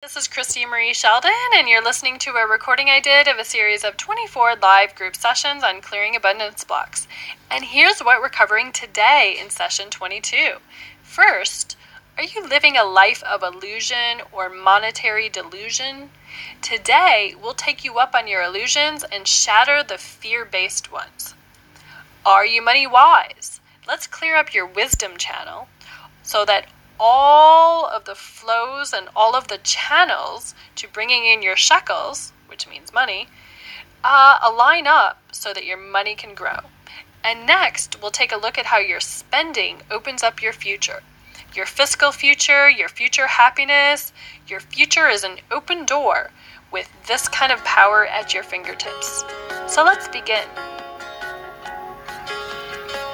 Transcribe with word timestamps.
This 0.00 0.16
is 0.16 0.28
Christie 0.28 0.64
Marie 0.64 0.94
Sheldon, 0.94 1.32
and 1.56 1.68
you're 1.68 1.82
listening 1.82 2.20
to 2.20 2.36
a 2.36 2.46
recording 2.46 2.88
I 2.88 3.00
did 3.00 3.26
of 3.26 3.36
a 3.36 3.44
series 3.44 3.82
of 3.82 3.96
24 3.96 4.54
live 4.54 4.94
group 4.94 5.16
sessions 5.16 5.64
on 5.64 5.80
clearing 5.80 6.14
abundance 6.14 6.62
blocks. 6.62 7.08
And 7.50 7.64
here's 7.64 7.98
what 7.98 8.20
we're 8.20 8.28
covering 8.28 8.70
today 8.70 9.36
in 9.40 9.50
session 9.50 9.90
22. 9.90 10.58
First, 11.02 11.76
are 12.16 12.22
you 12.22 12.46
living 12.46 12.76
a 12.76 12.84
life 12.84 13.24
of 13.24 13.42
illusion 13.42 14.22
or 14.30 14.48
monetary 14.48 15.28
delusion? 15.28 16.10
Today, 16.62 17.34
we'll 17.36 17.54
take 17.54 17.84
you 17.84 17.98
up 17.98 18.14
on 18.14 18.28
your 18.28 18.44
illusions 18.44 19.02
and 19.10 19.26
shatter 19.26 19.82
the 19.82 19.98
fear 19.98 20.44
based 20.44 20.92
ones. 20.92 21.34
Are 22.24 22.46
you 22.46 22.62
money 22.62 22.86
wise? 22.86 23.60
Let's 23.84 24.06
clear 24.06 24.36
up 24.36 24.54
your 24.54 24.66
wisdom 24.66 25.16
channel 25.16 25.66
so 26.22 26.44
that 26.44 26.68
all 26.98 27.86
of 27.86 28.04
the 28.04 28.14
flows 28.14 28.92
and 28.92 29.08
all 29.14 29.34
of 29.34 29.48
the 29.48 29.58
channels 29.58 30.54
to 30.76 30.88
bringing 30.88 31.24
in 31.24 31.42
your 31.42 31.56
shekels, 31.56 32.32
which 32.48 32.68
means 32.68 32.92
money, 32.92 33.28
uh, 34.04 34.38
align 34.42 34.86
up 34.86 35.22
so 35.32 35.52
that 35.52 35.66
your 35.66 35.76
money 35.76 36.14
can 36.14 36.34
grow. 36.34 36.58
And 37.24 37.46
next, 37.46 38.00
we'll 38.00 38.10
take 38.10 38.32
a 38.32 38.36
look 38.36 38.58
at 38.58 38.66
how 38.66 38.78
your 38.78 39.00
spending 39.00 39.82
opens 39.90 40.22
up 40.22 40.40
your 40.42 40.52
future. 40.52 41.02
Your 41.54 41.66
fiscal 41.66 42.12
future, 42.12 42.68
your 42.68 42.88
future 42.88 43.26
happiness, 43.26 44.12
your 44.46 44.60
future 44.60 45.08
is 45.08 45.24
an 45.24 45.38
open 45.50 45.84
door 45.84 46.30
with 46.70 46.88
this 47.06 47.28
kind 47.28 47.50
of 47.50 47.64
power 47.64 48.06
at 48.06 48.34
your 48.34 48.42
fingertips. 48.42 49.24
So 49.66 49.82
let's 49.82 50.08
begin. 50.08 50.44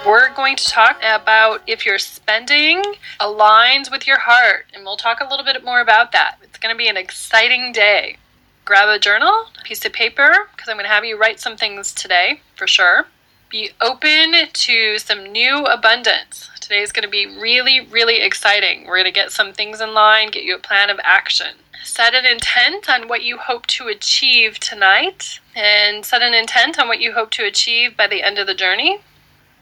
We're 0.07 0.35
going 0.35 0.57
to 0.57 0.67
talk 0.67 0.99
about 0.99 1.63
if 1.67 1.87
your 1.87 1.99
spending 1.99 2.83
aligns 3.19 3.91
with 3.91 4.07
your 4.07 4.19
heart, 4.19 4.67
and 4.75 4.85
we'll 4.85 4.99
talk 4.99 5.21
a 5.21 5.27
little 5.27 5.47
bit 5.47 5.65
more 5.65 5.81
about 5.81 6.13
that. 6.13 6.37
It's 6.43 6.59
going 6.59 6.75
to 6.75 6.79
be 6.79 6.89
an 6.89 6.99
exciting 6.99 7.73
day. 7.73 8.19
Grab 8.67 8.91
a 8.91 8.99
journal, 8.99 9.47
a 9.59 9.63
piece 9.65 9.83
of 9.87 9.95
paper, 9.95 10.51
because 10.53 10.69
I'm 10.69 10.77
going 10.77 10.85
to 10.85 10.93
have 10.93 11.07
you 11.07 11.19
write 11.19 11.41
some 11.41 11.57
things 11.57 11.91
today 11.95 12.43
for 12.55 12.67
sure. 12.67 13.07
Be 13.49 13.71
open 13.81 14.35
to 14.53 14.99
some 14.99 15.33
new 15.33 15.65
abundance. 15.65 16.51
Today 16.61 16.83
is 16.83 16.93
going 16.93 17.05
to 17.05 17.09
be 17.09 17.27
really, 17.27 17.81
really 17.81 18.21
exciting. 18.21 18.87
We're 18.87 18.97
going 18.97 19.05
to 19.07 19.11
get 19.11 19.33
some 19.33 19.55
things 19.55 19.81
in 19.81 19.95
line, 19.95 20.31
get 20.31 20.45
you 20.45 20.57
a 20.57 20.59
plan 20.59 20.91
of 20.91 21.01
action. 21.03 21.57
Set 21.83 22.13
an 22.13 22.27
intent 22.27 22.91
on 22.91 23.09
what 23.09 23.23
you 23.23 23.39
hope 23.39 23.67
to 23.69 23.89
achieve 23.89 24.59
tonight, 24.59 25.41
and 25.57 26.05
set 26.05 26.21
an 26.21 26.35
intent 26.35 26.79
on 26.79 26.89
what 26.89 27.01
you 27.01 27.13
hope 27.13 27.31
to 27.31 27.47
achieve 27.47 27.97
by 27.97 28.07
the 28.07 28.23
end 28.23 28.39
of 28.39 28.47
the 28.47 28.55
journey. 28.55 29.01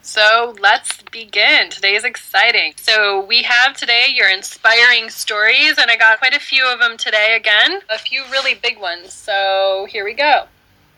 So 0.05 0.57
let's 0.59 1.01
begin. 1.13 1.71
Today 1.71 1.95
is 1.95 2.03
exciting. 2.03 2.75
So 2.77 3.25
we 3.25 3.45
have 3.45 3.77
today 3.77 4.07
your 4.13 4.29
inspiring 4.29 5.09
stories, 5.11 5.79
and 5.79 5.93
I 5.93 5.97
got 5.97 6.19
quite 6.19 6.35
a 6.35 6.41
few 6.41 6.67
of 6.67 6.81
them 6.81 6.97
today 6.97 7.37
again, 7.37 7.81
a 7.89 7.99
few 7.99 8.25
really 8.25 8.55
big 8.55 8.81
ones. 8.81 9.13
So 9.13 9.87
here 9.89 10.05
we 10.05 10.13
go. 10.13 10.47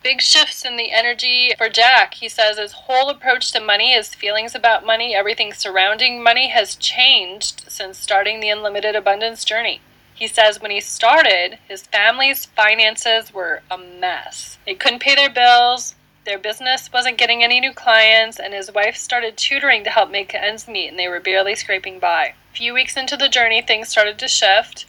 Big 0.01 0.21
shifts 0.21 0.65
in 0.65 0.75
the 0.75 0.91
energy 0.91 1.51
for 1.55 1.69
Jack. 1.69 2.15
He 2.15 2.27
says 2.27 2.57
his 2.57 2.71
whole 2.71 3.09
approach 3.09 3.51
to 3.51 3.59
money, 3.59 3.93
his 3.93 4.15
feelings 4.15 4.55
about 4.55 4.85
money, 4.85 5.15
everything 5.15 5.53
surrounding 5.53 6.21
money 6.21 6.49
has 6.49 6.75
changed 6.75 7.65
since 7.67 7.99
starting 7.99 8.39
the 8.39 8.49
Unlimited 8.49 8.95
Abundance 8.95 9.45
journey. 9.45 9.81
He 10.15 10.27
says 10.27 10.61
when 10.61 10.71
he 10.71 10.79
started, 10.79 11.59
his 11.67 11.83
family's 11.83 12.45
finances 12.45 13.33
were 13.33 13.61
a 13.69 13.77
mess. 13.77 14.57
They 14.65 14.73
couldn't 14.73 15.01
pay 15.01 15.13
their 15.13 15.29
bills, 15.29 15.94
their 16.25 16.39
business 16.39 16.91
wasn't 16.91 17.17
getting 17.17 17.43
any 17.43 17.59
new 17.59 17.71
clients, 17.71 18.39
and 18.39 18.53
his 18.53 18.71
wife 18.71 18.97
started 18.97 19.37
tutoring 19.37 19.83
to 19.83 19.91
help 19.91 20.09
make 20.09 20.33
ends 20.33 20.67
meet, 20.67 20.87
and 20.89 20.97
they 20.97 21.07
were 21.07 21.19
barely 21.19 21.55
scraping 21.55 21.99
by. 21.99 22.33
A 22.51 22.55
few 22.55 22.73
weeks 22.73 22.97
into 22.97 23.15
the 23.15 23.29
journey, 23.29 23.61
things 23.61 23.89
started 23.89 24.17
to 24.19 24.27
shift. 24.27 24.85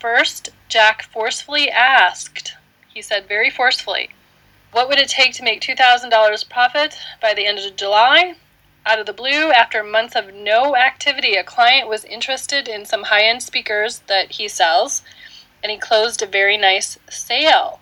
First, 0.00 0.50
Jack 0.68 1.02
forcefully 1.02 1.70
asked, 1.70 2.54
he 2.92 3.02
said 3.02 3.28
very 3.28 3.50
forcefully, 3.50 4.10
what 4.72 4.88
would 4.88 4.98
it 4.98 5.08
take 5.08 5.34
to 5.34 5.44
make 5.44 5.60
$2,000 5.60 6.48
profit 6.48 6.98
by 7.20 7.34
the 7.34 7.46
end 7.46 7.58
of 7.58 7.76
July? 7.76 8.34
Out 8.86 8.98
of 8.98 9.06
the 9.06 9.12
blue, 9.12 9.52
after 9.52 9.82
months 9.82 10.16
of 10.16 10.34
no 10.34 10.76
activity, 10.76 11.36
a 11.36 11.44
client 11.44 11.88
was 11.88 12.04
interested 12.04 12.68
in 12.68 12.84
some 12.84 13.04
high 13.04 13.24
end 13.24 13.42
speakers 13.42 14.00
that 14.08 14.32
he 14.32 14.48
sells, 14.48 15.02
and 15.62 15.70
he 15.70 15.78
closed 15.78 16.22
a 16.22 16.26
very 16.26 16.56
nice 16.56 16.98
sale. 17.08 17.80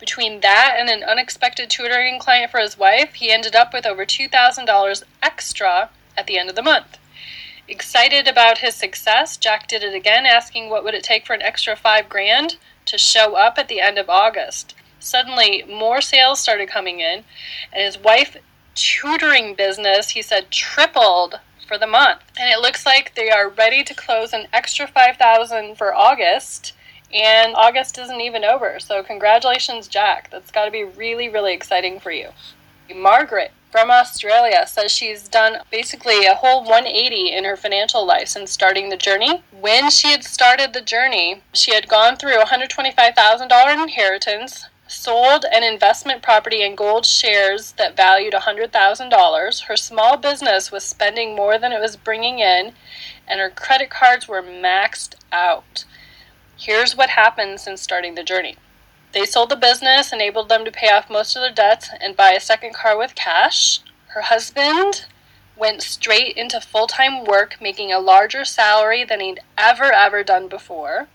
Between 0.00 0.40
that 0.40 0.76
and 0.78 0.88
an 0.88 1.04
unexpected 1.04 1.68
tutoring 1.68 2.18
client 2.18 2.50
for 2.50 2.58
his 2.58 2.78
wife, 2.78 3.14
he 3.14 3.30
ended 3.30 3.54
up 3.54 3.74
with 3.74 3.84
over 3.84 4.06
$2,000 4.06 5.02
extra 5.22 5.90
at 6.16 6.26
the 6.26 6.38
end 6.38 6.48
of 6.48 6.56
the 6.56 6.62
month. 6.62 6.96
Excited 7.68 8.26
about 8.26 8.58
his 8.58 8.74
success, 8.74 9.36
Jack 9.36 9.68
did 9.68 9.84
it 9.84 9.94
again, 9.94 10.24
asking 10.24 10.70
what 10.70 10.82
would 10.84 10.94
it 10.94 11.04
take 11.04 11.26
for 11.26 11.34
an 11.34 11.42
extra 11.42 11.76
5 11.76 12.08
grand 12.08 12.56
to 12.86 12.96
show 12.96 13.36
up 13.36 13.58
at 13.58 13.68
the 13.68 13.80
end 13.80 13.98
of 13.98 14.08
August. 14.08 14.74
Suddenly, 14.98 15.64
more 15.64 16.00
sales 16.00 16.40
started 16.40 16.68
coming 16.68 17.00
in, 17.00 17.24
and 17.72 17.84
his 17.84 17.98
wife 17.98 18.36
tutoring 18.74 19.54
business, 19.54 20.10
he 20.10 20.22
said, 20.22 20.50
tripled 20.50 21.40
for 21.68 21.78
the 21.78 21.86
month. 21.86 22.22
And 22.38 22.50
it 22.50 22.60
looks 22.60 22.86
like 22.86 23.14
they 23.14 23.30
are 23.30 23.48
ready 23.48 23.84
to 23.84 23.94
close 23.94 24.32
an 24.32 24.48
extra 24.52 24.86
5000 24.86 25.76
for 25.76 25.94
August 25.94 26.72
and 27.12 27.54
August 27.56 27.98
isn't 27.98 28.20
even 28.20 28.44
over. 28.44 28.78
So, 28.80 29.02
congratulations, 29.02 29.88
Jack. 29.88 30.30
That's 30.30 30.50
got 30.50 30.66
to 30.66 30.70
be 30.70 30.84
really, 30.84 31.28
really 31.28 31.52
exciting 31.52 32.00
for 32.00 32.10
you. 32.12 32.28
Margaret 32.94 33.52
from 33.70 33.90
Australia 33.90 34.66
says 34.66 34.90
she's 34.90 35.28
done 35.28 35.58
basically 35.70 36.26
a 36.26 36.34
whole 36.34 36.64
180 36.64 37.32
in 37.32 37.44
her 37.44 37.56
financial 37.56 38.04
life 38.04 38.28
since 38.28 38.50
starting 38.50 38.88
the 38.88 38.96
journey. 38.96 39.42
When 39.52 39.90
she 39.90 40.08
had 40.08 40.24
started 40.24 40.72
the 40.72 40.80
journey, 40.80 41.42
she 41.52 41.72
had 41.74 41.88
gone 41.88 42.16
through 42.16 42.38
$125,000 42.38 43.82
inheritance, 43.82 44.66
sold 44.88 45.44
an 45.52 45.62
investment 45.62 46.20
property 46.20 46.62
and 46.62 46.76
gold 46.76 47.06
shares 47.06 47.72
that 47.72 47.96
valued 47.96 48.34
$100,000. 48.34 49.60
Her 49.62 49.76
small 49.76 50.16
business 50.16 50.72
was 50.72 50.82
spending 50.82 51.36
more 51.36 51.56
than 51.58 51.72
it 51.72 51.80
was 51.80 51.96
bringing 51.96 52.40
in, 52.40 52.72
and 53.28 53.38
her 53.38 53.50
credit 53.50 53.88
cards 53.88 54.26
were 54.26 54.42
maxed 54.42 55.14
out. 55.30 55.84
Here's 56.60 56.94
what 56.94 57.08
happened 57.08 57.58
since 57.58 57.80
starting 57.80 58.16
the 58.16 58.22
journey. 58.22 58.56
They 59.12 59.24
sold 59.24 59.48
the 59.48 59.56
business, 59.56 60.12
enabled 60.12 60.50
them 60.50 60.66
to 60.66 60.70
pay 60.70 60.90
off 60.90 61.08
most 61.08 61.34
of 61.34 61.40
their 61.40 61.50
debts, 61.50 61.88
and 62.02 62.14
buy 62.14 62.32
a 62.32 62.40
second 62.40 62.74
car 62.74 62.98
with 62.98 63.14
cash. 63.14 63.80
Her 64.08 64.20
husband 64.20 65.06
went 65.56 65.80
straight 65.80 66.36
into 66.36 66.60
full 66.60 66.86
time 66.86 67.24
work, 67.24 67.56
making 67.62 67.90
a 67.90 67.98
larger 67.98 68.44
salary 68.44 69.04
than 69.04 69.20
he'd 69.20 69.40
ever, 69.56 69.90
ever 69.90 70.22
done 70.22 70.48
before. 70.48 71.08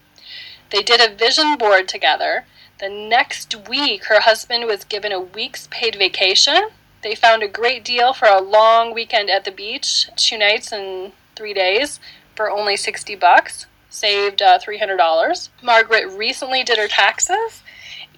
They 0.72 0.82
did 0.82 1.00
a 1.00 1.14
vision 1.14 1.58
board 1.58 1.88
together. 1.88 2.46
The 2.80 2.90
next 2.90 3.70
week, 3.70 4.06
her 4.06 4.22
husband 4.22 4.66
was 4.66 4.84
given 4.84 5.12
a 5.12 5.22
week's 5.22 5.68
paid 5.70 5.96
vacation. 5.96 6.70
They 7.04 7.14
found 7.14 7.44
a 7.44 7.48
great 7.48 7.86
deal 7.86 8.14
for 8.14 8.28
a 8.28 8.42
long 8.42 8.96
weekend 8.96 9.30
at 9.30 9.46
the 9.46 9.52
beach, 9.52 10.10
two 10.16 10.40
nights 10.40 10.72
and 10.72 11.12
three 11.36 11.54
days, 11.54 12.00
for 12.36 12.50
only 12.50 12.76
60 12.76 13.14
bucks 13.18 13.68
saved 13.96 14.42
uh, 14.42 14.60
$300. 14.60 15.50
Margaret 15.64 16.08
recently 16.10 16.64
did 16.64 16.78
her 16.78 16.88
taxes 16.88 17.64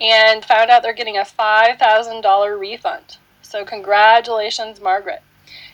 and 0.01 0.43
found 0.43 0.69
out 0.69 0.83
they're 0.83 0.93
getting 0.93 1.17
a 1.17 1.21
$5,000 1.21 2.59
refund. 2.59 3.17
So, 3.41 3.63
congratulations, 3.63 4.81
Margaret. 4.81 5.21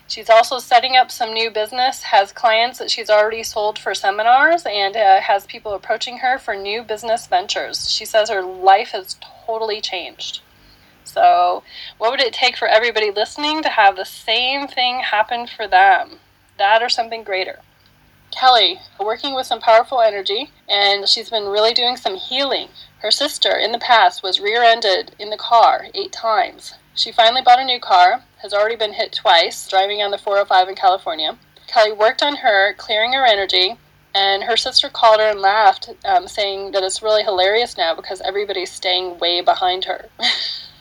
She's 0.07 0.29
also 0.29 0.59
setting 0.59 0.95
up 0.95 1.09
some 1.09 1.33
new 1.33 1.49
business, 1.49 2.03
has 2.03 2.31
clients 2.31 2.77
that 2.79 2.91
she's 2.91 3.09
already 3.09 3.41
sold 3.41 3.79
for 3.79 3.95
seminars, 3.95 4.63
and 4.65 4.95
uh, 4.95 5.21
has 5.21 5.45
people 5.45 5.73
approaching 5.73 6.19
her 6.19 6.37
for 6.37 6.55
new 6.55 6.83
business 6.83 7.25
ventures. 7.25 7.89
She 7.89 8.05
says 8.05 8.29
her 8.29 8.43
life 8.43 8.89
has 8.89 9.17
totally 9.45 9.81
changed. 9.81 10.41
So, 11.03 11.63
what 11.97 12.11
would 12.11 12.21
it 12.21 12.33
take 12.33 12.57
for 12.57 12.67
everybody 12.67 13.11
listening 13.11 13.63
to 13.63 13.69
have 13.69 13.95
the 13.95 14.05
same 14.05 14.67
thing 14.67 14.99
happen 14.99 15.47
for 15.47 15.67
them? 15.67 16.19
That 16.57 16.83
or 16.83 16.89
something 16.89 17.23
greater. 17.23 17.59
Kelly, 18.33 18.79
working 18.99 19.35
with 19.35 19.45
some 19.45 19.59
powerful 19.61 20.01
energy, 20.01 20.51
and 20.67 21.07
she's 21.07 21.29
been 21.29 21.45
really 21.45 21.73
doing 21.73 21.95
some 21.95 22.15
healing. 22.15 22.69
Her 22.99 23.11
sister 23.11 23.55
in 23.55 23.71
the 23.71 23.79
past 23.79 24.23
was 24.23 24.39
rear 24.39 24.63
ended 24.63 25.15
in 25.19 25.29
the 25.29 25.37
car 25.37 25.87
eight 25.93 26.11
times. 26.11 26.73
She 26.95 27.11
finally 27.11 27.41
bought 27.41 27.59
a 27.59 27.65
new 27.65 27.79
car, 27.79 28.23
has 28.41 28.53
already 28.53 28.75
been 28.75 28.93
hit 28.93 29.13
twice, 29.13 29.67
driving 29.67 30.01
on 30.01 30.11
the 30.11 30.17
405 30.17 30.69
in 30.69 30.75
California. 30.75 31.37
Kelly 31.67 31.91
worked 31.91 32.23
on 32.23 32.37
her, 32.37 32.73
clearing 32.73 33.13
her 33.13 33.25
energy, 33.25 33.77
and 34.15 34.43
her 34.43 34.57
sister 34.57 34.89
called 34.89 35.19
her 35.19 35.29
and 35.29 35.39
laughed, 35.39 35.89
um, 36.05 36.27
saying 36.27 36.71
that 36.71 36.83
it's 36.83 37.01
really 37.01 37.23
hilarious 37.23 37.77
now 37.77 37.95
because 37.95 38.21
everybody's 38.21 38.71
staying 38.71 39.17
way 39.19 39.41
behind 39.41 39.85
her. 39.85 40.09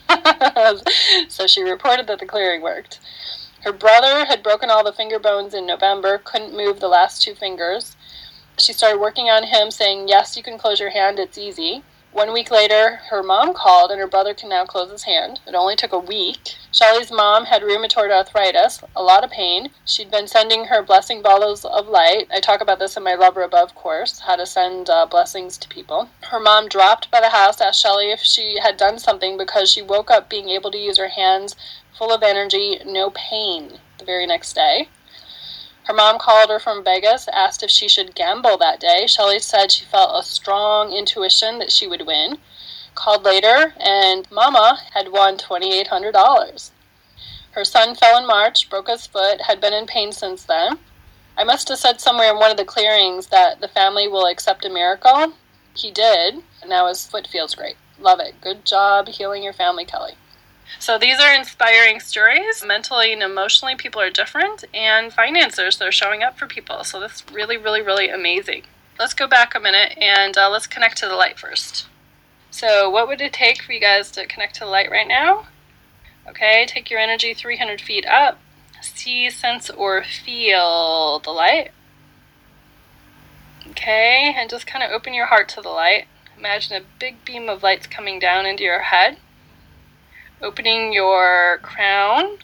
so 1.29 1.47
she 1.47 1.63
reported 1.63 2.07
that 2.07 2.19
the 2.19 2.27
clearing 2.27 2.61
worked. 2.63 3.01
Her 3.65 3.73
brother 3.73 4.25
had 4.25 4.43
broken 4.43 4.71
all 4.71 4.83
the 4.83 4.93
finger 4.93 5.21
bones 5.21 5.55
in 5.55 5.67
November, 5.67 6.19
couldn't 6.19 6.57
move 6.57 6.81
the 6.81 6.89
last 6.89 7.23
two 7.23 7.37
fingers. 7.37 7.97
She 8.59 8.73
started 8.73 9.01
working 9.01 9.31
on 9.31 9.45
him, 9.45 9.71
saying, 9.71 10.09
Yes, 10.09 10.37
you 10.37 10.43
can 10.43 10.59
close 10.59 10.81
your 10.81 10.91
hand, 10.91 11.21
it's 11.21 11.39
easy. 11.39 11.85
One 12.13 12.35
week 12.35 12.51
later, 12.51 13.01
her 13.09 13.23
mom 13.23 13.55
called 13.55 13.91
and 13.91 13.99
her 13.99 14.07
brother 14.07 14.35
can 14.35 14.51
now 14.51 14.67
close 14.67 14.91
his 14.91 15.05
hand. 15.05 15.41
It 15.47 15.55
only 15.55 15.77
took 15.77 15.93
a 15.93 15.99
week. 15.99 16.57
Shelly's 16.71 17.11
mom 17.11 17.47
had 17.47 17.63
rheumatoid 17.63 18.11
arthritis, 18.11 18.83
a 18.95 19.03
lot 19.03 19.25
of 19.25 19.31
pain. 19.31 19.71
She'd 19.87 20.11
been 20.11 20.27
sending 20.27 20.67
her 20.67 20.83
blessing 20.83 21.23
bottles 21.23 21.65
of 21.65 21.87
light. 21.87 22.27
I 22.31 22.41
talk 22.41 22.61
about 22.61 22.79
this 22.79 22.99
in 22.99 23.03
my 23.03 23.15
Love 23.15 23.39
or 23.39 23.43
Above 23.43 23.75
course, 23.75 24.19
how 24.19 24.37
to 24.37 24.45
send 24.45 24.91
uh, 24.91 25.07
blessings 25.07 25.57
to 25.59 25.69
people. 25.69 26.11
Her 26.25 26.39
mom 26.39 26.69
dropped 26.69 27.11
by 27.11 27.21
the 27.21 27.31
house, 27.31 27.63
asked 27.63 27.81
Shelly 27.81 28.11
if 28.11 28.21
she 28.21 28.59
had 28.61 28.77
done 28.77 28.99
something 28.99 29.39
because 29.39 29.71
she 29.71 29.81
woke 29.81 30.11
up 30.11 30.29
being 30.29 30.51
able 30.51 30.71
to 30.73 30.79
use 30.79 30.99
her 30.99 31.09
hands 31.09 31.57
full 32.03 32.13
of 32.13 32.25
energy, 32.25 32.81
no 32.85 33.11
pain 33.11 33.79
the 33.99 34.05
very 34.05 34.27
next 34.27 34.55
day. 34.55 34.89
Her 35.85 35.95
mom 35.95 36.19
called 36.19 36.51
her 36.51 36.59
from 36.59 36.83
Vegas, 36.83 37.29
asked 37.33 37.63
if 37.63 37.71
she 37.71 37.87
should 37.87 38.17
gamble 38.17 38.59
that 38.59 38.81
day. 38.81 39.07
Shelly 39.07 39.39
said 39.39 39.71
she 39.71 39.85
felt 39.85 40.21
a 40.21 40.27
strong 40.27 40.93
intuition 40.93 41.61
that 41.61 41.71
she 41.71 41.87
would 41.87 42.05
win. 42.05 42.39
Called 42.97 43.23
later, 43.23 43.75
and 43.79 44.29
Mama 44.33 44.81
had 44.95 45.13
won 45.13 45.37
$2,800. 45.39 46.71
Her 47.53 47.65
son 47.65 47.95
fell 47.95 48.19
in 48.19 48.27
March, 48.27 48.69
broke 48.69 48.89
his 48.89 49.07
foot, 49.07 49.43
had 49.43 49.61
been 49.61 49.73
in 49.73 49.87
pain 49.87 50.11
since 50.11 50.43
then. 50.43 50.81
I 51.39 51.45
must 51.45 51.69
have 51.69 51.79
said 51.79 52.01
somewhere 52.01 52.33
in 52.33 52.37
one 52.37 52.51
of 52.51 52.57
the 52.57 52.65
clearings 52.65 53.29
that 53.29 53.61
the 53.61 53.69
family 53.69 54.09
will 54.09 54.27
accept 54.27 54.65
a 54.65 54.69
miracle. 54.69 55.35
He 55.73 55.93
did, 55.93 56.43
and 56.63 56.69
now 56.69 56.89
his 56.89 57.07
foot 57.07 57.29
feels 57.29 57.55
great. 57.55 57.77
Love 58.01 58.19
it. 58.19 58.41
Good 58.41 58.65
job 58.65 59.07
healing 59.07 59.45
your 59.45 59.53
family, 59.53 59.85
Kelly. 59.85 60.15
So 60.79 60.99
these 60.99 61.21
are 61.21 61.33
inspiring 61.33 62.01
stories. 62.01 62.65
Mentally 62.65 63.13
and 63.13 63.23
emotionally, 63.23 63.77
people 63.77 64.01
are 64.01 64.11
different, 64.11 64.65
and 64.75 65.13
financiers, 65.13 65.79
they're 65.79 65.93
showing 65.93 66.23
up 66.23 66.39
for 66.39 66.47
people. 66.47 66.85
So 66.85 67.01
that's 67.01 67.25
really, 67.33 67.57
really, 67.57 67.83
really 67.83 68.09
amazing. 68.09 68.65
Let's 68.99 69.15
go 69.15 69.27
back 69.27 69.55
a 69.55 69.61
minute 69.61 69.97
and 69.99 70.37
uh, 70.37 70.51
let's 70.51 70.67
connect 70.67 70.99
to 70.99 71.09
the 71.09 71.15
light 71.15 71.39
first. 71.39 71.87
So, 72.51 72.91
what 72.91 73.09
would 73.09 73.21
it 73.21 73.33
take 73.33 73.63
for 73.63 73.73
you 73.73 73.81
guys 73.81 74.11
to 74.13 74.27
connect 74.27 74.55
to 74.57 74.61
the 74.61 74.67
light 74.67 74.91
right 74.91 75.09
now? 75.09 75.47
Okay, 76.29 76.67
take 76.67 76.91
your 76.91 77.01
energy 77.01 77.33
300 77.33 77.81
feet 77.81 78.07
up. 78.07 78.39
See, 78.83 79.31
sense, 79.31 79.71
or 79.71 80.05
feel 80.05 81.19
the 81.21 81.31
light. 81.31 81.71
Okay, 83.71 84.35
and 84.37 84.51
just 84.51 84.67
kind 84.67 84.85
of 84.85 84.91
open 84.91 85.15
your 85.15 85.27
heart 85.27 85.49
to 85.51 85.63
the 85.63 85.71
light. 85.71 86.07
Imagine 86.37 86.77
a 86.77 86.85
big 86.99 87.25
beam 87.25 87.49
of 87.49 87.63
lights 87.63 87.87
coming 87.87 88.19
down 88.19 88.45
into 88.45 88.65
your 88.65 88.81
head 88.81 89.17
opening 90.43 90.93
your 90.93 91.59
crown 91.63 92.39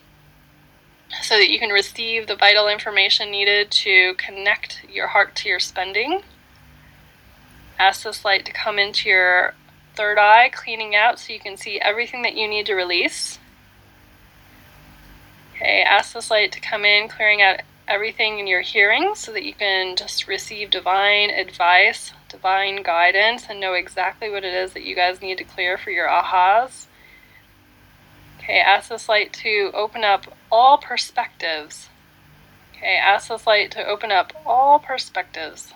so 1.22 1.36
that 1.36 1.50
you 1.50 1.58
can 1.58 1.70
receive 1.70 2.26
the 2.26 2.36
vital 2.36 2.68
information 2.68 3.30
needed 3.30 3.70
to 3.70 4.14
connect 4.14 4.84
your 4.90 5.08
heart 5.08 5.34
to 5.36 5.48
your 5.48 5.60
spending. 5.60 6.22
Ask 7.78 8.02
this 8.02 8.24
light 8.24 8.44
to 8.44 8.52
come 8.52 8.78
into 8.78 9.08
your 9.08 9.54
third 9.94 10.18
eye, 10.18 10.50
cleaning 10.50 10.94
out 10.94 11.18
so 11.18 11.32
you 11.32 11.40
can 11.40 11.56
see 11.56 11.80
everything 11.80 12.22
that 12.22 12.36
you 12.36 12.48
need 12.48 12.66
to 12.66 12.74
release. 12.74 13.38
Okay, 15.54 15.82
ask 15.82 16.12
this 16.12 16.30
light 16.30 16.52
to 16.52 16.60
come 16.60 16.84
in, 16.84 17.08
clearing 17.08 17.42
out 17.42 17.60
everything 17.88 18.38
in 18.38 18.46
your 18.46 18.60
hearing 18.60 19.14
so 19.14 19.32
that 19.32 19.44
you 19.44 19.54
can 19.54 19.96
just 19.96 20.28
receive 20.28 20.70
divine 20.70 21.30
advice, 21.30 22.12
divine 22.28 22.82
guidance, 22.82 23.46
and 23.48 23.58
know 23.58 23.72
exactly 23.72 24.28
what 24.30 24.44
it 24.44 24.52
is 24.52 24.74
that 24.74 24.84
you 24.84 24.94
guys 24.94 25.22
need 25.22 25.38
to 25.38 25.44
clear 25.44 25.78
for 25.78 25.90
your 25.90 26.06
ahas. 26.06 26.87
Okay, 28.48 28.60
ask 28.60 28.88
this 28.88 29.10
light 29.10 29.34
to 29.34 29.70
open 29.74 30.04
up 30.04 30.24
all 30.50 30.78
perspectives. 30.78 31.90
Okay, 32.74 32.96
ask 32.96 33.28
this 33.28 33.46
light 33.46 33.70
to 33.72 33.86
open 33.86 34.10
up 34.10 34.32
all 34.46 34.78
perspectives. 34.78 35.74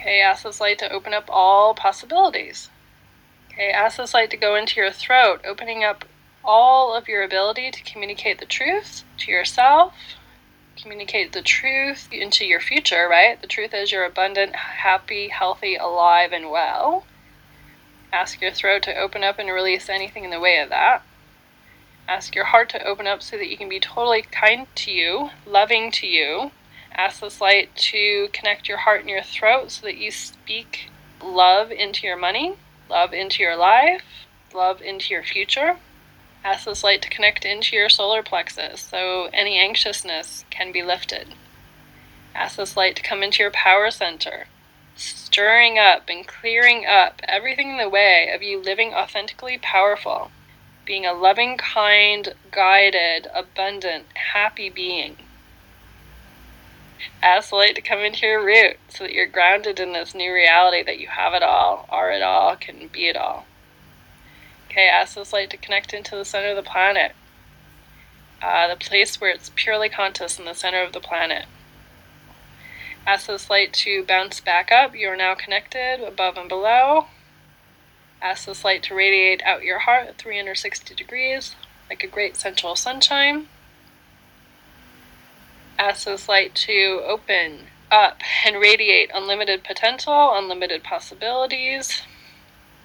Okay, 0.00 0.20
ask 0.20 0.42
this 0.42 0.60
light 0.60 0.80
to 0.80 0.90
open 0.90 1.14
up 1.14 1.26
all 1.28 1.74
possibilities. 1.74 2.70
Okay, 3.52 3.70
ask 3.70 3.98
this 3.98 4.14
light 4.14 4.30
to 4.30 4.36
go 4.36 4.56
into 4.56 4.80
your 4.80 4.90
throat, 4.90 5.42
opening 5.46 5.84
up 5.84 6.06
all 6.44 6.92
of 6.92 7.06
your 7.06 7.22
ability 7.22 7.70
to 7.70 7.84
communicate 7.84 8.40
the 8.40 8.46
truth 8.46 9.04
to 9.18 9.30
yourself, 9.30 9.94
communicate 10.76 11.32
the 11.32 11.42
truth 11.42 12.08
into 12.10 12.44
your 12.44 12.60
future, 12.60 13.06
right? 13.08 13.40
The 13.40 13.46
truth 13.46 13.72
is 13.72 13.92
you're 13.92 14.04
abundant, 14.04 14.56
happy, 14.56 15.28
healthy, 15.28 15.76
alive, 15.76 16.32
and 16.32 16.50
well. 16.50 17.04
Ask 18.16 18.40
your 18.40 18.50
throat 18.50 18.82
to 18.84 18.96
open 18.96 19.22
up 19.22 19.38
and 19.38 19.50
release 19.50 19.90
anything 19.90 20.24
in 20.24 20.30
the 20.30 20.40
way 20.40 20.56
of 20.56 20.70
that. 20.70 21.02
Ask 22.08 22.34
your 22.34 22.46
heart 22.46 22.70
to 22.70 22.82
open 22.82 23.06
up 23.06 23.22
so 23.22 23.36
that 23.36 23.50
you 23.50 23.58
can 23.58 23.68
be 23.68 23.78
totally 23.78 24.22
kind 24.22 24.66
to 24.76 24.90
you, 24.90 25.32
loving 25.44 25.90
to 25.90 26.06
you. 26.06 26.50
Ask 26.94 27.20
this 27.20 27.42
light 27.42 27.76
to 27.76 28.30
connect 28.32 28.68
your 28.68 28.78
heart 28.78 29.00
and 29.00 29.10
your 29.10 29.22
throat 29.22 29.70
so 29.70 29.84
that 29.84 29.98
you 29.98 30.10
speak 30.10 30.88
love 31.22 31.70
into 31.70 32.06
your 32.06 32.16
money, 32.16 32.54
love 32.88 33.12
into 33.12 33.42
your 33.42 33.54
life, 33.54 34.26
love 34.54 34.80
into 34.80 35.12
your 35.12 35.22
future. 35.22 35.76
Ask 36.42 36.64
this 36.64 36.82
light 36.82 37.02
to 37.02 37.10
connect 37.10 37.44
into 37.44 37.76
your 37.76 37.90
solar 37.90 38.22
plexus 38.22 38.80
so 38.80 39.28
any 39.34 39.58
anxiousness 39.58 40.46
can 40.48 40.72
be 40.72 40.82
lifted. 40.82 41.34
Ask 42.34 42.56
this 42.56 42.78
light 42.78 42.96
to 42.96 43.02
come 43.02 43.22
into 43.22 43.42
your 43.42 43.52
power 43.52 43.90
center 43.90 44.46
stirring 44.96 45.78
up 45.78 46.08
and 46.08 46.26
clearing 46.26 46.86
up 46.86 47.20
everything 47.28 47.70
in 47.70 47.76
the 47.76 47.88
way 47.88 48.30
of 48.34 48.42
you 48.42 48.60
living 48.60 48.94
authentically 48.94 49.58
powerful, 49.58 50.30
being 50.84 51.04
a 51.04 51.12
loving, 51.12 51.56
kind, 51.58 52.34
guided, 52.50 53.28
abundant, 53.34 54.06
happy 54.32 54.70
being. 54.70 55.16
Ask 57.22 57.50
the 57.50 57.56
light 57.56 57.74
to 57.74 57.82
come 57.82 57.98
into 57.98 58.26
your 58.26 58.42
root 58.42 58.78
so 58.88 59.04
that 59.04 59.12
you're 59.12 59.26
grounded 59.26 59.78
in 59.78 59.92
this 59.92 60.14
new 60.14 60.32
reality 60.32 60.82
that 60.82 60.98
you 60.98 61.08
have 61.08 61.34
it 61.34 61.42
all, 61.42 61.86
are 61.90 62.10
it 62.10 62.22
all, 62.22 62.56
can 62.56 62.88
be 62.88 63.06
it 63.08 63.16
all. 63.16 63.44
Okay, 64.70 64.88
ask 64.88 65.14
this 65.14 65.32
light 65.32 65.50
to 65.50 65.56
connect 65.56 65.92
into 65.92 66.16
the 66.16 66.24
center 66.24 66.50
of 66.50 66.56
the 66.56 66.62
planet, 66.62 67.14
uh, 68.42 68.68
the 68.68 68.76
place 68.76 69.20
where 69.20 69.30
it's 69.30 69.50
purely 69.54 69.88
conscious 69.88 70.38
in 70.38 70.46
the 70.46 70.54
center 70.54 70.82
of 70.82 70.92
the 70.92 71.00
planet. 71.00 71.46
Ask 73.06 73.28
this 73.28 73.48
light 73.48 73.72
to 73.74 74.02
bounce 74.02 74.40
back 74.40 74.72
up. 74.72 74.96
You 74.96 75.08
are 75.10 75.16
now 75.16 75.36
connected 75.36 76.02
above 76.04 76.36
and 76.36 76.48
below. 76.48 77.06
Ask 78.20 78.46
this 78.46 78.64
light 78.64 78.82
to 78.84 78.96
radiate 78.96 79.42
out 79.44 79.62
your 79.62 79.80
heart 79.80 80.08
at 80.08 80.18
360 80.18 80.92
degrees, 80.94 81.54
like 81.88 82.02
a 82.02 82.08
great 82.08 82.36
central 82.36 82.74
sunshine. 82.74 83.46
Ask 85.78 86.06
this 86.06 86.28
light 86.28 86.56
to 86.56 87.02
open 87.06 87.66
up 87.92 88.22
and 88.44 88.56
radiate 88.56 89.12
unlimited 89.14 89.62
potential, 89.62 90.32
unlimited 90.34 90.82
possibilities, 90.82 92.02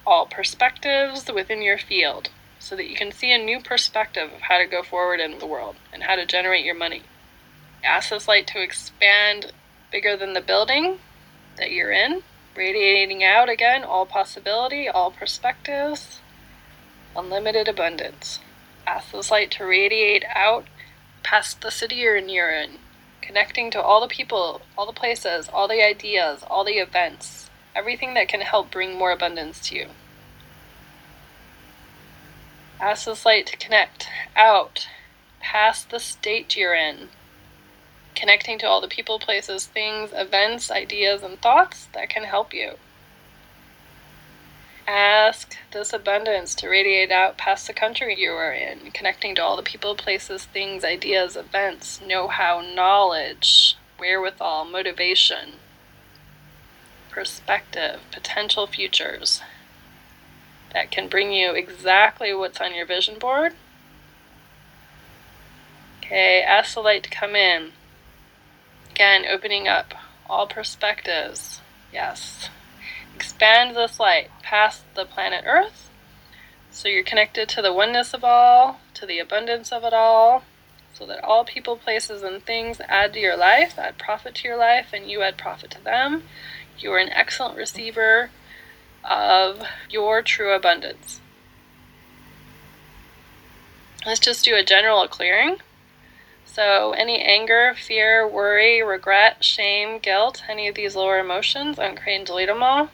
all 0.06 0.26
perspectives 0.26 1.28
within 1.32 1.62
your 1.62 1.78
field, 1.78 2.28
so 2.60 2.76
that 2.76 2.88
you 2.88 2.94
can 2.94 3.10
see 3.10 3.32
a 3.32 3.44
new 3.44 3.60
perspective 3.60 4.30
of 4.32 4.42
how 4.42 4.58
to 4.58 4.66
go 4.66 4.84
forward 4.84 5.18
in 5.18 5.40
the 5.40 5.46
world 5.46 5.74
and 5.92 6.04
how 6.04 6.14
to 6.14 6.24
generate 6.24 6.64
your 6.64 6.76
money. 6.76 7.02
Ask 7.82 8.10
this 8.10 8.28
light 8.28 8.46
to 8.48 8.62
expand 8.62 9.50
bigger 9.92 10.16
than 10.16 10.32
the 10.32 10.40
building 10.40 10.98
that 11.58 11.70
you're 11.70 11.92
in, 11.92 12.22
radiating 12.56 13.22
out 13.22 13.48
again 13.48 13.84
all 13.84 14.06
possibility, 14.06 14.88
all 14.88 15.10
perspectives, 15.10 16.20
unlimited 17.14 17.68
abundance. 17.68 18.40
Ask 18.86 19.12
this 19.12 19.30
light 19.30 19.50
to 19.52 19.64
radiate 19.64 20.24
out 20.34 20.66
past 21.22 21.60
the 21.60 21.70
city 21.70 21.96
you're 21.96 22.16
in, 22.16 22.28
you're 22.28 22.50
in, 22.50 22.78
connecting 23.20 23.70
to 23.70 23.80
all 23.80 24.00
the 24.00 24.08
people, 24.08 24.62
all 24.76 24.86
the 24.86 24.92
places, 24.92 25.48
all 25.52 25.68
the 25.68 25.84
ideas, 25.84 26.42
all 26.50 26.64
the 26.64 26.78
events, 26.78 27.50
everything 27.76 28.14
that 28.14 28.28
can 28.28 28.40
help 28.40 28.70
bring 28.70 28.98
more 28.98 29.12
abundance 29.12 29.60
to 29.68 29.76
you. 29.76 29.86
Ask 32.80 33.04
this 33.04 33.24
light 33.24 33.46
to 33.46 33.56
connect 33.56 34.08
out 34.34 34.88
past 35.40 35.90
the 35.90 36.00
state 36.00 36.56
you're 36.56 36.74
in, 36.74 37.10
connecting 38.22 38.56
to 38.56 38.68
all 38.68 38.80
the 38.80 38.86
people, 38.86 39.18
places, 39.18 39.66
things, 39.66 40.10
events, 40.14 40.70
ideas, 40.70 41.24
and 41.24 41.42
thoughts 41.42 41.88
that 41.92 42.08
can 42.08 42.22
help 42.22 42.54
you. 42.54 42.74
Ask 44.86 45.56
this 45.72 45.92
abundance 45.92 46.54
to 46.54 46.68
radiate 46.68 47.10
out 47.10 47.36
past 47.36 47.66
the 47.66 47.72
country 47.72 48.14
you 48.16 48.30
are 48.30 48.52
in, 48.52 48.92
connecting 48.92 49.34
to 49.34 49.42
all 49.42 49.56
the 49.56 49.62
people, 49.64 49.96
places, 49.96 50.44
things, 50.44 50.84
ideas, 50.84 51.34
events, 51.34 52.00
know 52.00 52.28
how, 52.28 52.60
knowledge, 52.60 53.76
wherewithal, 53.98 54.66
motivation, 54.66 55.54
perspective, 57.10 58.02
potential 58.12 58.68
futures 58.68 59.42
that 60.72 60.92
can 60.92 61.08
bring 61.08 61.32
you 61.32 61.54
exactly 61.54 62.32
what's 62.32 62.60
on 62.60 62.72
your 62.72 62.86
vision 62.86 63.18
board. 63.18 63.54
Okay, 65.98 66.40
ask 66.40 66.74
the 66.74 66.80
light 66.80 67.02
to 67.02 67.10
come 67.10 67.34
in 67.34 67.72
Again, 68.94 69.24
opening 69.30 69.68
up 69.68 69.94
all 70.28 70.46
perspectives. 70.46 71.60
Yes. 71.92 72.48
Expand 73.14 73.76
this 73.76 73.98
light 73.98 74.30
past 74.42 74.82
the 74.94 75.04
planet 75.04 75.44
Earth 75.46 75.90
so 76.72 76.88
you're 76.88 77.04
connected 77.04 77.50
to 77.50 77.62
the 77.62 77.72
oneness 77.72 78.14
of 78.14 78.24
all, 78.24 78.80
to 78.94 79.04
the 79.04 79.18
abundance 79.18 79.70
of 79.72 79.84
it 79.84 79.92
all, 79.92 80.42
so 80.94 81.04
that 81.06 81.22
all 81.22 81.44
people, 81.44 81.76
places, 81.76 82.22
and 82.22 82.42
things 82.42 82.80
add 82.88 83.12
to 83.12 83.20
your 83.20 83.36
life, 83.36 83.78
add 83.78 83.98
profit 83.98 84.36
to 84.36 84.48
your 84.48 84.56
life, 84.56 84.86
and 84.92 85.08
you 85.08 85.20
add 85.20 85.36
profit 85.36 85.70
to 85.72 85.84
them. 85.84 86.22
You 86.78 86.90
are 86.92 86.98
an 86.98 87.10
excellent 87.10 87.58
receiver 87.58 88.30
of 89.04 89.62
your 89.90 90.22
true 90.22 90.54
abundance. 90.54 91.20
Let's 94.06 94.18
just 94.18 94.44
do 94.44 94.56
a 94.56 94.64
general 94.64 95.06
clearing. 95.08 95.58
So, 96.54 96.92
any 96.92 97.22
anger, 97.22 97.72
fear, 97.74 98.28
worry, 98.28 98.82
regret, 98.82 99.42
shame, 99.42 99.98
guilt, 99.98 100.42
any 100.50 100.68
of 100.68 100.74
these 100.74 100.94
lower 100.94 101.18
emotions, 101.18 101.78
uncreate 101.78 102.18
and 102.18 102.26
delete 102.26 102.48
them 102.48 102.62
all. 102.62 102.90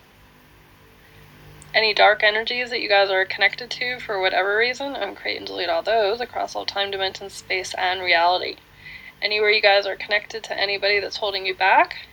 Any 1.74 1.92
dark 1.92 2.22
energies 2.22 2.70
that 2.70 2.80
you 2.80 2.88
guys 2.88 3.10
are 3.10 3.24
connected 3.24 3.68
to 3.72 3.98
for 3.98 4.20
whatever 4.20 4.56
reason, 4.56 4.94
uncreate 4.94 5.38
and 5.38 5.46
delete 5.48 5.68
all 5.68 5.82
those 5.82 6.20
across 6.20 6.54
all 6.54 6.66
time, 6.66 6.92
dimensions, 6.92 7.32
space, 7.32 7.74
and 7.74 8.00
reality. 8.00 8.58
Anywhere 9.20 9.50
you 9.50 9.60
guys 9.60 9.86
are 9.86 9.96
connected 9.96 10.44
to 10.44 10.56
anybody 10.56 11.00
that's 11.00 11.16
holding 11.16 11.44
you 11.44 11.52
back, 11.52 12.06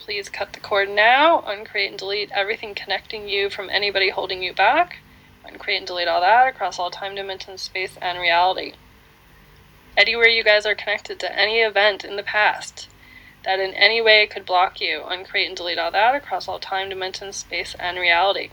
please 0.00 0.28
cut 0.28 0.52
the 0.52 0.58
cord 0.58 0.90
now, 0.90 1.42
uncreate 1.46 1.90
and 1.90 1.98
delete 1.98 2.32
everything 2.32 2.74
connecting 2.74 3.28
you 3.28 3.50
from 3.50 3.70
anybody 3.70 4.10
holding 4.10 4.42
you 4.42 4.52
back, 4.52 4.98
uncreate 5.44 5.78
and 5.78 5.86
delete 5.86 6.08
all 6.08 6.20
that 6.20 6.48
across 6.48 6.80
all 6.80 6.90
time, 6.90 7.14
dimensions, 7.14 7.62
space, 7.62 7.96
and 8.02 8.18
reality 8.18 8.72
anywhere 9.96 10.28
you 10.28 10.44
guys 10.44 10.66
are 10.66 10.74
connected 10.74 11.20
to 11.20 11.38
any 11.38 11.60
event 11.60 12.04
in 12.04 12.16
the 12.16 12.22
past 12.22 12.88
that 13.44 13.58
in 13.58 13.74
any 13.74 14.00
way 14.00 14.26
could 14.26 14.46
block 14.46 14.80
you, 14.80 15.02
uncreate 15.06 15.48
and 15.48 15.56
delete 15.56 15.78
all 15.78 15.90
that 15.90 16.14
across 16.14 16.46
all 16.46 16.58
time, 16.58 16.88
dimensions, 16.88 17.36
space, 17.36 17.74
and 17.78 17.98
reality. 17.98 18.50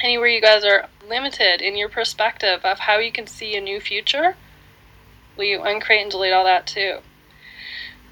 Anywhere 0.00 0.28
you 0.28 0.40
guys 0.40 0.64
are 0.64 0.88
limited 1.06 1.60
in 1.60 1.76
your 1.76 1.88
perspective 1.88 2.60
of 2.64 2.80
how 2.80 2.98
you 2.98 3.12
can 3.12 3.26
see 3.26 3.56
a 3.56 3.60
new 3.60 3.80
future, 3.80 4.36
will 5.36 5.44
you 5.44 5.62
uncreate 5.62 6.02
and 6.02 6.10
delete 6.10 6.32
all 6.32 6.44
that 6.44 6.66
too? 6.66 6.98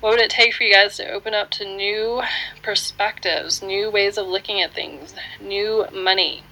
What 0.01 0.11
would 0.11 0.21
it 0.21 0.31
take 0.31 0.55
for 0.55 0.63
you 0.63 0.75
guys 0.75 0.97
to 0.97 1.11
open 1.11 1.35
up 1.35 1.51
to 1.53 1.65
new 1.65 2.23
perspectives, 2.63 3.63
new 3.63 3.91
ways 3.91 4.19
of 4.19 4.27
looking 4.27 4.61
at 4.61 4.75
things, 4.75 5.15
new 5.41 5.87
money? 5.93 6.45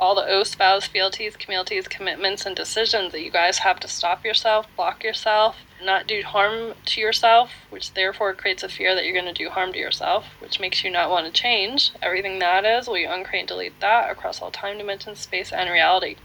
All 0.00 0.14
the 0.14 0.26
oaths, 0.26 0.54
vows, 0.54 0.86
fealties, 0.86 1.36
communities, 1.36 1.88
commitments, 1.88 2.44
and 2.44 2.56
decisions 2.56 3.12
that 3.12 3.22
you 3.22 3.30
guys 3.30 3.58
have 3.58 3.78
to 3.80 3.88
stop 3.88 4.24
yourself, 4.24 4.66
block 4.76 5.04
yourself, 5.04 5.56
not 5.82 6.06
do 6.06 6.22
harm 6.22 6.74
to 6.84 7.00
yourself, 7.00 7.50
which 7.70 7.94
therefore 7.94 8.34
creates 8.34 8.62
a 8.62 8.68
fear 8.68 8.94
that 8.94 9.04
you're 9.04 9.12
going 9.12 9.32
to 9.32 9.32
do 9.32 9.50
harm 9.50 9.72
to 9.72 9.78
yourself, 9.78 10.26
which 10.40 10.60
makes 10.60 10.82
you 10.82 10.90
not 10.90 11.10
want 11.10 11.26
to 11.26 11.32
change. 11.32 11.92
Everything 12.02 12.38
that 12.38 12.64
is, 12.64 12.86
will 12.86 12.98
you 12.98 13.08
uncreate 13.08 13.42
and 13.42 13.48
delete 13.48 13.80
that 13.80 14.10
across 14.10 14.40
all 14.42 14.50
time 14.50 14.78
dimensions, 14.78 15.20
space, 15.20 15.52
and 15.52 15.70
reality? 15.70 16.16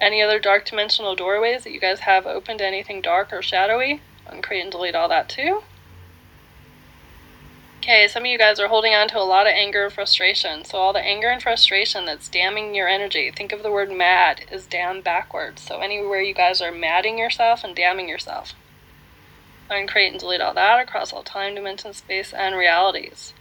Any 0.00 0.22
other 0.22 0.38
dark 0.38 0.64
dimensional 0.64 1.14
doorways 1.14 1.64
that 1.64 1.72
you 1.72 1.80
guys 1.80 2.00
have 2.00 2.26
open 2.26 2.58
to 2.58 2.66
anything 2.66 3.02
dark 3.02 3.32
or 3.32 3.42
shadowy? 3.42 4.00
Uncreate 4.26 4.62
and 4.62 4.72
delete 4.72 4.94
all 4.94 5.08
that 5.08 5.28
too. 5.28 5.62
Okay, 7.82 8.08
some 8.08 8.24
of 8.24 8.26
you 8.26 8.36
guys 8.36 8.60
are 8.60 8.68
holding 8.68 8.94
on 8.94 9.08
to 9.08 9.18
a 9.18 9.24
lot 9.24 9.46
of 9.46 9.54
anger 9.54 9.84
and 9.84 9.92
frustration. 9.92 10.66
So, 10.66 10.76
all 10.76 10.92
the 10.92 11.00
anger 11.00 11.28
and 11.28 11.42
frustration 11.42 12.04
that's 12.04 12.28
damming 12.28 12.74
your 12.74 12.86
energy, 12.86 13.32
think 13.34 13.52
of 13.52 13.62
the 13.62 13.70
word 13.70 13.90
mad, 13.90 14.44
is 14.52 14.66
damn 14.66 15.00
backwards. 15.00 15.62
So, 15.62 15.78
anywhere 15.78 16.20
you 16.20 16.34
guys 16.34 16.60
are 16.60 16.70
madding 16.70 17.16
yourself 17.16 17.64
and 17.64 17.74
damning 17.74 18.06
yourself, 18.06 18.52
uncreate 19.70 20.12
and 20.12 20.20
delete 20.20 20.42
all 20.42 20.52
that 20.52 20.78
across 20.78 21.10
all 21.10 21.22
time, 21.22 21.54
dimension, 21.54 21.94
space, 21.94 22.34
and 22.34 22.54
realities. 22.54 23.32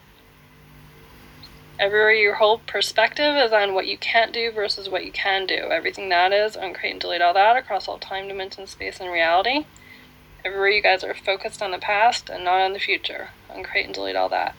Everywhere 1.78 2.14
your 2.14 2.36
whole 2.36 2.60
perspective 2.60 3.36
is 3.36 3.52
on 3.52 3.74
what 3.74 3.88
you 3.88 3.98
can't 3.98 4.32
do 4.32 4.52
versus 4.54 4.88
what 4.88 5.04
you 5.04 5.12
can 5.12 5.48
do. 5.48 5.68
Everything 5.70 6.08
that 6.10 6.32
is, 6.32 6.56
uncreate 6.56 6.94
and 6.94 7.02
delete 7.02 7.22
all 7.22 7.34
that 7.34 7.58
across 7.58 7.90
all 7.90 8.00
time, 8.00 8.30
dimension, 8.30 8.68
space, 8.68 9.02
and 9.02 9.12
reality. 9.12 9.66
Everywhere 10.46 10.70
you 10.70 10.82
guys 10.82 11.04
are 11.04 11.14
focused 11.14 11.62
on 11.62 11.72
the 11.72 11.78
past 11.78 12.30
and 12.30 12.46
not 12.46 12.62
on 12.62 12.72
the 12.72 12.80
future. 12.80 13.32
Uncreate 13.50 13.86
and 13.86 13.94
delete 13.94 14.16
all 14.16 14.30
that. 14.30 14.56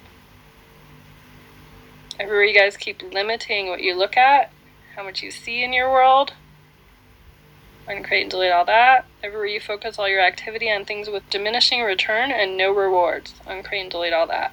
Everywhere 2.19 2.45
you 2.45 2.55
guys 2.59 2.77
keep 2.77 3.03
limiting 3.03 3.69
what 3.69 3.83
you 3.83 3.95
look 3.95 4.17
at, 4.17 4.53
how 4.97 5.05
much 5.05 5.23
you 5.23 5.31
see 5.31 5.65
in 5.65 5.73
your 5.73 5.91
world. 5.91 6.35
Uncreate 7.89 8.23
and 8.23 8.31
delete 8.31 8.53
all 8.53 8.65
that. 8.67 9.07
Everywhere 9.23 9.47
you 9.47 9.61
focus 9.61 9.99
all 9.99 10.09
your 10.09 10.21
activity 10.21 10.71
on 10.71 10.85
things 10.85 11.09
with 11.09 11.29
diminishing 11.31 11.83
return 11.83 12.31
and 12.31 12.57
no 12.57 12.71
rewards. 12.73 13.35
Uncreate 13.47 13.83
and 13.83 13.91
delete 13.91 14.13
all 14.13 14.27
that. 14.27 14.53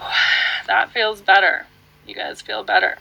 That 0.66 0.92
feels 0.92 1.20
better. 1.20 1.66
You 2.06 2.14
guys 2.14 2.42
feel 2.42 2.62
better. 2.62 2.98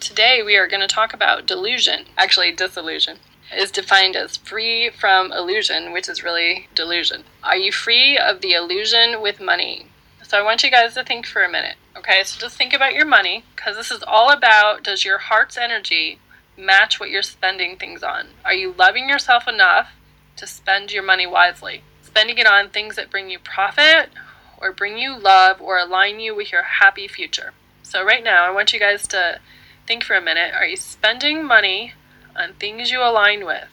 Today 0.00 0.42
we 0.44 0.56
are 0.56 0.66
going 0.66 0.80
to 0.80 0.92
talk 0.92 1.14
about 1.14 1.46
delusion, 1.46 2.06
actually, 2.16 2.50
disillusion 2.50 3.18
is 3.56 3.70
defined 3.70 4.16
as 4.16 4.36
free 4.36 4.90
from 4.90 5.32
illusion, 5.32 5.92
which 5.92 6.08
is 6.08 6.22
really 6.22 6.68
delusion. 6.74 7.24
Are 7.42 7.56
you 7.56 7.72
free 7.72 8.16
of 8.16 8.40
the 8.40 8.52
illusion 8.52 9.20
with 9.20 9.40
money? 9.40 9.86
So 10.22 10.38
I 10.38 10.42
want 10.42 10.62
you 10.62 10.70
guys 10.70 10.94
to 10.94 11.04
think 11.04 11.26
for 11.26 11.42
a 11.42 11.50
minute. 11.50 11.76
Okay, 11.96 12.22
so 12.24 12.38
just 12.38 12.56
think 12.56 12.72
about 12.72 12.94
your 12.94 13.04
money 13.04 13.44
because 13.56 13.76
this 13.76 13.90
is 13.90 14.04
all 14.06 14.30
about 14.30 14.84
does 14.84 15.04
your 15.04 15.18
heart's 15.18 15.58
energy 15.58 16.20
match 16.56 17.00
what 17.00 17.10
you're 17.10 17.22
spending 17.22 17.76
things 17.76 18.02
on? 18.02 18.28
Are 18.44 18.54
you 18.54 18.74
loving 18.78 19.08
yourself 19.08 19.48
enough 19.48 19.90
to 20.36 20.46
spend 20.46 20.92
your 20.92 21.02
money 21.02 21.26
wisely? 21.26 21.82
Spending 22.02 22.38
it 22.38 22.46
on 22.46 22.68
things 22.68 22.96
that 22.96 23.10
bring 23.10 23.28
you 23.28 23.38
profit 23.38 24.10
or 24.58 24.72
bring 24.72 24.98
you 24.98 25.18
love 25.18 25.60
or 25.60 25.78
align 25.78 26.20
you 26.20 26.34
with 26.34 26.52
your 26.52 26.62
happy 26.62 27.08
future. 27.08 27.52
So, 27.82 28.04
right 28.04 28.22
now, 28.22 28.46
I 28.46 28.50
want 28.50 28.72
you 28.72 28.78
guys 28.78 29.08
to 29.08 29.40
think 29.86 30.04
for 30.04 30.14
a 30.14 30.20
minute 30.20 30.52
are 30.54 30.66
you 30.66 30.76
spending 30.76 31.44
money 31.44 31.94
on 32.36 32.54
things 32.54 32.90
you 32.90 33.02
align 33.02 33.44
with. 33.44 33.68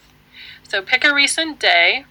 So 0.64 0.82
pick 0.82 1.04
a 1.06 1.14
recent 1.14 1.60
day, 1.60 2.06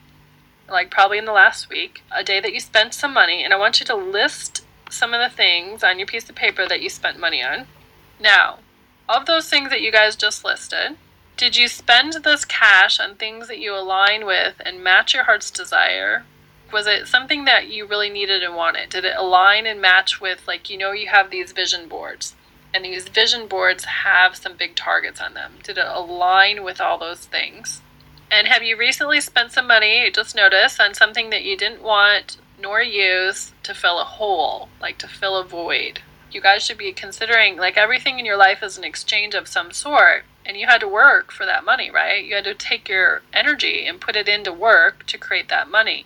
like 0.68 0.90
probably 0.90 1.18
in 1.18 1.24
the 1.24 1.32
last 1.32 1.68
week, 1.68 2.02
a 2.10 2.24
day 2.24 2.40
that 2.40 2.52
you 2.52 2.60
spent 2.60 2.94
some 2.94 3.12
money, 3.12 3.44
and 3.44 3.52
I 3.52 3.58
want 3.58 3.80
you 3.80 3.86
to 3.86 3.94
list 3.94 4.64
some 4.90 5.12
of 5.12 5.20
the 5.20 5.34
things 5.34 5.82
on 5.82 5.98
your 5.98 6.06
piece 6.06 6.28
of 6.28 6.34
paper 6.34 6.66
that 6.66 6.80
you 6.80 6.88
spent 6.88 7.18
money 7.18 7.42
on. 7.42 7.66
Now, 8.18 8.60
of 9.08 9.26
those 9.26 9.48
things 9.48 9.70
that 9.70 9.82
you 9.82 9.92
guys 9.92 10.16
just 10.16 10.44
listed, 10.44 10.96
did 11.36 11.56
you 11.56 11.68
spend 11.68 12.14
this 12.24 12.44
cash 12.44 12.98
on 12.98 13.14
things 13.14 13.48
that 13.48 13.58
you 13.58 13.74
align 13.74 14.24
with 14.24 14.54
and 14.64 14.82
match 14.82 15.12
your 15.12 15.24
heart's 15.24 15.50
desire? 15.50 16.24
Was 16.72 16.86
it 16.86 17.06
something 17.06 17.44
that 17.44 17.68
you 17.68 17.86
really 17.86 18.08
needed 18.08 18.42
and 18.42 18.56
wanted? 18.56 18.88
Did 18.88 19.04
it 19.04 19.16
align 19.16 19.66
and 19.66 19.80
match 19.80 20.20
with, 20.20 20.48
like, 20.48 20.70
you 20.70 20.78
know, 20.78 20.92
you 20.92 21.08
have 21.08 21.30
these 21.30 21.52
vision 21.52 21.88
boards? 21.88 22.34
And 22.75 22.85
these 22.85 23.08
vision 23.08 23.46
boards 23.46 23.85
have 23.85 24.37
some 24.37 24.56
big 24.56 24.75
targets 24.75 25.20
on 25.20 25.35
them. 25.35 25.54
Did 25.62 25.78
it 25.78 25.87
align 25.87 26.62
with 26.62 26.80
all 26.80 26.99
those 26.99 27.20
things? 27.20 27.82
And 28.30 28.49
have 28.49 28.62
you 28.62 28.76
recently 28.76 29.20
spent 29.20 29.52
some 29.52 29.66
money, 29.66 30.11
just 30.11 30.35
notice, 30.35 30.80
on 30.80 30.94
something 30.94 31.30
that 31.30 31.44
you 31.44 31.56
didn't 31.56 31.82
want 31.82 32.38
nor 32.61 32.82
use 32.82 33.52
to 33.62 33.75
fill 33.75 34.00
a 34.00 34.04
hole, 34.04 34.68
like 34.80 34.99
to 34.99 35.08
fill 35.08 35.37
a 35.37 35.44
void? 35.44 36.00
You 36.30 36.40
guys 36.40 36.64
should 36.64 36.78
be 36.78 36.92
considering 36.92 37.56
like 37.56 37.76
everything 37.76 38.18
in 38.18 38.26
your 38.26 38.37
life 38.37 38.62
is 38.62 38.76
an 38.76 38.85
exchange 38.85 39.35
of 39.35 39.46
some 39.46 39.70
sort, 39.70 40.25
and 40.44 40.56
you 40.56 40.66
had 40.66 40.80
to 40.80 40.88
work 40.88 41.30
for 41.30 41.46
that 41.46 41.64
money, 41.64 41.90
right? 41.90 42.25
You 42.25 42.35
had 42.35 42.44
to 42.44 42.54
take 42.54 42.88
your 42.88 43.23
energy 43.32 43.87
and 43.87 44.00
put 44.00 44.16
it 44.16 44.28
into 44.28 44.52
work 44.52 45.06
to 45.06 45.18
create 45.18 45.49
that 45.49 45.70
money. 45.70 46.04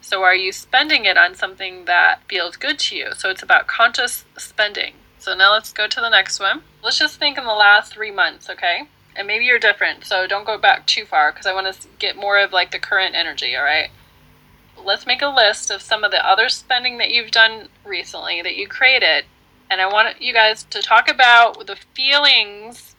So, 0.00 0.24
are 0.24 0.34
you 0.34 0.50
spending 0.50 1.04
it 1.04 1.16
on 1.16 1.36
something 1.36 1.84
that 1.84 2.22
feels 2.28 2.56
good 2.56 2.80
to 2.80 2.96
you? 2.96 3.12
So, 3.16 3.30
it's 3.30 3.42
about 3.42 3.68
conscious 3.68 4.24
spending. 4.36 4.94
So 5.22 5.34
now 5.34 5.52
let's 5.52 5.72
go 5.72 5.86
to 5.86 6.00
the 6.00 6.08
next 6.08 6.40
one. 6.40 6.62
Let's 6.82 6.98
just 6.98 7.16
think 7.16 7.38
in 7.38 7.44
the 7.44 7.52
last 7.52 7.92
three 7.92 8.10
months, 8.10 8.50
okay? 8.50 8.88
And 9.14 9.28
maybe 9.28 9.44
you're 9.44 9.60
different, 9.60 10.04
so 10.04 10.26
don't 10.26 10.44
go 10.44 10.58
back 10.58 10.84
too 10.84 11.04
far 11.04 11.30
because 11.30 11.46
I 11.46 11.54
want 11.54 11.72
to 11.72 11.88
get 12.00 12.16
more 12.16 12.40
of 12.40 12.52
like 12.52 12.72
the 12.72 12.80
current 12.80 13.14
energy, 13.14 13.54
all 13.54 13.62
right? 13.62 13.90
Let's 14.76 15.06
make 15.06 15.22
a 15.22 15.28
list 15.28 15.70
of 15.70 15.80
some 15.80 16.02
of 16.02 16.10
the 16.10 16.28
other 16.28 16.48
spending 16.48 16.98
that 16.98 17.12
you've 17.12 17.30
done 17.30 17.68
recently 17.84 18.42
that 18.42 18.56
you 18.56 18.66
created. 18.66 19.26
And 19.70 19.80
I 19.80 19.86
want 19.86 20.20
you 20.20 20.32
guys 20.32 20.64
to 20.64 20.82
talk 20.82 21.08
about 21.08 21.68
the 21.68 21.76
feelings 21.94 22.96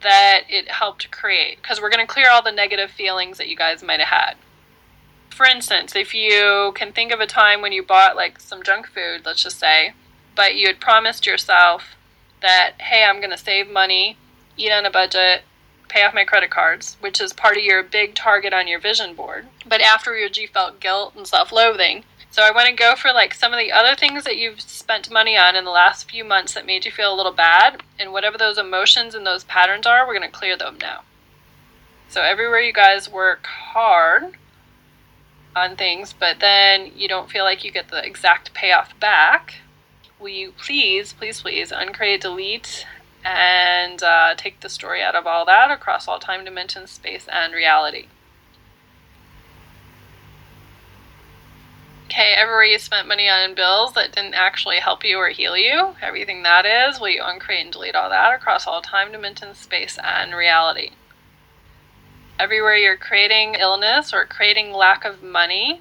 that 0.00 0.44
it 0.48 0.70
helped 0.70 1.10
create 1.10 1.60
because 1.60 1.78
we're 1.78 1.90
going 1.90 2.06
to 2.06 2.10
clear 2.10 2.30
all 2.30 2.42
the 2.42 2.52
negative 2.52 2.90
feelings 2.90 3.36
that 3.36 3.48
you 3.48 3.56
guys 3.56 3.82
might 3.82 4.00
have 4.00 4.08
had. 4.08 4.34
For 5.28 5.44
instance, 5.44 5.94
if 5.94 6.14
you 6.14 6.72
can 6.74 6.92
think 6.92 7.12
of 7.12 7.20
a 7.20 7.26
time 7.26 7.60
when 7.60 7.72
you 7.72 7.82
bought 7.82 8.16
like 8.16 8.40
some 8.40 8.62
junk 8.62 8.86
food, 8.86 9.26
let's 9.26 9.42
just 9.42 9.58
say, 9.58 9.92
but 10.36 10.54
you 10.54 10.68
had 10.68 10.80
promised 10.80 11.26
yourself 11.26 11.96
that, 12.42 12.74
hey, 12.78 13.04
I'm 13.04 13.18
going 13.18 13.30
to 13.30 13.38
save 13.38 13.68
money, 13.68 14.16
eat 14.56 14.70
on 14.70 14.86
a 14.86 14.90
budget, 14.90 15.42
pay 15.88 16.04
off 16.04 16.14
my 16.14 16.24
credit 16.24 16.50
cards, 16.50 16.96
which 17.00 17.20
is 17.20 17.32
part 17.32 17.56
of 17.56 17.64
your 17.64 17.82
big 17.82 18.14
target 18.14 18.52
on 18.52 18.68
your 18.68 18.78
vision 18.78 19.14
board. 19.14 19.46
But 19.66 19.80
afterwards, 19.80 20.38
you 20.38 20.46
felt 20.46 20.78
guilt 20.78 21.14
and 21.16 21.26
self 21.26 21.50
loathing. 21.50 22.04
So 22.30 22.42
I 22.42 22.50
want 22.50 22.68
to 22.68 22.74
go 22.74 22.94
for 22.96 23.12
like 23.12 23.32
some 23.32 23.52
of 23.54 23.58
the 23.58 23.72
other 23.72 23.96
things 23.96 24.24
that 24.24 24.36
you've 24.36 24.60
spent 24.60 25.10
money 25.10 25.36
on 25.38 25.56
in 25.56 25.64
the 25.64 25.70
last 25.70 26.10
few 26.10 26.22
months 26.22 26.52
that 26.54 26.66
made 26.66 26.84
you 26.84 26.90
feel 26.90 27.12
a 27.12 27.16
little 27.16 27.32
bad. 27.32 27.82
And 27.98 28.12
whatever 28.12 28.36
those 28.36 28.58
emotions 28.58 29.14
and 29.14 29.26
those 29.26 29.44
patterns 29.44 29.86
are, 29.86 30.06
we're 30.06 30.18
going 30.18 30.30
to 30.30 30.38
clear 30.38 30.56
them 30.56 30.76
now. 30.80 31.02
So 32.08 32.22
everywhere 32.22 32.60
you 32.60 32.72
guys 32.72 33.10
work 33.10 33.46
hard 33.46 34.36
on 35.54 35.76
things, 35.76 36.12
but 36.12 36.38
then 36.40 36.92
you 36.94 37.08
don't 37.08 37.30
feel 37.30 37.44
like 37.44 37.64
you 37.64 37.72
get 37.72 37.88
the 37.88 38.04
exact 38.04 38.52
payoff 38.52 38.98
back, 39.00 39.54
will 40.18 40.28
you 40.28 40.52
please, 40.52 41.12
please, 41.12 41.42
please 41.42 41.72
uncreate, 41.72 42.20
delete, 42.20 42.86
and 43.24 44.02
uh, 44.02 44.34
take 44.36 44.60
the 44.60 44.68
story 44.68 45.02
out 45.02 45.14
of 45.14 45.26
all 45.26 45.44
that 45.44 45.70
across 45.70 46.06
all 46.08 46.18
time, 46.18 46.44
dimensions, 46.44 46.90
space, 46.90 47.26
and 47.30 47.52
reality. 47.52 48.06
Okay, 52.06 52.34
everywhere 52.36 52.64
you 52.64 52.78
spent 52.78 53.08
money 53.08 53.28
on 53.28 53.54
bills 53.54 53.94
that 53.94 54.12
didn't 54.12 54.34
actually 54.34 54.78
help 54.78 55.04
you 55.04 55.18
or 55.18 55.30
heal 55.30 55.56
you, 55.56 55.96
everything 56.00 56.44
that 56.44 56.64
is, 56.64 57.00
will 57.00 57.08
you 57.08 57.20
uncreate 57.22 57.64
and 57.64 57.72
delete 57.72 57.96
all 57.96 58.08
that 58.08 58.32
across 58.32 58.66
all 58.66 58.80
time, 58.80 59.10
dimension, 59.10 59.54
space, 59.54 59.98
and 60.02 60.32
reality? 60.32 60.92
Everywhere 62.38 62.76
you're 62.76 62.96
creating 62.96 63.56
illness 63.58 64.14
or 64.14 64.24
creating 64.24 64.72
lack 64.72 65.04
of 65.04 65.22
money 65.22 65.80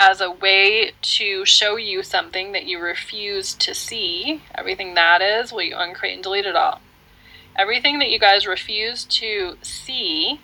as 0.00 0.20
a 0.20 0.30
way 0.30 0.92
to 1.00 1.44
show 1.44 1.76
you 1.76 2.02
something 2.02 2.52
that 2.52 2.66
you 2.66 2.80
refuse 2.80 3.54
to 3.54 3.74
see, 3.74 4.42
everything 4.54 4.94
that 4.94 5.22
is, 5.22 5.52
will 5.52 5.62
you 5.62 5.76
uncreate 5.76 6.14
and 6.14 6.22
delete 6.22 6.46
it 6.46 6.56
all? 6.56 6.80
Everything 7.56 8.00
that 8.00 8.10
you 8.10 8.18
guys 8.18 8.46
refuse 8.46 9.04
to 9.04 9.56
see, 9.62 10.40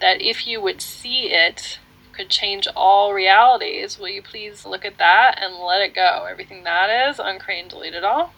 that 0.00 0.22
if 0.22 0.46
you 0.46 0.60
would 0.60 0.80
see 0.80 1.32
it, 1.32 1.80
could 2.12 2.28
change 2.28 2.66
all 2.74 3.12
realities. 3.12 3.98
Will 3.98 4.08
you 4.08 4.22
please 4.22 4.66
look 4.66 4.84
at 4.84 4.98
that 4.98 5.38
and 5.40 5.54
let 5.54 5.80
it 5.80 5.94
go? 5.94 6.26
Everything 6.28 6.64
that 6.64 7.08
is, 7.08 7.18
uncreate 7.18 7.62
and 7.62 7.70
delete 7.70 7.94
it 7.94 8.04
all. 8.04 8.32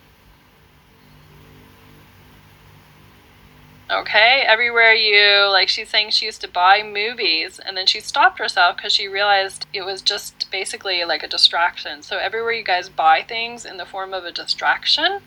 Okay, 3.91 4.45
everywhere 4.47 4.93
you, 4.95 5.51
like 5.51 5.69
she's 5.69 5.89
saying 5.89 6.11
she 6.11 6.27
used 6.27 6.41
to 6.43 6.49
buy 6.49 6.81
movies 6.81 7.59
and 7.59 7.77
then 7.77 7.87
she 7.87 7.99
stopped 7.99 8.39
herself 8.39 8.77
because 8.77 8.93
she 8.93 9.09
realized 9.09 9.67
it 9.75 9.85
was 9.85 10.01
just 10.01 10.49
basically 10.53 11.03
like 11.03 11.25
a 11.25 11.29
distraction. 11.29 12.01
So, 12.03 12.17
everywhere 12.17 12.53
you 12.53 12.63
guys 12.63 12.89
buy 12.89 13.23
things 13.23 13.65
in 13.65 13.79
the 13.79 13.85
form 13.85 14.15
of 14.15 14.25
a 14.25 14.31
distraction, 14.31 15.23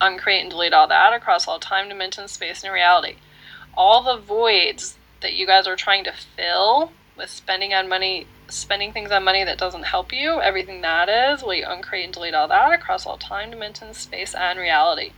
uncreate 0.00 0.40
and 0.40 0.50
delete 0.50 0.72
all 0.72 0.88
that 0.88 1.12
across 1.12 1.46
all 1.46 1.58
time, 1.58 1.90
dimension, 1.90 2.26
space, 2.26 2.64
and 2.64 2.72
reality. 2.72 3.16
All 3.74 4.02
the 4.02 4.16
voids 4.18 4.96
that 5.20 5.34
you 5.34 5.46
guys 5.46 5.66
are 5.66 5.76
trying 5.76 6.04
to 6.04 6.12
fill 6.12 6.92
with 7.18 7.28
spending 7.28 7.74
on 7.74 7.86
money, 7.86 8.28
spending 8.48 8.94
things 8.94 9.10
on 9.10 9.24
money 9.24 9.44
that 9.44 9.58
doesn't 9.58 9.82
help 9.82 10.10
you, 10.10 10.40
everything 10.40 10.80
that 10.80 11.10
is, 11.10 11.42
will 11.42 11.52
you 11.52 11.66
uncreate 11.68 12.06
and 12.06 12.14
delete 12.14 12.32
all 12.32 12.48
that 12.48 12.72
across 12.72 13.04
all 13.04 13.18
time, 13.18 13.50
dimensions, 13.50 13.98
space, 13.98 14.34
and 14.34 14.58
reality. 14.58 15.12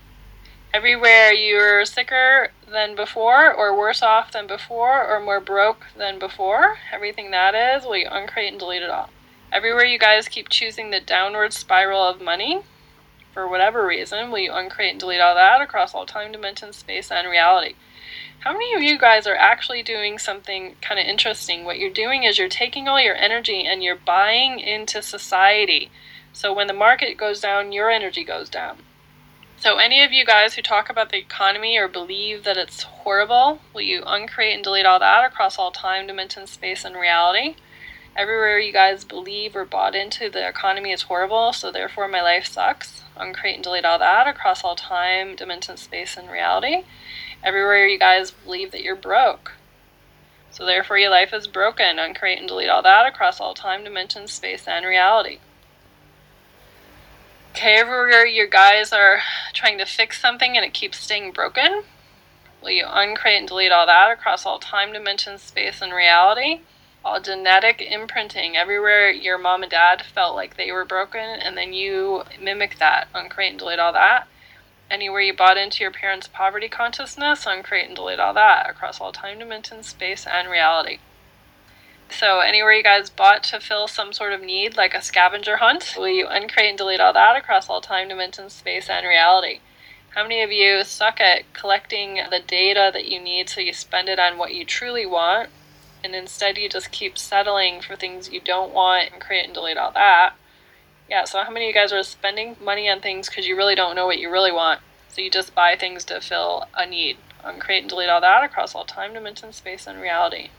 Everywhere 0.74 1.34
you're 1.34 1.84
sicker 1.84 2.48
than 2.66 2.96
before, 2.96 3.52
or 3.52 3.76
worse 3.76 4.02
off 4.02 4.32
than 4.32 4.46
before, 4.46 5.04
or 5.06 5.20
more 5.20 5.38
broke 5.38 5.84
than 5.98 6.18
before, 6.18 6.78
everything 6.90 7.30
that 7.30 7.54
is, 7.54 7.84
will 7.84 7.98
you 7.98 8.08
uncreate 8.10 8.52
and 8.52 8.58
delete 8.58 8.82
it 8.82 8.88
all. 8.88 9.10
Everywhere 9.52 9.84
you 9.84 9.98
guys 9.98 10.28
keep 10.28 10.48
choosing 10.48 10.88
the 10.88 10.98
downward 10.98 11.52
spiral 11.52 12.02
of 12.02 12.22
money, 12.22 12.62
for 13.34 13.46
whatever 13.46 13.86
reason, 13.86 14.30
will 14.30 14.38
you 14.38 14.50
uncreate 14.50 14.92
and 14.92 15.00
delete 15.00 15.20
all 15.20 15.34
that 15.34 15.60
across 15.60 15.94
all 15.94 16.06
time, 16.06 16.32
dimensions, 16.32 16.76
space, 16.76 17.10
and 17.10 17.28
reality. 17.28 17.74
How 18.38 18.52
many 18.52 18.72
of 18.72 18.82
you 18.82 18.98
guys 18.98 19.26
are 19.26 19.36
actually 19.36 19.82
doing 19.82 20.18
something 20.18 20.76
kind 20.80 20.98
of 20.98 21.04
interesting? 21.04 21.66
What 21.66 21.78
you're 21.78 21.90
doing 21.90 22.24
is 22.24 22.38
you're 22.38 22.48
taking 22.48 22.88
all 22.88 23.00
your 23.00 23.14
energy 23.14 23.66
and 23.66 23.82
you're 23.82 23.94
buying 23.94 24.58
into 24.58 25.02
society. 25.02 25.90
So 26.32 26.52
when 26.54 26.66
the 26.66 26.72
market 26.72 27.18
goes 27.18 27.40
down, 27.40 27.72
your 27.72 27.90
energy 27.90 28.24
goes 28.24 28.48
down. 28.48 28.78
So, 29.62 29.76
any 29.76 30.02
of 30.02 30.10
you 30.10 30.24
guys 30.24 30.54
who 30.54 30.60
talk 30.62 30.90
about 30.90 31.10
the 31.10 31.18
economy 31.18 31.78
or 31.78 31.86
believe 31.86 32.42
that 32.42 32.56
it's 32.56 32.82
horrible, 32.82 33.60
will 33.72 33.82
you 33.82 34.02
uncreate 34.04 34.56
and 34.56 34.64
delete 34.64 34.86
all 34.86 34.98
that 34.98 35.24
across 35.24 35.56
all 35.56 35.70
time, 35.70 36.08
dimension, 36.08 36.48
space, 36.48 36.84
and 36.84 36.96
reality? 36.96 37.54
Everywhere 38.16 38.58
you 38.58 38.72
guys 38.72 39.04
believe 39.04 39.54
or 39.54 39.64
bought 39.64 39.94
into 39.94 40.28
the 40.28 40.48
economy 40.48 40.90
is 40.90 41.02
horrible, 41.02 41.52
so 41.52 41.70
therefore 41.70 42.08
my 42.08 42.20
life 42.20 42.44
sucks. 42.44 43.04
Uncreate 43.16 43.54
and 43.54 43.62
delete 43.62 43.84
all 43.84 44.00
that 44.00 44.26
across 44.26 44.64
all 44.64 44.74
time, 44.74 45.36
dimension, 45.36 45.76
space, 45.76 46.16
and 46.16 46.28
reality 46.28 46.82
everywhere 47.44 47.86
you 47.86 48.00
guys 48.00 48.32
believe 48.32 48.72
that 48.72 48.82
you're 48.82 48.96
broke. 48.96 49.52
So 50.50 50.66
therefore 50.66 50.98
your 50.98 51.10
life 51.10 51.32
is 51.32 51.46
broken. 51.46 52.00
Uncreate 52.00 52.40
and 52.40 52.48
delete 52.48 52.68
all 52.68 52.82
that 52.82 53.06
across 53.06 53.38
all 53.38 53.54
time, 53.54 53.84
dimensions, 53.84 54.32
space, 54.32 54.66
and 54.66 54.84
reality. 54.84 55.38
Okay, 57.54 57.76
everywhere 57.76 58.24
your 58.24 58.46
guys 58.46 58.94
are 58.94 59.20
trying 59.52 59.76
to 59.76 59.84
fix 59.84 60.18
something 60.18 60.56
and 60.56 60.64
it 60.64 60.72
keeps 60.72 60.98
staying 60.98 61.32
broken, 61.32 61.82
will 62.62 62.70
you 62.70 62.86
uncreate 62.88 63.40
and 63.40 63.46
delete 63.46 63.70
all 63.70 63.84
that 63.84 64.10
across 64.10 64.46
all 64.46 64.58
time, 64.58 64.90
dimensions, 64.94 65.42
space, 65.42 65.82
and 65.82 65.92
reality? 65.92 66.62
All 67.04 67.20
genetic 67.20 67.82
imprinting, 67.82 68.56
everywhere 68.56 69.10
your 69.10 69.36
mom 69.36 69.62
and 69.62 69.70
dad 69.70 70.02
felt 70.02 70.34
like 70.34 70.56
they 70.56 70.72
were 70.72 70.86
broken, 70.86 71.20
and 71.20 71.54
then 71.54 71.74
you 71.74 72.22
mimic 72.40 72.78
that, 72.78 73.08
uncreate 73.14 73.50
and 73.50 73.58
delete 73.58 73.78
all 73.78 73.92
that 73.92 74.26
anywhere 74.90 75.20
you 75.20 75.34
bought 75.34 75.58
into 75.58 75.82
your 75.82 75.90
parents' 75.90 76.28
poverty 76.28 76.70
consciousness, 76.70 77.46
uncreate 77.46 77.86
and 77.86 77.96
delete 77.96 78.18
all 78.18 78.34
that 78.34 78.68
across 78.68 78.98
all 78.98 79.12
time 79.12 79.38
dimensions, 79.38 79.88
space, 79.88 80.26
and 80.26 80.48
reality. 80.48 80.98
So, 82.12 82.40
anywhere 82.40 82.74
you 82.74 82.82
guys 82.82 83.08
bought 83.08 83.42
to 83.44 83.58
fill 83.58 83.88
some 83.88 84.12
sort 84.12 84.34
of 84.34 84.42
need, 84.42 84.76
like 84.76 84.92
a 84.92 85.00
scavenger 85.00 85.56
hunt, 85.56 85.94
will 85.96 86.08
you 86.08 86.26
uncreate 86.28 86.68
and 86.68 86.78
delete 86.78 87.00
all 87.00 87.14
that 87.14 87.36
across 87.36 87.70
all 87.70 87.80
time 87.80 88.08
dimensions, 88.08 88.52
space, 88.52 88.90
and 88.90 89.06
reality? 89.06 89.60
How 90.10 90.22
many 90.22 90.42
of 90.42 90.52
you 90.52 90.84
suck 90.84 91.22
at 91.22 91.50
collecting 91.54 92.20
the 92.30 92.38
data 92.38 92.90
that 92.92 93.06
you 93.06 93.18
need 93.18 93.48
so 93.48 93.62
you 93.62 93.72
spend 93.72 94.10
it 94.10 94.18
on 94.18 94.36
what 94.36 94.52
you 94.52 94.66
truly 94.66 95.06
want, 95.06 95.48
and 96.04 96.14
instead 96.14 96.58
you 96.58 96.68
just 96.68 96.92
keep 96.92 97.16
settling 97.16 97.80
for 97.80 97.96
things 97.96 98.30
you 98.30 98.40
don't 98.40 98.74
want 98.74 99.10
and 99.10 99.20
create 99.20 99.46
and 99.46 99.54
delete 99.54 99.78
all 99.78 99.92
that? 99.92 100.34
Yeah, 101.08 101.24
so 101.24 101.42
how 101.42 101.50
many 101.50 101.64
of 101.64 101.68
you 101.68 101.80
guys 101.80 101.94
are 101.94 102.02
spending 102.02 102.56
money 102.62 102.90
on 102.90 103.00
things 103.00 103.30
because 103.30 103.46
you 103.46 103.56
really 103.56 103.74
don't 103.74 103.96
know 103.96 104.06
what 104.06 104.18
you 104.18 104.30
really 104.30 104.52
want? 104.52 104.82
So 105.08 105.22
you 105.22 105.30
just 105.30 105.54
buy 105.54 105.76
things 105.76 106.04
to 106.04 106.20
fill 106.20 106.68
a 106.74 106.84
need. 106.84 107.16
Uncreate 107.42 107.84
and 107.84 107.90
delete 107.90 108.10
all 108.10 108.20
that 108.20 108.44
across 108.44 108.74
all 108.74 108.84
time, 108.84 109.14
dimension, 109.14 109.54
space, 109.54 109.86
and 109.86 109.98
reality. 109.98 110.50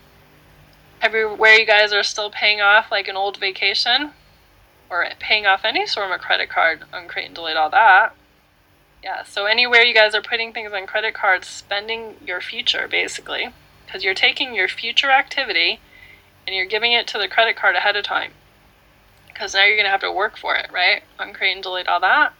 Everywhere 1.04 1.52
you 1.52 1.66
guys 1.66 1.92
are 1.92 2.02
still 2.02 2.30
paying 2.30 2.62
off 2.62 2.90
like 2.90 3.08
an 3.08 3.14
old 3.14 3.36
vacation 3.36 4.12
or 4.88 5.06
paying 5.20 5.44
off 5.44 5.60
any 5.62 5.86
sort 5.86 6.10
of 6.10 6.18
credit 6.22 6.48
card, 6.48 6.84
uncreate 6.94 7.26
and 7.26 7.34
delete 7.34 7.58
all 7.58 7.68
that. 7.68 8.14
Yeah, 9.02 9.22
so 9.22 9.44
anywhere 9.44 9.82
you 9.82 9.92
guys 9.92 10.14
are 10.14 10.22
putting 10.22 10.54
things 10.54 10.72
on 10.72 10.86
credit 10.86 11.12
cards, 11.12 11.46
spending 11.46 12.16
your 12.26 12.40
future 12.40 12.88
basically, 12.88 13.50
because 13.84 14.02
you're 14.02 14.14
taking 14.14 14.54
your 14.54 14.66
future 14.66 15.10
activity 15.10 15.78
and 16.46 16.56
you're 16.56 16.64
giving 16.64 16.92
it 16.92 17.06
to 17.08 17.18
the 17.18 17.28
credit 17.28 17.54
card 17.54 17.76
ahead 17.76 17.96
of 17.96 18.04
time 18.06 18.30
because 19.28 19.52
now 19.52 19.62
you're 19.62 19.76
going 19.76 19.84
to 19.84 19.90
have 19.90 20.00
to 20.00 20.10
work 20.10 20.38
for 20.38 20.56
it, 20.56 20.70
right? 20.72 21.02
On 21.18 21.28
Uncreate 21.28 21.56
and 21.56 21.62
delete 21.62 21.86
all 21.86 22.00
that. 22.00 22.32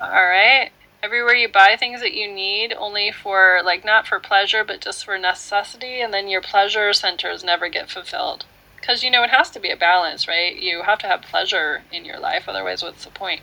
All 0.00 0.10
right. 0.10 0.70
Everywhere 1.04 1.34
you 1.34 1.48
buy 1.48 1.76
things 1.78 2.00
that 2.00 2.14
you 2.14 2.32
need 2.32 2.72
only 2.72 3.12
for, 3.12 3.60
like, 3.62 3.84
not 3.84 4.06
for 4.06 4.18
pleasure, 4.18 4.64
but 4.64 4.80
just 4.80 5.04
for 5.04 5.18
necessity, 5.18 6.00
and 6.00 6.14
then 6.14 6.28
your 6.28 6.40
pleasure 6.40 6.94
centers 6.94 7.44
never 7.44 7.68
get 7.68 7.90
fulfilled. 7.90 8.46
Because, 8.76 9.04
you 9.04 9.10
know, 9.10 9.22
it 9.22 9.28
has 9.28 9.50
to 9.50 9.60
be 9.60 9.68
a 9.68 9.76
balance, 9.76 10.26
right? 10.26 10.56
You 10.56 10.84
have 10.84 10.98
to 11.00 11.06
have 11.06 11.20
pleasure 11.20 11.82
in 11.92 12.06
your 12.06 12.18
life, 12.18 12.44
otherwise, 12.48 12.82
what's 12.82 13.04
the 13.04 13.10
point? 13.10 13.42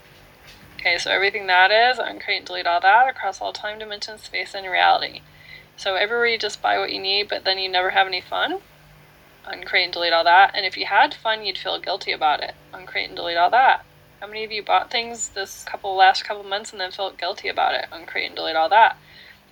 Okay, 0.79 0.97
so 0.97 1.11
everything 1.11 1.45
that 1.45 1.69
is, 1.69 1.99
uncreate 1.99 2.39
and 2.39 2.47
delete 2.47 2.65
all 2.65 2.81
that 2.81 3.07
across 3.07 3.39
all 3.39 3.53
time, 3.53 3.77
dimension, 3.77 4.17
space, 4.17 4.55
and 4.55 4.65
reality. 4.65 5.21
So 5.77 5.93
everywhere 5.93 6.25
you 6.25 6.39
just 6.39 6.63
buy 6.63 6.79
what 6.79 6.91
you 6.91 6.99
need, 6.99 7.29
but 7.29 7.45
then 7.45 7.59
you 7.59 7.69
never 7.69 7.91
have 7.91 8.07
any 8.07 8.21
fun, 8.21 8.61
uncreate 9.45 9.85
and 9.85 9.93
delete 9.93 10.13
all 10.13 10.23
that. 10.23 10.55
And 10.55 10.65
if 10.65 10.77
you 10.77 10.87
had 10.87 11.13
fun, 11.13 11.45
you'd 11.45 11.59
feel 11.59 11.79
guilty 11.79 12.11
about 12.11 12.41
it. 12.41 12.55
Uncreate 12.73 13.09
and 13.09 13.15
delete 13.15 13.37
all 13.37 13.51
that. 13.51 13.85
How 14.21 14.27
many 14.27 14.43
of 14.43 14.51
you 14.51 14.61
bought 14.61 14.91
things 14.91 15.29
this 15.29 15.63
couple 15.63 15.95
last 15.95 16.25
couple 16.25 16.43
months 16.43 16.71
and 16.71 16.79
then 16.79 16.91
felt 16.91 17.17
guilty 17.17 17.47
about 17.47 17.73
it? 17.73 17.87
Uncreate 17.91 18.27
and 18.27 18.35
delete 18.35 18.55
all 18.55 18.69
that. 18.69 18.95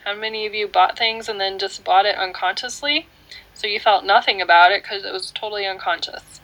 How 0.06 0.14
many 0.14 0.46
of 0.46 0.54
you 0.54 0.68
bought 0.68 0.96
things 0.96 1.28
and 1.28 1.42
then 1.42 1.58
just 1.58 1.84
bought 1.84 2.06
it 2.06 2.16
unconsciously? 2.16 3.08
So 3.56 3.66
you 3.66 3.80
felt 3.80 4.06
nothing 4.06 4.40
about 4.40 4.72
it 4.72 4.84
because 4.84 5.04
it 5.04 5.12
was 5.12 5.32
totally 5.32 5.66
unconscious. 5.66 6.40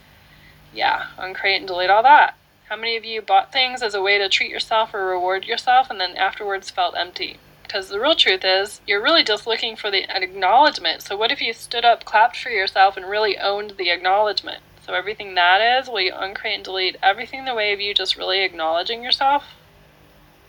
Yeah, 0.73 1.09
uncreate 1.19 1.59
and 1.59 1.67
delete 1.67 1.91
all 1.91 2.01
that. 2.01 2.35
How 2.67 2.75
many 2.75 2.97
of 2.97 3.05
you 3.05 3.21
bought 3.21 3.53
things 3.53 3.83
as 3.83 3.93
a 3.93 4.01
way 4.01 4.17
to 4.17 4.27
treat 4.27 4.49
yourself 4.49 4.95
or 4.95 5.05
reward 5.05 5.45
yourself 5.45 5.91
and 5.91 6.01
then 6.01 6.17
afterwards 6.17 6.71
felt 6.71 6.97
empty? 6.97 7.37
Because 7.61 7.89
the 7.89 7.99
real 7.99 8.15
truth 8.15 8.43
is, 8.43 8.81
you're 8.87 9.03
really 9.03 9.23
just 9.23 9.45
looking 9.45 9.75
for 9.75 9.91
the 9.91 10.09
acknowledgement. 10.09 11.03
So, 11.03 11.15
what 11.15 11.31
if 11.31 11.41
you 11.41 11.53
stood 11.53 11.85
up, 11.85 12.05
clapped 12.05 12.37
for 12.37 12.49
yourself, 12.49 12.97
and 12.97 13.07
really 13.07 13.37
owned 13.37 13.75
the 13.77 13.91
acknowledgement? 13.91 14.63
So, 14.85 14.93
everything 14.93 15.33
that 15.33 15.61
is, 15.61 15.89
will 15.89 16.01
you 16.01 16.13
uncreate 16.13 16.57
and 16.57 16.63
delete 16.63 16.97
everything 17.01 17.45
the 17.45 17.55
way 17.55 17.73
of 17.73 17.79
you 17.79 17.95
just 17.95 18.15
really 18.15 18.43
acknowledging 18.43 19.03
yourself? 19.03 19.45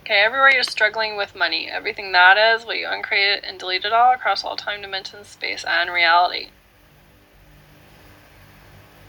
Okay, 0.02 0.20
everywhere 0.20 0.52
you're 0.52 0.62
struggling 0.62 1.16
with 1.16 1.34
money, 1.34 1.70
everything 1.70 2.12
that 2.12 2.36
is, 2.36 2.66
will 2.66 2.74
you 2.74 2.86
uncreate 2.86 3.38
it 3.38 3.44
and 3.48 3.58
delete 3.58 3.86
it 3.86 3.94
all 3.94 4.12
across 4.12 4.44
all 4.44 4.54
time, 4.54 4.82
dimensions, 4.82 5.28
space, 5.28 5.64
and 5.64 5.90
reality? 5.90 6.50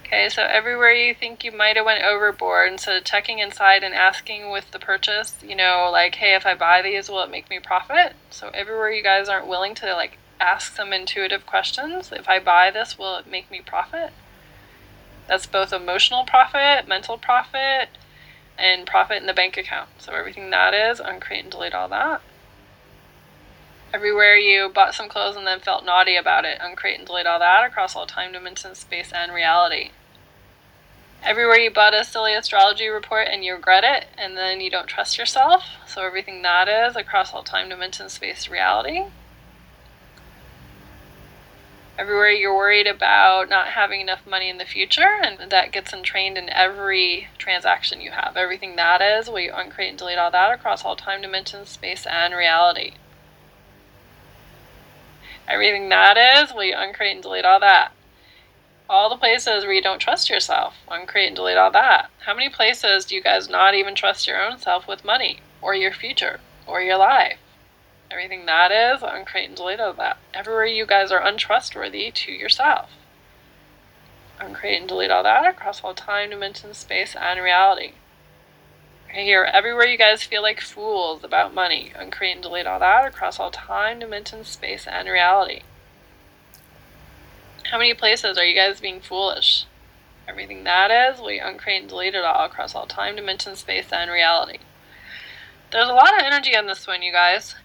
Okay, 0.06 0.30
so 0.30 0.44
everywhere 0.44 0.94
you 0.94 1.13
think 1.13 1.44
you 1.44 1.52
might 1.52 1.76
have 1.76 1.86
went 1.86 2.06
overboard, 2.06 2.72
instead 2.72 2.96
of 2.96 3.04
checking 3.04 3.40
inside 3.40 3.84
and 3.84 3.94
asking 3.94 4.50
with 4.50 4.72
the 4.72 4.80
purchase, 4.80 5.38
you 5.46 5.56
know, 5.56 5.90
like, 5.92 6.16
hey, 6.16 6.36
if 6.36 6.46
I 6.46 6.56
buy 6.56 6.82
these, 6.82 7.10
will 7.10 7.22
it 7.24 7.30
make 7.30 7.50
me 7.50 7.60
profit? 7.60 8.13
So 8.30 8.50
everywhere 8.54 8.92
you 8.92 9.04
guys 9.04 9.28
aren't 9.28 9.48
willing 9.48 9.76
to 9.76 9.94
like 9.94 10.18
ask 10.40 10.74
some 10.74 10.94
intuitive 10.94 11.46
questions, 11.46 12.13
if 12.13 12.30
I 12.30 12.40
buy 12.40 12.72
this, 12.72 12.98
will 12.98 13.18
it 13.18 13.28
make 13.28 13.52
me 13.52 13.60
profit? 13.60 14.13
That's 15.28 15.46
both 15.46 15.74
emotional 15.74 16.24
profit, 16.24 16.88
mental 16.88 17.18
profit, 17.18 17.90
and 18.58 18.88
profit 18.88 19.18
in 19.18 19.28
the 19.28 19.34
bank 19.34 19.58
account. 19.58 19.90
So 20.00 20.13
everything 20.13 20.50
that 20.50 20.74
is, 20.74 21.00
uncreate 21.00 21.44
and 21.44 21.52
delete 21.52 21.74
all 21.74 21.90
that. 21.90 22.22
Everywhere 23.94 24.36
you 24.36 24.70
bought 24.70 24.96
some 24.96 25.08
clothes 25.08 25.36
and 25.36 25.48
then 25.48 25.60
felt 25.60 25.86
naughty 25.86 26.16
about 26.16 26.46
it, 26.46 26.58
uncreate 26.62 26.98
and 26.98 27.08
delete 27.08 27.26
all 27.26 27.40
that 27.40 27.66
across 27.66 27.96
all 27.96 28.06
time, 28.06 28.34
dimension, 28.34 28.76
space, 28.76 29.12
and 29.13 29.34
reality. 29.34 29.92
Everywhere 31.24 31.58
you 31.58 31.72
bought 31.72 31.94
a 31.94 32.04
silly 32.04 32.34
astrology 32.34 32.88
report 32.88 33.28
and 33.30 33.44
you 33.44 33.54
regret 33.56 33.84
it, 33.84 34.08
and 34.18 34.38
then 34.38 34.62
you 34.62 34.70
don't 34.70 34.88
trust 34.88 35.18
yourself, 35.18 35.63
so 35.88 36.06
everything 36.06 36.42
that 36.42 36.68
is 36.68 36.96
across 36.96 37.34
all 37.34 37.44
time, 37.44 37.70
dimension, 37.70 38.10
space, 38.10 38.50
reality. 38.50 39.06
Everywhere 41.97 42.29
you're 42.29 42.55
worried 42.55 42.86
about 42.86 43.49
not 43.49 43.69
having 43.69 44.01
enough 44.01 44.27
money 44.27 44.49
in 44.49 44.60
the 44.60 44.65
future, 44.65 45.19
and 45.19 45.49
that 45.49 45.71
gets 45.71 45.91
entrained 45.91 46.38
in 46.38 46.47
every 46.49 47.27
transaction 47.39 48.01
you 48.01 48.12
have. 48.12 48.38
Everything 48.38 48.75
that 48.75 49.01
is, 49.01 49.27
will 49.27 49.39
you 49.39 49.51
uncreate 49.51 49.89
and 49.89 49.97
delete 49.97 50.19
all 50.19 50.29
that 50.29 50.53
across 50.53 50.86
all 50.86 50.95
time, 50.95 51.23
dimension, 51.23 51.65
space, 51.65 52.05
and 52.05 52.36
reality. 52.36 52.93
Everything 55.47 55.89
that 55.89 56.17
is, 56.17 56.53
will 56.53 56.65
you 56.65 56.75
uncreate 56.77 57.15
and 57.15 57.23
delete 57.23 57.45
all 57.45 57.60
that? 57.62 57.91
All 58.88 59.10
the 59.10 59.17
places 59.17 59.63
where 59.63 59.73
you 59.73 59.81
don't 59.81 59.99
trust 59.99 60.29
yourself, 60.29 60.75
uncreate 60.88 61.29
and 61.29 61.36
delete 61.36 61.57
all 61.57 61.71
that. 61.71 62.12
How 62.25 62.36
many 62.36 62.49
places 62.49 63.05
do 63.05 63.15
you 63.15 63.23
guys 63.23 63.49
not 63.49 63.73
even 63.73 63.95
trust 63.95 64.27
your 64.27 64.39
own 64.39 64.60
self 64.60 64.88
with 64.88 65.03
money, 65.03 65.39
or 65.63 65.73
your 65.73 65.91
future, 65.91 66.41
or 66.67 66.79
your 66.79 66.97
life? 66.97 67.39
Everything 68.10 68.46
that 68.46 68.72
is, 68.72 69.04
uncreate 69.04 69.50
and 69.50 69.56
delete 69.56 69.80
all 69.80 69.93
that. 69.93 70.17
Everywhere 70.34 70.65
you 70.65 70.86
guys 70.86 71.12
are 71.12 71.22
untrustworthy 71.22 72.12
to 72.12 72.32
yourself. 72.32 72.89
Uncreate 74.39 74.80
and 74.80 74.88
delete 74.88 75.12
all 75.12 75.24
that 75.24 75.46
across 75.46 75.84
all 75.84 75.93
time, 75.93 76.30
dimension, 76.30 76.74
space, 76.74 77.15
and 77.15 77.41
reality. 77.41 77.93
Right 79.10 79.24
here, 79.24 79.43
everywhere 79.43 79.88
you 79.88 79.98
guys 79.98 80.24
feel 80.24 80.41
like 80.41 80.62
fools 80.62 81.24
about 81.24 81.54
money, 81.54 81.91
uncreate 81.96 82.36
and 82.36 82.43
delete 82.43 82.67
all 82.67 82.80
that 82.80 83.08
across 83.08 83.39
all 83.39 83.52
time, 83.52 84.00
dimension, 84.00 84.43
space, 84.43 84.86
and 84.86 85.10
reality. 85.10 85.62
How 87.72 87.78
many 87.78 87.93
places 87.93 88.38
are 88.38 88.46
you 88.46 88.56
guys 88.56 88.80
being 88.80 89.02
foolish? 89.02 89.65
Everything 90.28 90.63
that 90.65 90.91
is, 90.91 91.22
we 91.22 91.39
uncreate 91.39 91.82
and 91.82 91.89
delete 91.89 92.15
it 92.15 92.24
all 92.24 92.46
across 92.46 92.76
all 92.76 92.86
time, 92.86 93.15
dimension, 93.15 93.56
space, 93.56 93.91
and 93.91 94.12
reality. 94.12 94.60
There's 95.72 95.89
a 95.89 95.93
lot 95.93 96.13
of 96.13 96.26
energy 96.26 96.56
on 96.56 96.67
this 96.67 96.86
one, 96.86 97.02
you 97.02 97.12
guys. 97.12 97.56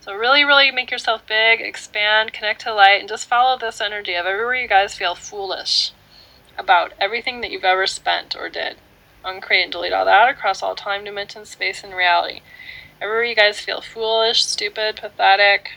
So 0.00 0.14
really, 0.14 0.44
really 0.44 0.70
make 0.70 0.90
yourself 0.90 1.26
big, 1.26 1.60
expand, 1.60 2.32
connect 2.32 2.62
to 2.62 2.72
light, 2.72 3.00
and 3.00 3.08
just 3.08 3.28
follow 3.28 3.58
this 3.58 3.80
energy 3.80 4.14
of 4.14 4.24
everywhere 4.24 4.54
you 4.54 4.66
guys 4.68 4.94
feel 4.94 5.14
foolish 5.14 5.92
about 6.56 6.92
everything 6.98 7.42
that 7.42 7.50
you've 7.50 7.64
ever 7.64 7.86
spent 7.86 8.34
or 8.34 8.48
did 8.48 8.76
uncreate 9.24 9.64
and 9.64 9.72
delete 9.72 9.92
all 9.92 10.06
that 10.06 10.28
across 10.28 10.62
all 10.62 10.74
time, 10.74 11.04
dimension, 11.04 11.44
space, 11.44 11.84
and 11.84 11.94
reality. 11.94 12.40
Everywhere 13.00 13.24
you 13.24 13.34
guys 13.34 13.60
feel 13.60 13.80
foolish, 13.80 14.44
stupid, 14.44 14.96
pathetic, 14.96 15.72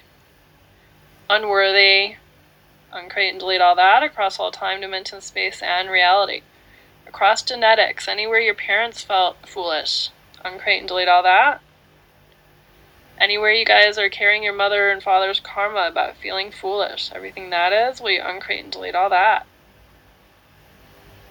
unworthy, 1.29 2.15
uncreate 2.93 3.31
and 3.31 3.39
delete 3.39 3.61
all 3.61 3.75
that 3.75 4.03
across 4.03 4.39
all 4.39 4.51
time, 4.51 4.81
dimension, 4.81 5.19
space, 5.21 5.61
and 5.61 5.89
reality. 5.89 6.41
Across 7.07 7.43
genetics, 7.43 8.07
anywhere 8.07 8.39
your 8.39 8.53
parents 8.53 9.03
felt 9.03 9.45
foolish, 9.45 10.09
uncreate 10.43 10.79
and 10.79 10.87
delete 10.87 11.07
all 11.07 11.23
that. 11.23 11.61
Anywhere 13.23 13.53
you 13.53 13.63
guys 13.63 13.97
are 13.97 14.09
carrying 14.09 14.43
your 14.43 14.51
mother 14.51 14.89
and 14.89 15.01
father's 15.01 15.39
karma 15.39 15.87
about 15.87 16.17
feeling 16.17 16.51
foolish, 16.51 17.09
everything 17.15 17.51
that 17.51 17.71
is, 17.71 18.01
you 18.01 18.21
uncreate 18.21 18.65
and 18.65 18.73
delete 18.73 18.95
all 18.95 19.09
that? 19.09 19.45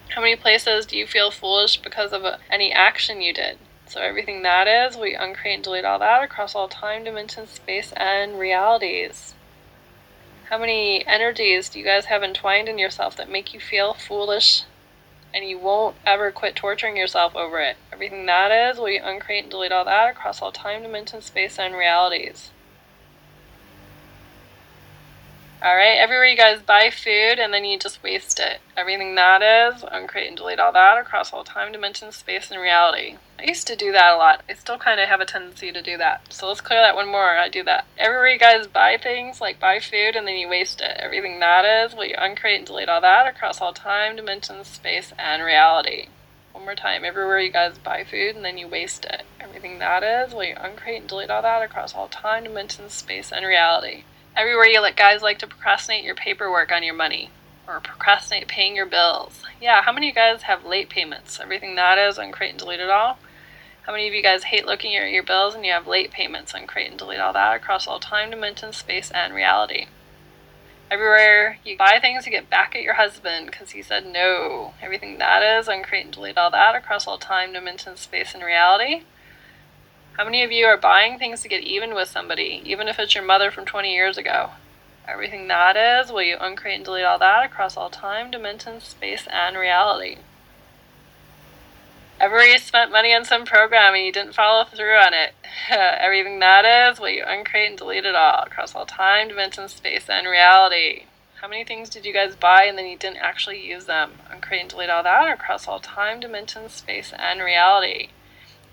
How 0.09 0.21
many 0.21 0.35
places 0.35 0.87
do 0.87 0.97
you 0.97 1.05
feel 1.05 1.29
foolish 1.29 1.77
because 1.77 2.11
of 2.11 2.23
a, 2.23 2.39
any 2.49 2.71
action 2.71 3.21
you 3.21 3.31
did? 3.31 3.59
So 3.85 4.01
everything 4.01 4.41
that 4.41 4.67
is, 4.67 4.97
we 4.97 5.13
uncreate 5.13 5.53
and 5.53 5.63
delete 5.63 5.85
all 5.85 5.99
that 5.99 6.23
across 6.23 6.55
all 6.55 6.67
time, 6.67 7.03
dimensions, 7.03 7.51
space, 7.51 7.93
and 7.95 8.39
realities. 8.39 9.35
How 10.45 10.57
many 10.57 11.05
energies 11.05 11.69
do 11.69 11.77
you 11.77 11.85
guys 11.85 12.05
have 12.05 12.23
entwined 12.23 12.69
in 12.69 12.79
yourself 12.79 13.15
that 13.17 13.29
make 13.29 13.53
you 13.53 13.59
feel 13.59 13.93
foolish 13.93 14.63
and 15.33 15.45
you 15.45 15.59
won't 15.59 15.97
ever 16.05 16.31
quit 16.31 16.55
torturing 16.55 16.95
yourself 16.95 17.35
over 17.35 17.59
it? 17.59 17.75
Everything 17.91 18.25
that 18.27 18.51
is, 18.51 18.77
will 18.77 18.89
you 18.89 19.01
uncreate 19.03 19.43
and 19.43 19.51
delete 19.51 19.73
all 19.73 19.85
that 19.85 20.09
across 20.09 20.41
all 20.41 20.53
time, 20.53 20.83
dimension, 20.83 21.21
space, 21.21 21.59
and 21.59 21.75
realities. 21.75 22.52
All 25.63 25.77
right, 25.77 25.97
everywhere 25.97 26.25
you 26.25 26.35
guys 26.35 26.61
buy 26.61 26.89
food 26.89 27.39
and 27.39 27.53
then 27.53 27.63
you 27.63 27.79
just 27.79 28.03
waste 28.03 28.37
it. 28.37 28.59
Everything 28.75 29.15
that 29.15 29.41
is, 29.41 29.81
uncreate 29.89 30.27
and 30.27 30.35
delete 30.35 30.59
all 30.59 30.73
that 30.73 30.97
across 30.97 31.31
all 31.31 31.45
time, 31.45 31.71
dimension, 31.71 32.11
space, 32.11 32.51
and 32.51 32.59
reality. 32.59 33.15
I 33.39 33.43
used 33.43 33.65
to 33.67 33.77
do 33.77 33.93
that 33.93 34.11
a 34.11 34.17
lot. 34.17 34.43
I 34.49 34.55
still 34.55 34.77
kind 34.77 34.99
of 34.99 35.07
have 35.07 35.21
a 35.21 35.25
tendency 35.25 35.71
to 35.71 35.81
do 35.81 35.95
that. 35.95 36.33
So 36.33 36.49
let's 36.49 36.59
clear 36.59 36.81
that 36.81 36.97
one 36.97 37.07
more. 37.07 37.37
I 37.37 37.47
do 37.47 37.63
that. 37.63 37.85
Everywhere 37.97 38.27
you 38.27 38.39
guys 38.39 38.67
buy 38.67 38.97
things, 39.01 39.39
like 39.39 39.57
buy 39.57 39.79
food 39.79 40.17
and 40.17 40.27
then 40.27 40.35
you 40.35 40.49
waste 40.49 40.81
it. 40.81 40.97
Everything 40.99 41.39
that 41.39 41.63
is, 41.63 41.95
will 41.95 42.07
you 42.07 42.15
uncreate 42.17 42.57
and 42.57 42.67
delete 42.67 42.89
all 42.89 42.99
that 42.99 43.25
across 43.25 43.61
all 43.61 43.71
time, 43.71 44.17
dimension, 44.17 44.65
space, 44.65 45.13
and 45.17 45.41
reality. 45.41 46.07
One 46.51 46.65
more 46.65 46.75
time. 46.75 47.05
Everywhere 47.05 47.39
you 47.39 47.53
guys 47.53 47.77
buy 47.77 48.03
food 48.03 48.35
and 48.35 48.43
then 48.43 48.57
you 48.57 48.67
waste 48.67 49.05
it. 49.05 49.23
Everything 49.39 49.79
that 49.79 50.03
is, 50.03 50.33
will 50.33 50.43
you 50.43 50.57
uncreate 50.59 50.99
and 50.99 51.07
delete 51.07 51.29
all 51.29 51.41
that 51.41 51.63
across 51.63 51.95
all 51.95 52.09
time, 52.09 52.43
dimension, 52.43 52.89
space, 52.89 53.31
and 53.31 53.45
reality. 53.45 54.03
Everywhere 54.35 54.65
you 54.65 54.81
let 54.81 54.95
guys 54.95 55.21
like 55.21 55.37
to 55.39 55.47
procrastinate 55.47 56.03
your 56.03 56.15
paperwork 56.15 56.71
on 56.71 56.81
your 56.81 56.95
money 56.95 57.29
or 57.67 57.79
procrastinate 57.79 58.47
paying 58.47 58.75
your 58.75 58.87
bills. 58.87 59.43
Yeah, 59.61 59.83
how 59.83 59.91
many 59.91 60.09
of 60.09 60.15
you 60.15 60.15
guys 60.15 60.43
have 60.43 60.65
late 60.65 60.89
payments? 60.89 61.39
Everything 61.39 61.75
that 61.75 61.99
is 61.99 62.17
on 62.17 62.31
Create 62.31 62.49
and 62.49 62.59
delete 62.59 62.79
it 62.79 62.89
all. 62.89 63.19
How 63.83 63.91
many 63.91 64.07
of 64.07 64.13
you 64.13 64.23
guys 64.23 64.45
hate 64.45 64.65
looking 64.65 64.95
at 64.95 65.11
your 65.11 65.21
bills 65.21 65.53
and 65.53 65.63
you 65.63 65.71
have 65.71 65.85
late 65.85 66.09
payments? 66.09 66.55
Uncreate 66.55 66.89
and 66.89 66.97
delete 66.97 67.19
all 67.19 67.33
that 67.33 67.55
across 67.55 67.85
all 67.85 67.99
time, 67.99 68.31
dimensions, 68.31 68.77
space, 68.77 69.11
and 69.11 69.35
reality. 69.35 69.85
Everywhere 70.89 71.59
you 71.63 71.77
buy 71.77 71.99
things, 72.01 72.25
you 72.25 72.31
get 72.31 72.49
back 72.49 72.75
at 72.75 72.81
your 72.81 72.95
husband 72.95 73.45
because 73.45 73.71
he 73.71 73.83
said 73.83 74.03
no. 74.03 74.73
Everything 74.81 75.19
that 75.19 75.43
is 75.43 75.69
on 75.69 75.83
Create 75.83 76.05
and 76.05 76.13
delete 76.13 76.39
all 76.39 76.49
that 76.49 76.75
across 76.75 77.05
all 77.05 77.19
time, 77.19 77.53
dimensions, 77.53 77.99
space, 77.99 78.33
and 78.33 78.43
reality. 78.43 79.03
How 80.17 80.25
many 80.25 80.43
of 80.43 80.51
you 80.51 80.67
are 80.67 80.77
buying 80.77 81.17
things 81.17 81.41
to 81.41 81.47
get 81.47 81.63
even 81.63 81.95
with 81.95 82.07
somebody, 82.07 82.61
even 82.65 82.87
if 82.87 82.99
it's 82.99 83.15
your 83.15 83.23
mother 83.23 83.49
from 83.49 83.65
20 83.65 83.91
years 83.91 84.15
ago? 84.15 84.51
Everything 85.07 85.47
that 85.47 85.75
is, 85.75 86.11
will 86.11 86.21
you 86.21 86.37
uncreate 86.39 86.75
and 86.75 86.85
delete 86.85 87.03
all 87.03 87.17
that 87.17 87.43
across 87.43 87.75
all 87.75 87.89
time, 87.89 88.29
dimensions, 88.29 88.83
space, 88.83 89.25
and 89.31 89.57
reality? 89.57 90.17
Ever 92.19 92.45
you 92.45 92.59
spent 92.59 92.91
money 92.91 93.11
on 93.11 93.25
some 93.25 93.43
program 93.43 93.95
and 93.95 94.05
you 94.05 94.11
didn't 94.11 94.35
follow 94.35 94.65
through 94.65 94.97
on 94.97 95.15
it? 95.15 95.33
Everything 95.71 96.37
that 96.41 96.63
is, 96.63 96.99
will 96.99 97.09
you 97.09 97.23
uncreate 97.25 97.69
and 97.69 97.77
delete 97.79 98.05
it 98.05 98.13
all 98.13 98.43
across 98.43 98.75
all 98.75 98.85
time, 98.85 99.29
dimensions, 99.29 99.73
space, 99.73 100.07
and 100.09 100.27
reality? 100.27 101.05
How 101.41 101.47
many 101.47 101.63
things 101.63 101.89
did 101.89 102.05
you 102.05 102.13
guys 102.13 102.35
buy 102.35 102.65
and 102.65 102.77
then 102.77 102.85
you 102.85 102.97
didn't 102.97 103.17
actually 103.17 103.67
use 103.67 103.85
them? 103.85 104.11
Uncreate 104.29 104.61
and 104.61 104.69
delete 104.69 104.91
all 104.91 105.01
that 105.01 105.33
across 105.33 105.67
all 105.67 105.79
time, 105.79 106.19
dimensions, 106.19 106.73
space, 106.73 107.13
and 107.17 107.41
reality 107.41 108.09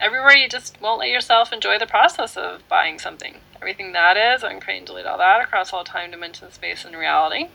everywhere 0.01 0.35
you 0.35 0.49
just 0.49 0.81
won't 0.81 1.01
let 1.01 1.11
yourself 1.11 1.53
enjoy 1.53 1.79
the 1.79 1.87
process 1.87 2.37
of 2.37 2.67
buying 2.69 2.99
something. 2.99 3.37
Everything 3.57 3.93
that 3.93 4.17
is, 4.17 4.43
uncreate 4.43 4.79
and 4.79 4.87
delete 4.87 5.07
all 5.07 5.19
that 5.19 5.43
across 5.43 5.73
all 5.73 5.85
time, 5.85 6.11
dimension, 6.11 6.51
space, 6.51 6.85
and 6.85 6.97
reality. 6.97 7.49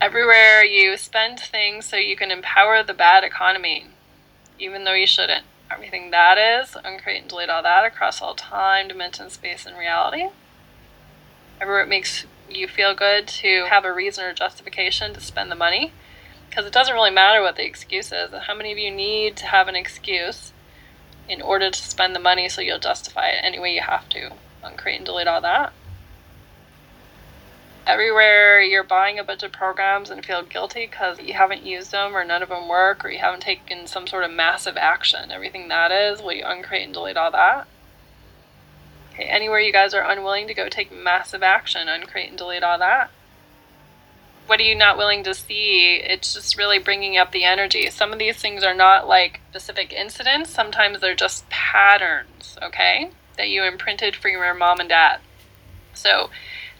Everywhere 0.00 0.64
you 0.64 0.96
spend 0.96 1.38
things 1.38 1.86
so 1.86 1.96
you 1.96 2.16
can 2.16 2.30
empower 2.30 2.82
the 2.82 2.94
bad 2.94 3.22
economy, 3.22 3.86
even 4.58 4.84
though 4.84 4.94
you 4.94 5.06
shouldn't. 5.06 5.44
Everything 5.70 6.10
that 6.10 6.36
is, 6.36 6.76
uncreate 6.82 7.20
and 7.20 7.28
delete 7.28 7.48
all 7.48 7.62
that 7.62 7.84
across 7.84 8.20
all 8.20 8.34
time, 8.34 8.88
dimension, 8.88 9.30
space, 9.30 9.64
and 9.66 9.78
reality. 9.78 10.24
Everywhere 11.60 11.82
it 11.82 11.88
makes 11.88 12.26
you 12.48 12.66
feel 12.66 12.94
good 12.94 13.28
to 13.28 13.66
have 13.66 13.84
a 13.84 13.92
reason 13.92 14.24
or 14.24 14.32
justification 14.32 15.14
to 15.14 15.20
spend 15.20 15.52
the 15.52 15.56
money 15.56 15.92
because 16.50 16.66
it 16.66 16.72
doesn't 16.72 16.94
really 16.94 17.12
matter 17.12 17.40
what 17.40 17.54
the 17.54 17.64
excuse 17.64 18.10
is. 18.10 18.30
How 18.46 18.54
many 18.54 18.72
of 18.72 18.78
you 18.78 18.90
need 18.90 19.36
to 19.36 19.46
have 19.46 19.68
an 19.68 19.76
excuse 19.76 20.52
in 21.28 21.40
order 21.40 21.70
to 21.70 21.82
spend 21.82 22.14
the 22.14 22.20
money 22.20 22.48
so 22.48 22.60
you'll 22.60 22.80
justify 22.80 23.28
it 23.28 23.40
any 23.44 23.60
way 23.60 23.72
you 23.72 23.82
have 23.82 24.08
to? 24.10 24.32
Uncreate 24.64 24.96
and 24.96 25.06
delete 25.06 25.28
all 25.28 25.40
that. 25.40 25.72
Everywhere 27.86 28.60
you're 28.60 28.82
buying 28.82 29.18
a 29.18 29.24
bunch 29.24 29.44
of 29.44 29.52
programs 29.52 30.10
and 30.10 30.26
feel 30.26 30.42
guilty 30.42 30.86
because 30.86 31.20
you 31.20 31.34
haven't 31.34 31.64
used 31.64 31.92
them 31.92 32.16
or 32.16 32.24
none 32.24 32.42
of 32.42 32.48
them 32.48 32.68
work 32.68 33.04
or 33.04 33.10
you 33.10 33.20
haven't 33.20 33.40
taken 33.40 33.86
some 33.86 34.08
sort 34.08 34.24
of 34.24 34.32
massive 34.32 34.76
action. 34.76 35.30
Everything 35.30 35.68
that 35.68 35.92
is, 35.92 36.20
will 36.20 36.32
you 36.32 36.44
uncreate 36.44 36.84
and 36.84 36.92
delete 36.92 37.16
all 37.16 37.30
that? 37.30 37.68
Okay, 39.12 39.24
anywhere 39.24 39.60
you 39.60 39.72
guys 39.72 39.94
are 39.94 40.08
unwilling 40.08 40.48
to 40.48 40.54
go 40.54 40.68
take 40.68 40.92
massive 40.92 41.44
action, 41.44 41.88
uncreate 41.88 42.28
and 42.28 42.38
delete 42.38 42.64
all 42.64 42.78
that 42.78 43.10
what 44.46 44.60
are 44.60 44.64
you 44.64 44.74
not 44.74 44.98
willing 44.98 45.22
to 45.24 45.34
see? 45.34 45.96
It's 45.96 46.34
just 46.34 46.56
really 46.56 46.78
bringing 46.78 47.16
up 47.16 47.32
the 47.32 47.44
energy. 47.44 47.88
Some 47.90 48.12
of 48.12 48.18
these 48.18 48.36
things 48.36 48.64
are 48.64 48.74
not 48.74 49.06
like 49.06 49.40
specific 49.50 49.92
incidents, 49.92 50.50
sometimes 50.50 51.00
they're 51.00 51.14
just 51.14 51.48
patterns, 51.48 52.56
okay, 52.62 53.10
that 53.36 53.48
you 53.48 53.64
imprinted 53.64 54.16
from 54.16 54.32
your 54.32 54.54
mom 54.54 54.80
and 54.80 54.88
dad. 54.88 55.20
So, 55.94 56.30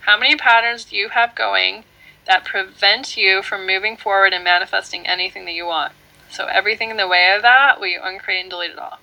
how 0.00 0.18
many 0.18 0.36
patterns 0.36 0.84
do 0.84 0.96
you 0.96 1.10
have 1.10 1.34
going 1.34 1.84
that 2.26 2.44
prevent 2.44 3.16
you 3.16 3.42
from 3.42 3.66
moving 3.66 3.96
forward 3.96 4.32
and 4.32 4.44
manifesting 4.44 5.06
anything 5.06 5.44
that 5.44 5.54
you 5.54 5.66
want? 5.66 5.92
So, 6.30 6.46
everything 6.46 6.90
in 6.90 6.96
the 6.96 7.08
way 7.08 7.32
of 7.34 7.42
that, 7.42 7.80
we 7.80 7.96
uncreate 7.96 8.42
and 8.42 8.50
delete 8.50 8.70
it 8.72 8.78
all? 8.78 8.98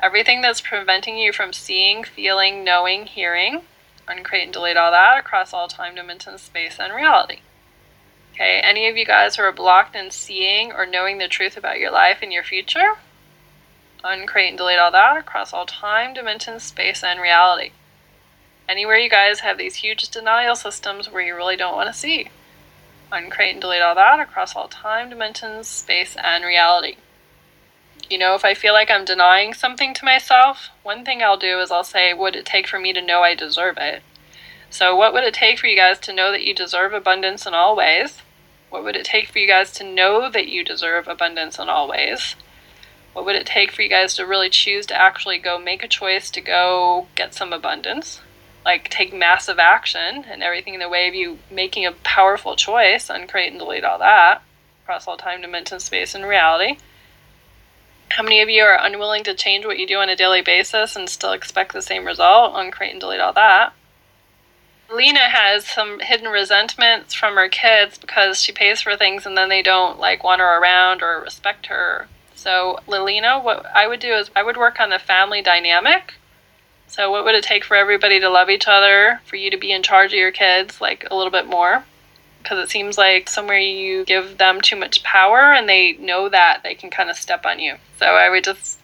Everything 0.00 0.40
that's 0.40 0.60
preventing 0.60 1.16
you 1.16 1.32
from 1.32 1.52
seeing, 1.52 2.02
feeling, 2.02 2.64
knowing, 2.64 3.06
hearing, 3.06 3.62
Uncreate 4.08 4.44
and 4.44 4.52
delete 4.52 4.76
all 4.76 4.90
that 4.90 5.18
across 5.18 5.52
all 5.52 5.68
time, 5.68 5.94
dimension, 5.94 6.36
space, 6.38 6.78
and 6.78 6.92
reality. 6.92 7.38
Okay, 8.32 8.60
any 8.62 8.88
of 8.88 8.96
you 8.96 9.04
guys 9.04 9.36
who 9.36 9.42
are 9.42 9.52
blocked 9.52 9.94
in 9.94 10.10
seeing 10.10 10.72
or 10.72 10.86
knowing 10.86 11.18
the 11.18 11.28
truth 11.28 11.56
about 11.56 11.78
your 11.78 11.90
life 11.90 12.18
and 12.22 12.32
your 12.32 12.42
future, 12.42 12.94
uncreate 14.02 14.48
and 14.48 14.58
delete 14.58 14.78
all 14.78 14.90
that 14.90 15.18
across 15.18 15.52
all 15.52 15.66
time, 15.66 16.14
dimension, 16.14 16.58
space, 16.58 17.04
and 17.04 17.20
reality. 17.20 17.72
Anywhere 18.66 18.96
you 18.96 19.10
guys 19.10 19.40
have 19.40 19.58
these 19.58 19.76
huge 19.76 20.08
denial 20.08 20.56
systems 20.56 21.10
where 21.10 21.22
you 21.22 21.36
really 21.36 21.56
don't 21.56 21.76
want 21.76 21.92
to 21.92 21.98
see, 21.98 22.30
uncreate 23.12 23.52
and 23.52 23.60
delete 23.60 23.82
all 23.82 23.94
that 23.94 24.18
across 24.18 24.56
all 24.56 24.66
time, 24.66 25.10
dimensions, 25.10 25.68
space, 25.68 26.16
and 26.16 26.42
reality. 26.42 26.96
You 28.08 28.16
know, 28.16 28.34
if 28.34 28.46
I 28.46 28.54
feel 28.54 28.72
like 28.72 28.90
I'm 28.90 29.04
denying 29.04 29.52
something 29.52 29.92
to 29.94 30.04
myself, 30.04 30.70
one 30.82 31.04
thing 31.04 31.22
I'll 31.22 31.36
do 31.36 31.60
is 31.60 31.70
I'll 31.70 31.84
say, 31.84 32.14
would 32.14 32.34
it 32.34 32.46
take 32.46 32.66
for 32.66 32.78
me 32.78 32.94
to 32.94 33.02
know 33.02 33.22
I 33.22 33.34
deserve 33.34 33.76
it? 33.78 34.02
So, 34.72 34.96
what 34.96 35.12
would 35.12 35.24
it 35.24 35.34
take 35.34 35.58
for 35.58 35.66
you 35.66 35.76
guys 35.76 35.98
to 35.98 36.14
know 36.14 36.32
that 36.32 36.44
you 36.44 36.54
deserve 36.54 36.94
abundance 36.94 37.44
in 37.44 37.52
all 37.52 37.76
ways? 37.76 38.22
What 38.70 38.82
would 38.84 38.96
it 38.96 39.04
take 39.04 39.28
for 39.28 39.38
you 39.38 39.46
guys 39.46 39.70
to 39.72 39.84
know 39.84 40.30
that 40.30 40.48
you 40.48 40.64
deserve 40.64 41.06
abundance 41.06 41.58
in 41.58 41.68
all 41.68 41.86
ways? 41.86 42.36
What 43.12 43.26
would 43.26 43.36
it 43.36 43.44
take 43.44 43.70
for 43.70 43.82
you 43.82 43.90
guys 43.90 44.14
to 44.14 44.26
really 44.26 44.48
choose 44.48 44.86
to 44.86 44.98
actually 44.98 45.36
go 45.36 45.58
make 45.58 45.82
a 45.82 45.88
choice 45.88 46.30
to 46.30 46.40
go 46.40 47.06
get 47.16 47.34
some 47.34 47.52
abundance? 47.52 48.22
Like 48.64 48.88
take 48.88 49.12
massive 49.12 49.58
action 49.58 50.24
and 50.26 50.42
everything 50.42 50.72
in 50.72 50.80
the 50.80 50.88
way 50.88 51.06
of 51.06 51.14
you 51.14 51.40
making 51.50 51.84
a 51.84 51.92
powerful 51.92 52.56
choice, 52.56 53.10
uncreate 53.10 53.50
and 53.50 53.58
delete 53.58 53.84
all 53.84 53.98
that 53.98 54.40
across 54.84 55.06
all 55.06 55.18
time, 55.18 55.42
dimension, 55.42 55.80
space, 55.80 56.14
and 56.14 56.24
reality. 56.24 56.78
How 58.08 58.22
many 58.22 58.40
of 58.40 58.48
you 58.48 58.62
are 58.62 58.82
unwilling 58.82 59.24
to 59.24 59.34
change 59.34 59.66
what 59.66 59.78
you 59.78 59.86
do 59.86 59.98
on 59.98 60.08
a 60.08 60.16
daily 60.16 60.40
basis 60.40 60.96
and 60.96 61.10
still 61.10 61.32
expect 61.32 61.74
the 61.74 61.82
same 61.82 62.06
result? 62.06 62.54
Uncreate 62.54 62.92
and 62.92 63.00
delete 63.00 63.20
all 63.20 63.34
that. 63.34 63.74
Lena 64.92 65.28
has 65.28 65.66
some 65.66 66.00
hidden 66.00 66.28
resentments 66.28 67.14
from 67.14 67.34
her 67.34 67.48
kids 67.48 67.98
because 67.98 68.42
she 68.42 68.52
pays 68.52 68.80
for 68.82 68.96
things 68.96 69.26
and 69.26 69.36
then 69.36 69.48
they 69.48 69.62
don't 69.62 69.98
like 69.98 70.22
want 70.22 70.40
her 70.40 70.60
around 70.60 71.02
or 71.02 71.20
respect 71.20 71.66
her. 71.66 72.08
So, 72.34 72.78
Lilina, 72.86 73.42
what 73.42 73.64
I 73.74 73.86
would 73.86 74.00
do 74.00 74.12
is 74.12 74.30
I 74.34 74.42
would 74.42 74.56
work 74.56 74.80
on 74.80 74.90
the 74.90 74.98
family 74.98 75.42
dynamic. 75.42 76.14
So, 76.88 77.10
what 77.10 77.24
would 77.24 77.34
it 77.34 77.44
take 77.44 77.64
for 77.64 77.76
everybody 77.76 78.20
to 78.20 78.28
love 78.28 78.50
each 78.50 78.66
other, 78.66 79.20
for 79.24 79.36
you 79.36 79.50
to 79.50 79.56
be 79.56 79.72
in 79.72 79.82
charge 79.82 80.12
of 80.12 80.18
your 80.18 80.32
kids 80.32 80.80
like 80.80 81.06
a 81.10 81.16
little 81.16 81.30
bit 81.30 81.46
more? 81.46 81.84
because 82.42 82.58
it 82.58 82.70
seems 82.70 82.98
like 82.98 83.28
somewhere 83.28 83.58
you 83.58 84.04
give 84.04 84.38
them 84.38 84.60
too 84.60 84.76
much 84.76 85.02
power 85.02 85.52
and 85.52 85.68
they 85.68 85.92
know 85.92 86.28
that 86.28 86.60
they 86.62 86.74
can 86.74 86.90
kind 86.90 87.08
of 87.08 87.16
step 87.16 87.46
on 87.46 87.58
you. 87.58 87.76
So 87.98 88.06
I 88.06 88.28
would 88.28 88.44
just 88.44 88.80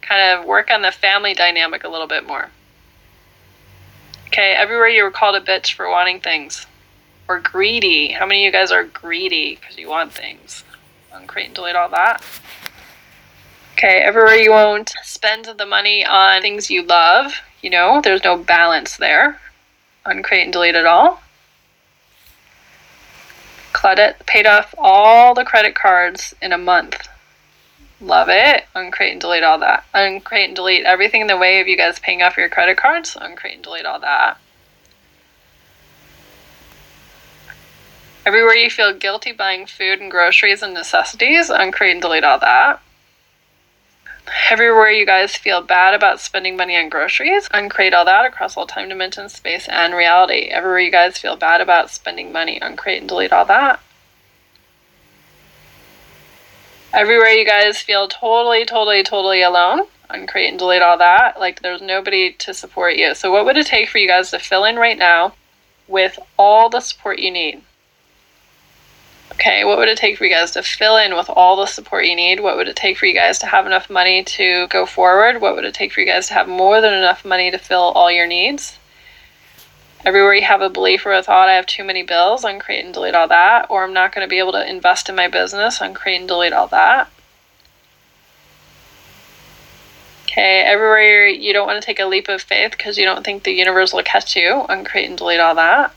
kind 0.00 0.38
of 0.38 0.46
work 0.46 0.70
on 0.70 0.82
the 0.82 0.90
family 0.90 1.34
dynamic 1.34 1.84
a 1.84 1.88
little 1.88 2.06
bit 2.06 2.26
more. 2.26 2.50
Okay, 4.32 4.54
everywhere 4.54 4.88
you 4.88 5.02
were 5.02 5.10
called 5.10 5.36
a 5.36 5.42
bitch 5.42 5.74
for 5.74 5.90
wanting 5.90 6.18
things 6.18 6.66
or 7.28 7.38
greedy. 7.38 8.12
How 8.12 8.24
many 8.24 8.46
of 8.46 8.46
you 8.46 8.58
guys 8.58 8.72
are 8.72 8.82
greedy 8.82 9.56
because 9.56 9.76
you 9.76 9.90
want 9.90 10.10
things? 10.10 10.64
Uncreate 11.12 11.48
and 11.48 11.54
delete 11.54 11.76
all 11.76 11.90
that. 11.90 12.24
Okay, 13.74 13.98
everywhere 13.98 14.36
you 14.36 14.50
won't 14.50 14.94
spend 15.02 15.44
the 15.44 15.66
money 15.66 16.02
on 16.02 16.40
things 16.40 16.70
you 16.70 16.82
love, 16.82 17.34
you 17.60 17.68
know, 17.68 18.00
there's 18.00 18.24
no 18.24 18.38
balance 18.38 18.96
there. 18.96 19.38
Uncreate 20.06 20.44
and 20.44 20.52
delete 20.54 20.76
it 20.76 20.86
all 20.86 21.20
credit, 23.82 24.16
paid 24.26 24.46
off 24.46 24.74
all 24.78 25.34
the 25.34 25.44
credit 25.44 25.74
cards 25.74 26.34
in 26.40 26.52
a 26.52 26.58
month. 26.58 27.08
Love 28.02 28.28
it. 28.28 28.64
Uncreate 28.74 29.12
and 29.12 29.20
delete 29.20 29.44
all 29.44 29.58
that. 29.60 29.84
Uncreate 29.94 30.48
and 30.48 30.56
delete 30.56 30.84
everything 30.84 31.20
in 31.20 31.28
the 31.28 31.36
way 31.36 31.60
of 31.60 31.68
you 31.68 31.76
guys 31.76 32.00
paying 32.00 32.20
off 32.20 32.36
your 32.36 32.48
credit 32.48 32.76
cards. 32.76 33.16
Uncreate 33.18 33.54
and 33.54 33.62
delete 33.62 33.86
all 33.86 34.00
that. 34.00 34.38
Everywhere 38.26 38.56
you 38.56 38.70
feel 38.70 38.92
guilty 38.92 39.32
buying 39.32 39.66
food 39.66 40.00
and 40.00 40.10
groceries 40.10 40.62
and 40.62 40.74
necessities, 40.74 41.48
uncreate 41.48 41.92
and 41.92 42.02
delete 42.02 42.24
all 42.24 42.38
that. 42.40 42.80
Everywhere 44.50 44.90
you 44.90 45.04
guys 45.04 45.36
feel 45.36 45.60
bad 45.60 45.94
about 45.94 46.20
spending 46.20 46.56
money 46.56 46.76
on 46.76 46.88
groceries, 46.88 47.48
uncreate 47.52 47.94
all 47.94 48.04
that 48.04 48.24
across 48.24 48.56
all 48.56 48.66
time 48.66 48.88
dimensions, 48.88 49.32
space, 49.32 49.66
and 49.68 49.94
reality. 49.94 50.48
Everywhere 50.50 50.78
you 50.78 50.92
guys 50.92 51.18
feel 51.18 51.36
bad 51.36 51.60
about 51.60 51.90
spending 51.90 52.30
money, 52.30 52.60
uncreate 52.60 53.00
and 53.00 53.08
delete 53.08 53.32
all 53.32 53.44
that. 53.46 53.80
Everywhere 56.94 57.30
you 57.30 57.46
guys 57.46 57.78
feel 57.78 58.06
totally, 58.06 58.66
totally, 58.66 59.02
totally 59.02 59.40
alone, 59.40 59.86
uncreate 60.10 60.50
and 60.50 60.58
delete 60.58 60.82
all 60.82 60.98
that. 60.98 61.40
Like 61.40 61.62
there's 61.62 61.80
nobody 61.80 62.32
to 62.34 62.52
support 62.52 62.96
you. 62.96 63.14
So, 63.14 63.32
what 63.32 63.46
would 63.46 63.56
it 63.56 63.66
take 63.66 63.88
for 63.88 63.96
you 63.96 64.06
guys 64.06 64.30
to 64.30 64.38
fill 64.38 64.64
in 64.64 64.76
right 64.76 64.98
now 64.98 65.32
with 65.88 66.18
all 66.38 66.68
the 66.68 66.80
support 66.80 67.18
you 67.18 67.30
need? 67.30 67.62
Okay, 69.32 69.64
what 69.64 69.78
would 69.78 69.88
it 69.88 69.96
take 69.96 70.18
for 70.18 70.24
you 70.24 70.30
guys 70.30 70.50
to 70.50 70.62
fill 70.62 70.98
in 70.98 71.16
with 71.16 71.30
all 71.30 71.56
the 71.56 71.64
support 71.64 72.04
you 72.04 72.14
need? 72.14 72.40
What 72.40 72.56
would 72.58 72.68
it 72.68 72.76
take 72.76 72.98
for 72.98 73.06
you 73.06 73.14
guys 73.14 73.38
to 73.38 73.46
have 73.46 73.64
enough 73.64 73.88
money 73.88 74.22
to 74.24 74.66
go 74.68 74.84
forward? 74.84 75.40
What 75.40 75.54
would 75.54 75.64
it 75.64 75.72
take 75.72 75.92
for 75.92 76.00
you 76.00 76.06
guys 76.06 76.28
to 76.28 76.34
have 76.34 76.46
more 76.46 76.82
than 76.82 76.92
enough 76.92 77.24
money 77.24 77.50
to 77.50 77.56
fill 77.56 77.80
all 77.80 78.12
your 78.12 78.26
needs? 78.26 78.78
Everywhere 80.04 80.34
you 80.34 80.42
have 80.42 80.60
a 80.60 80.68
belief 80.68 81.06
or 81.06 81.12
a 81.12 81.22
thought, 81.22 81.48
I 81.48 81.54
have 81.54 81.66
too 81.66 81.84
many 81.84 82.02
bills, 82.02 82.44
uncreate 82.44 82.84
and 82.84 82.92
delete 82.92 83.14
all 83.14 83.28
that. 83.28 83.66
Or 83.70 83.84
I'm 83.84 83.92
not 83.92 84.12
going 84.12 84.26
to 84.26 84.30
be 84.30 84.40
able 84.40 84.52
to 84.52 84.68
invest 84.68 85.08
in 85.08 85.14
my 85.14 85.28
business, 85.28 85.80
uncreate 85.80 86.20
and 86.20 86.28
delete 86.28 86.52
all 86.52 86.66
that. 86.68 87.08
Okay, 90.24 90.62
everywhere 90.62 91.26
you 91.26 91.52
don't 91.52 91.66
want 91.66 91.80
to 91.80 91.86
take 91.86 92.00
a 92.00 92.06
leap 92.06 92.28
of 92.28 92.42
faith 92.42 92.72
because 92.72 92.98
you 92.98 93.04
don't 93.04 93.22
think 93.22 93.44
the 93.44 93.52
universe 93.52 93.92
will 93.92 94.02
catch 94.02 94.34
you, 94.34 94.64
uncreate 94.68 95.08
and 95.08 95.18
delete 95.18 95.38
all 95.38 95.54
that. 95.54 95.94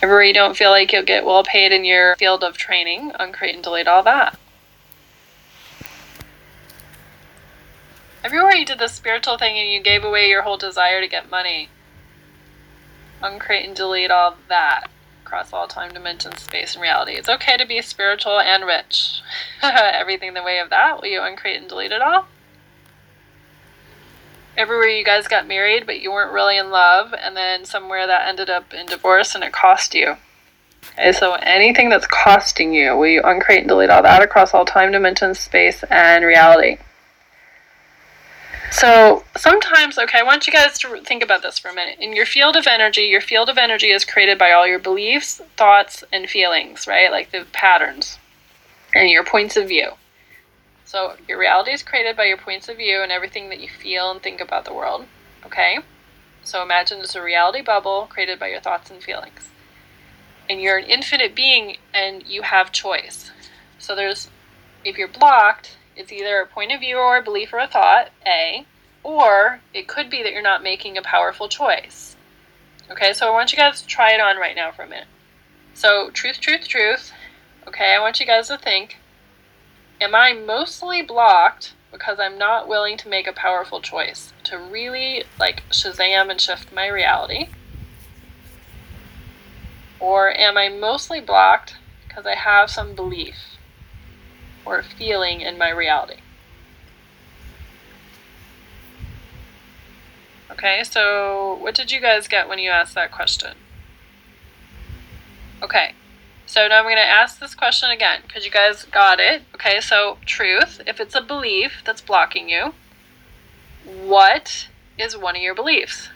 Everywhere 0.00 0.22
you 0.22 0.34
don't 0.34 0.56
feel 0.56 0.70
like 0.70 0.92
you'll 0.92 1.02
get 1.02 1.26
well 1.26 1.42
paid 1.42 1.72
in 1.72 1.84
your 1.84 2.16
field 2.16 2.44
of 2.44 2.56
training, 2.56 3.12
uncreate 3.18 3.56
and 3.56 3.64
delete 3.64 3.88
all 3.88 4.02
that. 4.04 4.38
Everywhere 8.26 8.56
you 8.56 8.64
did 8.64 8.80
the 8.80 8.88
spiritual 8.88 9.38
thing 9.38 9.56
and 9.56 9.70
you 9.70 9.80
gave 9.80 10.02
away 10.02 10.28
your 10.28 10.42
whole 10.42 10.56
desire 10.56 11.00
to 11.00 11.06
get 11.06 11.30
money, 11.30 11.68
uncreate 13.22 13.64
and 13.64 13.76
delete 13.76 14.10
all 14.10 14.36
that 14.48 14.88
across 15.24 15.52
all 15.52 15.68
time, 15.68 15.94
dimensions, 15.94 16.42
space, 16.42 16.74
and 16.74 16.82
reality. 16.82 17.12
It's 17.12 17.28
okay 17.28 17.56
to 17.56 17.64
be 17.64 17.80
spiritual 17.82 18.40
and 18.40 18.64
rich. 18.64 19.20
Everything 19.62 20.34
the 20.34 20.42
way 20.42 20.58
of 20.58 20.70
that, 20.70 21.00
will 21.00 21.08
you 21.08 21.22
uncreate 21.22 21.60
and 21.60 21.68
delete 21.68 21.92
it 21.92 22.02
all? 22.02 22.26
everywhere 24.56 24.88
you 24.88 25.04
guys 25.04 25.28
got 25.28 25.46
married, 25.46 25.86
but 25.86 26.00
you 26.00 26.10
weren't 26.10 26.32
really 26.32 26.58
in 26.58 26.70
love, 26.70 27.14
and 27.14 27.36
then 27.36 27.64
somewhere 27.64 28.08
that 28.08 28.26
ended 28.26 28.50
up 28.50 28.74
in 28.74 28.86
divorce 28.86 29.36
and 29.36 29.44
it 29.44 29.52
cost 29.52 29.94
you. 29.94 30.16
Okay, 30.98 31.12
so 31.12 31.34
anything 31.34 31.90
that's 31.90 32.08
costing 32.08 32.74
you, 32.74 32.96
will 32.96 33.06
you 33.06 33.22
uncreate 33.22 33.60
and 33.60 33.68
delete 33.68 33.90
all 33.90 34.02
that 34.02 34.22
across 34.22 34.52
all 34.52 34.64
time, 34.64 34.90
dimensions, 34.90 35.38
space, 35.38 35.84
and 35.90 36.24
reality? 36.24 36.78
So 38.70 39.24
sometimes, 39.36 39.98
okay, 39.98 40.18
I 40.18 40.22
want 40.22 40.46
you 40.46 40.52
guys 40.52 40.78
to 40.78 41.00
think 41.00 41.22
about 41.22 41.42
this 41.42 41.58
for 41.58 41.68
a 41.68 41.74
minute. 41.74 41.98
In 42.00 42.14
your 42.14 42.26
field 42.26 42.56
of 42.56 42.66
energy, 42.66 43.02
your 43.02 43.20
field 43.20 43.48
of 43.48 43.58
energy 43.58 43.90
is 43.90 44.04
created 44.04 44.38
by 44.38 44.52
all 44.52 44.66
your 44.66 44.78
beliefs, 44.78 45.40
thoughts, 45.56 46.04
and 46.12 46.28
feelings, 46.28 46.86
right? 46.86 47.10
Like 47.10 47.30
the 47.30 47.46
patterns 47.52 48.18
and 48.94 49.08
your 49.08 49.24
points 49.24 49.56
of 49.56 49.68
view. 49.68 49.92
So 50.84 51.14
your 51.28 51.38
reality 51.38 51.72
is 51.72 51.82
created 51.82 52.16
by 52.16 52.24
your 52.24 52.36
points 52.36 52.68
of 52.68 52.76
view 52.76 53.02
and 53.02 53.10
everything 53.10 53.48
that 53.48 53.60
you 53.60 53.68
feel 53.68 54.10
and 54.10 54.22
think 54.22 54.40
about 54.40 54.64
the 54.64 54.74
world. 54.74 55.06
Okay? 55.44 55.78
So 56.42 56.62
imagine 56.62 57.00
it's 57.00 57.14
a 57.14 57.22
reality 57.22 57.62
bubble 57.62 58.06
created 58.08 58.38
by 58.38 58.48
your 58.48 58.60
thoughts 58.60 58.90
and 58.90 59.02
feelings. 59.02 59.50
And 60.48 60.60
you're 60.60 60.78
an 60.78 60.84
infinite 60.84 61.34
being 61.34 61.76
and 61.92 62.24
you 62.24 62.42
have 62.42 62.70
choice. 62.70 63.30
So 63.78 63.96
there's, 63.96 64.28
if 64.84 64.96
you're 64.96 65.08
blocked, 65.08 65.76
it's 65.96 66.12
either 66.12 66.40
a 66.40 66.46
point 66.46 66.72
of 66.72 66.80
view 66.80 66.98
or 66.98 67.16
a 67.16 67.22
belief 67.22 67.52
or 67.52 67.58
a 67.58 67.66
thought, 67.66 68.10
A, 68.26 68.66
or 69.02 69.60
it 69.72 69.88
could 69.88 70.10
be 70.10 70.22
that 70.22 70.32
you're 70.32 70.42
not 70.42 70.62
making 70.62 70.98
a 70.98 71.02
powerful 71.02 71.48
choice. 71.48 72.16
Okay, 72.90 73.12
so 73.12 73.26
I 73.26 73.30
want 73.30 73.52
you 73.52 73.58
guys 73.58 73.80
to 73.82 73.86
try 73.86 74.12
it 74.12 74.20
on 74.20 74.36
right 74.36 74.54
now 74.54 74.70
for 74.70 74.82
a 74.82 74.88
minute. 74.88 75.08
So, 75.74 76.10
truth, 76.10 76.40
truth, 76.40 76.68
truth. 76.68 77.12
Okay, 77.66 77.94
I 77.94 78.00
want 78.00 78.20
you 78.20 78.26
guys 78.26 78.48
to 78.48 78.58
think 78.58 78.98
Am 80.00 80.14
I 80.14 80.34
mostly 80.34 81.00
blocked 81.00 81.72
because 81.90 82.18
I'm 82.20 82.36
not 82.36 82.68
willing 82.68 82.98
to 82.98 83.08
make 83.08 83.26
a 83.26 83.32
powerful 83.32 83.80
choice 83.80 84.34
to 84.44 84.58
really 84.58 85.24
like 85.40 85.62
Shazam 85.70 86.30
and 86.30 86.38
shift 86.38 86.70
my 86.72 86.86
reality? 86.86 87.48
Or 89.98 90.30
am 90.36 90.58
I 90.58 90.68
mostly 90.68 91.20
blocked 91.22 91.76
because 92.06 92.26
I 92.26 92.34
have 92.34 92.70
some 92.70 92.94
belief 92.94 93.55
or 94.66 94.82
feeling 94.82 95.40
in 95.40 95.56
my 95.56 95.70
reality? 95.70 96.16
Okay, 100.50 100.82
so 100.84 101.58
what 101.60 101.74
did 101.74 101.92
you 101.92 102.00
guys 102.00 102.28
get 102.28 102.48
when 102.48 102.58
you 102.58 102.70
asked 102.70 102.94
that 102.94 103.12
question? 103.12 103.54
Okay, 105.62 105.92
so 106.46 106.66
now 106.68 106.78
I'm 106.78 106.84
going 106.84 106.96
to 106.96 107.02
ask 107.02 107.40
this 107.40 107.54
question 107.54 107.90
again 107.90 108.20
because 108.26 108.44
you 108.44 108.50
guys 108.50 108.84
got 108.84 109.20
it. 109.20 109.42
Okay, 109.54 109.80
so 109.80 110.18
truth, 110.24 110.80
if 110.86 111.00
it's 111.00 111.14
a 111.14 111.20
belief 111.20 111.82
that's 111.84 112.00
blocking 112.00 112.48
you, 112.48 112.74
what 113.84 114.68
is 114.98 115.16
one 115.16 115.36
of 115.36 115.42
your 115.42 115.54
beliefs. 115.54 116.08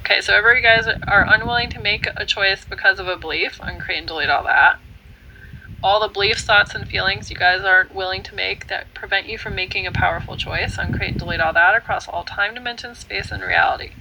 Okay, 0.00 0.20
so 0.20 0.34
ever 0.34 0.54
you 0.54 0.62
guys 0.62 0.86
are 1.06 1.26
unwilling 1.28 1.70
to 1.70 1.80
make 1.80 2.06
a 2.16 2.24
choice 2.24 2.64
because 2.64 2.98
of 2.98 3.06
a 3.06 3.16
belief, 3.16 3.60
uncreate 3.62 3.98
and 3.98 4.08
delete 4.08 4.30
all 4.30 4.44
that. 4.44 4.78
All 5.82 6.00
the 6.00 6.08
beliefs, 6.08 6.44
thoughts, 6.44 6.74
and 6.74 6.88
feelings 6.88 7.30
you 7.30 7.36
guys 7.36 7.62
aren't 7.62 7.94
willing 7.94 8.22
to 8.24 8.34
make 8.34 8.68
that 8.68 8.92
prevent 8.94 9.26
you 9.26 9.36
from 9.36 9.54
making 9.54 9.86
a 9.86 9.92
powerful 9.92 10.36
choice, 10.36 10.78
uncreate 10.78 11.12
and 11.12 11.18
delete 11.18 11.40
all 11.40 11.52
that 11.52 11.74
across 11.74 12.08
all 12.08 12.24
time, 12.24 12.54
dimension, 12.54 12.94
space, 12.94 13.30
and 13.30 13.42
reality. 13.42 13.92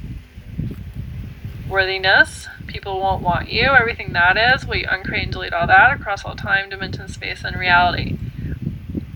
Worthiness, 1.67 2.48
people 2.67 3.00
won't 3.00 3.24
want 3.24 3.50
you, 3.50 3.72
everything 3.72 4.13
that 4.13 4.38
is, 4.38 4.65
you 4.67 4.86
uncreate 4.89 5.24
and 5.24 5.32
delete 5.32 5.54
all 5.54 5.67
that 5.67 5.91
across 6.00 6.24
all 6.24 6.36
time, 6.36 6.70
dimension, 6.70 7.08
space, 7.08 7.44
and 7.44 7.56
reality 7.56 8.17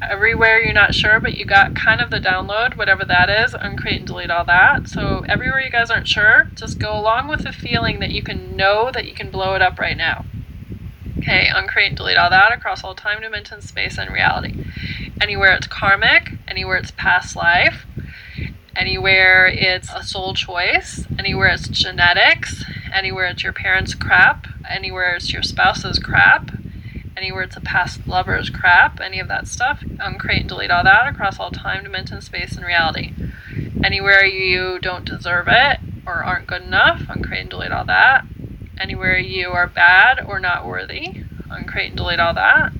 everywhere 0.10 0.62
you're 0.62 0.74
not 0.74 0.94
sure, 0.94 1.20
but 1.20 1.38
you 1.38 1.46
got 1.46 1.76
kind 1.76 2.02
of 2.02 2.10
the 2.10 2.20
download, 2.20 2.78
whatever 2.78 3.06
that 3.06 3.30
is, 3.30 3.54
uncreate 3.54 4.00
and 4.00 4.08
delete 4.08 4.30
all 4.30 4.46
that. 4.46 4.88
So 4.88 5.26
everywhere 5.28 5.62
you 5.62 5.70
guys 5.70 5.90
aren't 5.90 6.08
sure, 6.08 6.50
just 6.56 6.80
go 6.80 6.98
along 6.98 7.28
with 7.28 7.44
the 7.44 7.54
feeling 7.54 8.00
that 8.00 8.12
you 8.12 8.22
can 8.22 8.56
know 8.56 8.92
that 8.94 9.06
you 9.06 9.14
can 9.14 9.30
blow 9.30 9.56
it 9.56 9.62
up 9.62 9.80
right 9.80 9.98
now. 9.98 10.26
Okay, 11.28 11.50
uncreate 11.52 11.88
and 11.88 11.98
delete 11.98 12.18
all 12.18 12.30
that 12.30 12.52
across 12.52 12.84
all 12.84 12.94
time, 12.94 13.20
dimension, 13.20 13.60
space, 13.60 13.98
and 13.98 14.14
reality. 14.14 14.64
Anywhere 15.20 15.56
it's 15.56 15.66
karmic, 15.66 16.34
anywhere 16.48 16.78
it's 16.78 16.92
past 16.92 17.36
life, 17.36 17.84
anywhere 18.76 19.48
it's 19.48 19.92
a 19.92 20.04
soul 20.04 20.36
choice, 20.36 21.08
anywhere 21.18 21.48
it's 21.48 21.68
genetics, 21.68 22.64
anywhere 22.94 23.26
it's 23.26 23.42
your 23.42 23.54
parents' 23.54 23.96
crap, 23.96 24.46
anywhere 24.70 25.16
it's 25.16 25.34
your 25.34 25.42
spouse's 25.42 25.98
crap, 25.98 26.52
anywhere 27.18 27.42
it's 27.42 27.58
a 27.58 27.62
past 27.62 28.06
lover's 28.08 28.52
crap, 28.52 29.02
any 29.02 29.20
of 29.20 29.28
that 29.28 29.48
stuff, 29.48 29.84
uncreate 30.00 30.42
and 30.42 30.50
delete 30.50 30.70
all 30.70 30.84
that 30.84 31.08
across 31.08 31.40
all 31.40 31.50
time, 31.50 31.84
dimension, 31.84 32.22
space, 32.22 32.56
and 32.56 32.64
reality. 32.64 33.16
Anywhere 33.84 34.24
you 34.24 34.78
don't 34.78 35.06
deserve 35.06 35.48
it 35.50 35.80
or 36.06 36.24
aren't 36.24 36.46
good 36.46 36.62
enough, 36.62 37.02
uncreate 37.10 37.42
and 37.42 37.50
delete 37.50 37.72
all 37.72 37.86
that. 37.86 38.26
Anywhere 38.80 39.18
you 39.18 39.50
are 39.50 39.68
bad 39.68 40.24
or 40.26 40.40
not 40.40 40.66
worthy, 40.66 41.24
uncreate 41.50 41.90
and 41.90 41.98
delete 41.98 42.20
all 42.20 42.34
that. 42.34 42.74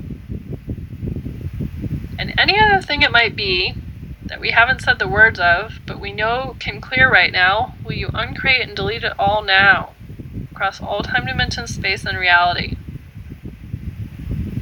And 2.18 2.34
any 2.38 2.60
other 2.60 2.82
thing 2.82 3.02
it 3.02 3.12
might 3.12 3.36
be 3.36 3.76
that 4.26 4.42
we 4.42 4.52
haven't 4.52 4.82
said 4.82 5.00
the 5.00 5.08
words 5.08 5.40
of, 5.40 5.80
but 5.86 6.00
we 6.00 6.12
know 6.12 6.56
can 6.60 6.82
clear 6.82 7.12
right 7.12 7.32
now, 7.32 7.76
will 7.84 7.94
you 7.94 8.10
uncreate 8.14 8.68
and 8.68 8.76
delete 8.76 9.04
it 9.04 9.14
all 9.20 9.44
now 9.44 9.94
across 10.52 10.82
all 10.82 11.02
time, 11.02 11.26
dimension, 11.26 11.68
space, 11.68 12.06
and 12.06 12.18
reality? 12.18 12.76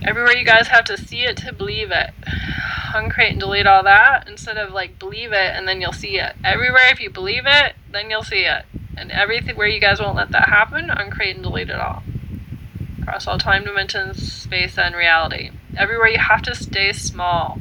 Everywhere 0.06 0.36
you 0.36 0.46
guys 0.46 0.67
have 0.67 0.84
to 0.86 0.98
see 0.98 1.22
it 1.22 1.38
to 1.38 1.54
believe 1.54 1.91
it. 1.91 2.12
Uncreate 2.93 3.32
and 3.32 3.39
delete 3.39 3.65
all 3.65 3.84
that 3.84 4.28
instead 4.28 4.58
of 4.58 4.72
like 4.72 5.00
believe 5.00 5.32
it 5.32 5.56
and 5.56 5.67
then 5.67 5.82
you'll 5.82 5.93
see 5.93 6.19
it. 6.19 6.36
Everywhere 6.43 6.91
if 6.91 7.00
you 7.00 7.10
believe 7.10 7.43
it, 7.46 7.76
then 7.91 8.10
you'll 8.10 8.24
see 8.24 8.46
it. 8.46 8.65
And 8.98 9.12
everything 9.12 9.56
where 9.56 9.68
you 9.68 9.80
guys 9.80 10.00
won't 10.00 10.16
let 10.16 10.32
that 10.32 10.50
happen, 10.50 10.90
uncreate 10.90 11.36
and 11.36 11.44
delete 11.44 11.70
it 11.70 11.80
all. 11.80 12.04
Across 13.02 13.28
all 13.28 13.38
time 13.38 13.64
dimensions, 13.64 14.32
space, 14.32 14.78
and 14.78 14.96
reality. 14.96 15.52
Everywhere 15.76 16.08
you 16.08 16.20
have 16.20 16.42
to 16.44 16.56
stay 16.56 16.94
small. 16.94 17.60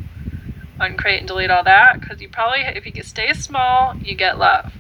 Uncreate 0.79 1.21
and 1.21 1.29
delete 1.29 1.51
all 1.51 1.65
that 1.65 2.01
because 2.01 2.21
you 2.21 2.29
probably, 2.29 2.61
if 2.61 2.85
you 2.87 3.03
stay 3.03 3.33
small, 3.33 3.97
you 3.97 4.15
get 4.15 4.39
love. 4.39 4.73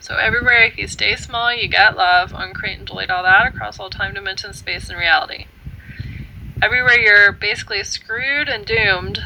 So 0.00 0.16
everywhere, 0.16 0.64
if 0.64 0.78
you 0.78 0.88
stay 0.88 1.16
small, 1.16 1.54
you 1.54 1.68
get 1.68 1.96
love. 1.96 2.32
Uncreate 2.34 2.78
and 2.78 2.86
delete 2.86 3.10
all 3.10 3.22
that 3.22 3.46
across 3.46 3.78
all 3.78 3.90
time, 3.90 4.14
dimensions, 4.14 4.58
space, 4.58 4.88
and 4.88 4.98
reality 4.98 5.46
everywhere 6.62 6.98
you're 6.98 7.32
basically 7.32 7.82
screwed 7.82 8.48
and 8.48 8.66
doomed 8.66 9.18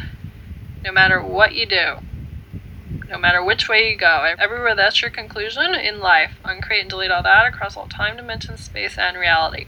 no 0.85 0.93
matter 0.93 1.21
what 1.21 1.55
you 1.55 1.67
do. 1.67 1.97
No 3.15 3.21
matter 3.21 3.45
which 3.45 3.69
way 3.69 3.89
you 3.89 3.97
go, 3.97 4.35
everywhere 4.41 4.75
that's 4.75 5.01
your 5.01 5.09
conclusion 5.09 5.73
in 5.73 6.01
life, 6.01 6.33
uncreate 6.45 6.81
and 6.81 6.91
delete 6.91 7.13
all 7.13 7.23
that 7.23 7.47
across 7.47 7.77
all 7.77 7.87
time, 7.87 8.17
dimension, 8.17 8.57
space, 8.57 8.99
and 8.99 9.17
reality. 9.17 9.67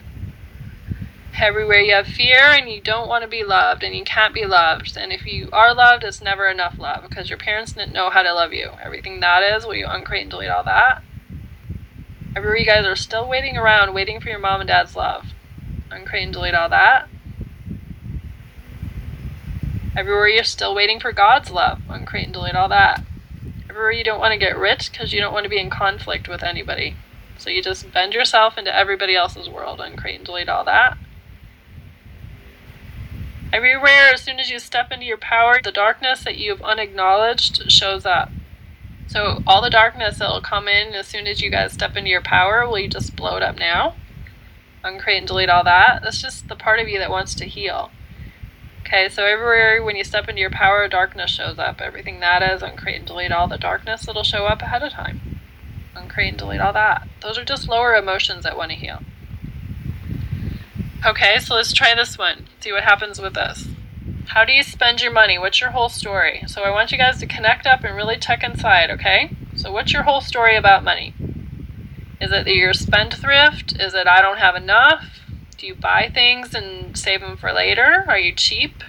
Everywhere 1.39 1.79
you 1.79 1.95
have 1.95 2.09
fear 2.09 2.41
and 2.41 2.69
you 2.69 2.81
don't 2.81 3.07
want 3.07 3.23
to 3.23 3.29
be 3.29 3.45
loved 3.45 3.85
and 3.85 3.95
you 3.95 4.03
can't 4.03 4.35
be 4.35 4.45
loved, 4.45 4.97
and 4.97 5.13
if 5.13 5.25
you 5.25 5.49
are 5.53 5.73
loved, 5.73 6.03
it's 6.03 6.21
never 6.21 6.49
enough 6.49 6.77
love 6.77 7.09
because 7.09 7.31
your 7.31 7.39
parents 7.39 7.71
didn't 7.71 7.93
know 7.93 8.11
how 8.11 8.23
to 8.23 8.35
love 8.35 8.53
you. 8.53 8.71
Everything 8.83 9.21
that 9.21 9.45
is, 9.45 9.65
will 9.65 9.77
you 9.77 9.87
uncreate 9.87 10.23
and 10.23 10.31
delete 10.33 10.51
all 10.51 10.65
that? 10.65 11.05
Everywhere 12.35 12.59
you 12.59 12.67
guys 12.67 12.85
are 12.85 12.97
still 12.97 13.29
waiting 13.29 13.57
around, 13.57 13.95
waiting 13.95 14.19
for 14.19 14.29
your 14.29 14.41
mom 14.41 14.61
and 14.61 14.67
dad's 14.67 14.97
love, 14.97 15.27
uncreate 15.93 16.25
and 16.25 16.33
delete 16.33 16.57
all 16.57 16.69
that 16.69 17.09
Everywhere 19.97 20.29
you're 20.29 20.45
still 20.45 20.75
waiting 20.75 20.99
for 20.99 21.11
God's 21.11 21.51
love. 21.51 21.81
Uncreate 21.89 22.25
and 22.25 22.35
delete 22.35 22.57
all 22.57 22.69
that. 22.69 23.03
You 23.77 24.05
don't 24.05 24.21
want 24.21 24.33
to 24.33 24.39
get 24.39 24.59
rich 24.59 24.91
because 24.91 25.13
you 25.13 25.21
don't 25.21 25.33
want 25.33 25.45
to 25.45 25.51
be 25.51 25.61
in 25.61 25.71
conflict 25.71 26.29
with 26.29 26.43
anybody. 26.43 26.97
So 27.39 27.51
you 27.51 27.63
just 27.63 27.93
bend 27.93 28.15
yourself 28.15 28.57
into 28.57 28.75
everybody 28.75 29.15
else's 29.15 29.49
world. 29.49 29.81
and 29.81 29.99
create 29.99 30.17
and 30.17 30.25
delete 30.25 30.49
all 30.49 30.65
that. 30.65 30.97
Everywhere, 33.53 34.13
as 34.13 34.23
soon 34.23 34.41
as 34.41 34.51
you 34.51 34.59
step 34.59 34.91
into 34.91 35.07
your 35.07 35.17
power, 35.17 35.61
the 35.63 35.71
darkness 35.71 36.25
that 36.25 36.37
you've 36.37 36.63
unacknowledged 36.63 37.71
shows 37.71 38.05
up. 38.05 38.31
So 39.07 39.43
all 39.47 39.63
the 39.63 39.71
darkness 39.71 40.19
that 40.19 40.29
will 40.29 40.41
come 40.41 40.67
in 40.67 40.95
as 40.95 41.07
soon 41.07 41.27
as 41.27 41.41
you 41.41 41.51
guys 41.51 41.73
step 41.73 41.97
into 41.97 42.11
your 42.11 42.23
power, 42.23 42.67
will 42.67 42.81
you 42.81 42.89
just 42.89 43.15
blow 43.15 43.37
it 43.37 43.43
up 43.43 43.57
now? 43.57 43.95
Uncreate 44.83 45.19
and 45.19 45.29
delete 45.29 45.49
all 45.49 45.65
that. 45.65 46.01
That's 46.03 46.21
just 46.21 46.49
the 46.49 46.57
part 46.57 46.81
of 46.81 46.89
you 46.89 46.99
that 46.99 47.11
wants 47.11 47.35
to 47.37 47.45
heal. 47.45 47.91
Okay, 48.87 49.09
so 49.09 49.27
everywhere 49.27 49.83
when 49.83 49.97
you 49.97 50.05
step 50.05 50.29
into 50.29 50.41
your 50.41 50.51
power, 50.51 50.87
darkness 50.87 51.29
shows 51.29 51.59
up. 51.59 51.81
Everything 51.81 52.21
that 52.21 52.41
is, 52.41 52.63
uncreate 52.63 52.99
and 52.99 53.05
delete 53.05 53.33
all 53.33 53.49
the 53.49 53.59
darkness 53.59 54.07
that'll 54.07 54.23
show 54.23 54.47
up 54.47 54.63
ahead 54.63 54.81
of 54.85 54.93
time. 54.93 55.41
Uncreate 55.97 56.29
and 56.29 56.39
delete 56.39 56.61
all 56.61 56.73
that. 56.73 57.09
Those 57.21 57.37
are 57.37 57.45
just 57.45 57.69
lower 57.69 57.97
emotions 57.97 58.45
that 58.45 58.57
want 58.57 58.71
to 58.71 58.77
heal. 58.77 59.01
Okay, 61.05 61.41
so 61.41 61.57
let's 61.57 61.73
try 61.73 61.97
this 61.97 62.17
one. 62.17 62.47
See 62.61 62.71
what 62.71 62.85
happens 62.85 63.21
with 63.21 63.35
this. 63.35 63.67
How 64.29 64.45
do 64.45 64.53
you 64.53 64.63
spend 64.63 65.03
your 65.03 65.13
money? 65.13 65.37
What's 65.37 65.61
your 65.61 65.71
whole 65.71 65.89
story? 65.89 66.45
So 66.47 66.63
I 66.63 66.71
want 66.71 66.93
you 66.93 66.99
guys 66.99 67.19
to 67.19 67.27
connect 67.27 67.67
up 67.67 67.83
and 67.83 67.97
really 67.97 68.17
check 68.17 68.45
inside, 68.45 68.93
okay? 68.93 69.35
So 69.57 69.73
what's 69.73 69.93
your 69.93 70.05
whole 70.05 70.21
story 70.21 70.55
about 70.55 70.85
money? 70.85 71.13
Is 72.21 72.31
it 72.31 72.45
that 72.45 72.55
you're 72.55 72.73
spendthrift? 72.73 73.81
Is 73.81 73.95
it 73.95 74.07
I 74.07 74.23
don't 74.23 74.39
have 74.39 74.55
enough? 74.55 75.26
Do 75.59 75.67
you 75.67 75.75
buy 75.75 76.11
things 76.13 76.55
and 76.55 76.97
save 76.97 77.23
them 77.23 77.37
for 77.39 77.51
later? 77.53 78.05
Are 78.09 78.19
you 78.19 78.35
cheap? 78.35 78.83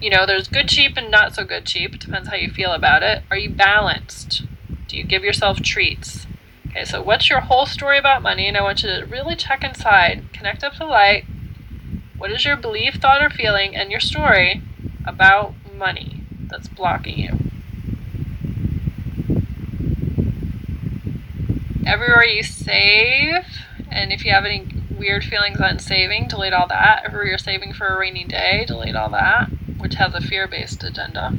You 0.00 0.10
know, 0.10 0.26
there's 0.26 0.48
good 0.48 0.68
cheap 0.68 0.98
and 0.98 1.10
not 1.10 1.34
so 1.34 1.44
good 1.44 1.64
cheap. 1.64 1.94
It 1.94 2.00
depends 2.00 2.28
how 2.28 2.36
you 2.36 2.50
feel 2.50 2.72
about 2.72 3.02
it. 3.02 3.22
Are 3.30 3.38
you 3.38 3.48
balanced? 3.48 4.42
Do 4.86 4.98
you 4.98 5.04
give 5.04 5.24
yourself 5.24 5.62
treats? 5.62 6.26
Okay, 6.68 6.84
so 6.84 7.02
what's 7.02 7.30
your 7.30 7.40
whole 7.40 7.64
story 7.64 7.98
about 7.98 8.20
money? 8.20 8.46
And 8.46 8.56
I 8.56 8.62
want 8.62 8.82
you 8.82 8.90
to 8.90 9.06
really 9.06 9.34
check 9.34 9.64
inside, 9.64 10.24
connect 10.34 10.62
up 10.62 10.74
to 10.74 10.84
light. 10.84 11.24
What 12.18 12.30
is 12.30 12.44
your 12.44 12.56
belief, 12.56 12.96
thought, 12.96 13.22
or 13.22 13.30
feeling, 13.30 13.74
and 13.74 13.90
your 13.90 14.00
story 14.00 14.60
about 15.06 15.54
money 15.74 16.22
that's 16.48 16.68
blocking 16.68 17.18
you? 17.18 17.38
Everywhere 21.86 22.24
you 22.24 22.42
save, 22.42 23.46
and 23.90 24.12
if 24.12 24.24
you 24.24 24.32
have 24.32 24.44
any 24.44 24.66
weird 24.98 25.24
feelings 25.24 25.60
on 25.60 25.78
saving, 25.78 26.28
delete 26.28 26.52
all 26.52 26.66
that. 26.68 27.04
If 27.04 27.12
you're 27.12 27.38
saving 27.38 27.72
for 27.72 27.86
a 27.86 27.98
rainy 27.98 28.24
day, 28.24 28.64
delete 28.66 28.96
all 28.96 29.10
that, 29.10 29.48
which 29.78 29.94
has 29.94 30.14
a 30.14 30.20
fear 30.20 30.46
based 30.46 30.82
agenda. 30.82 31.32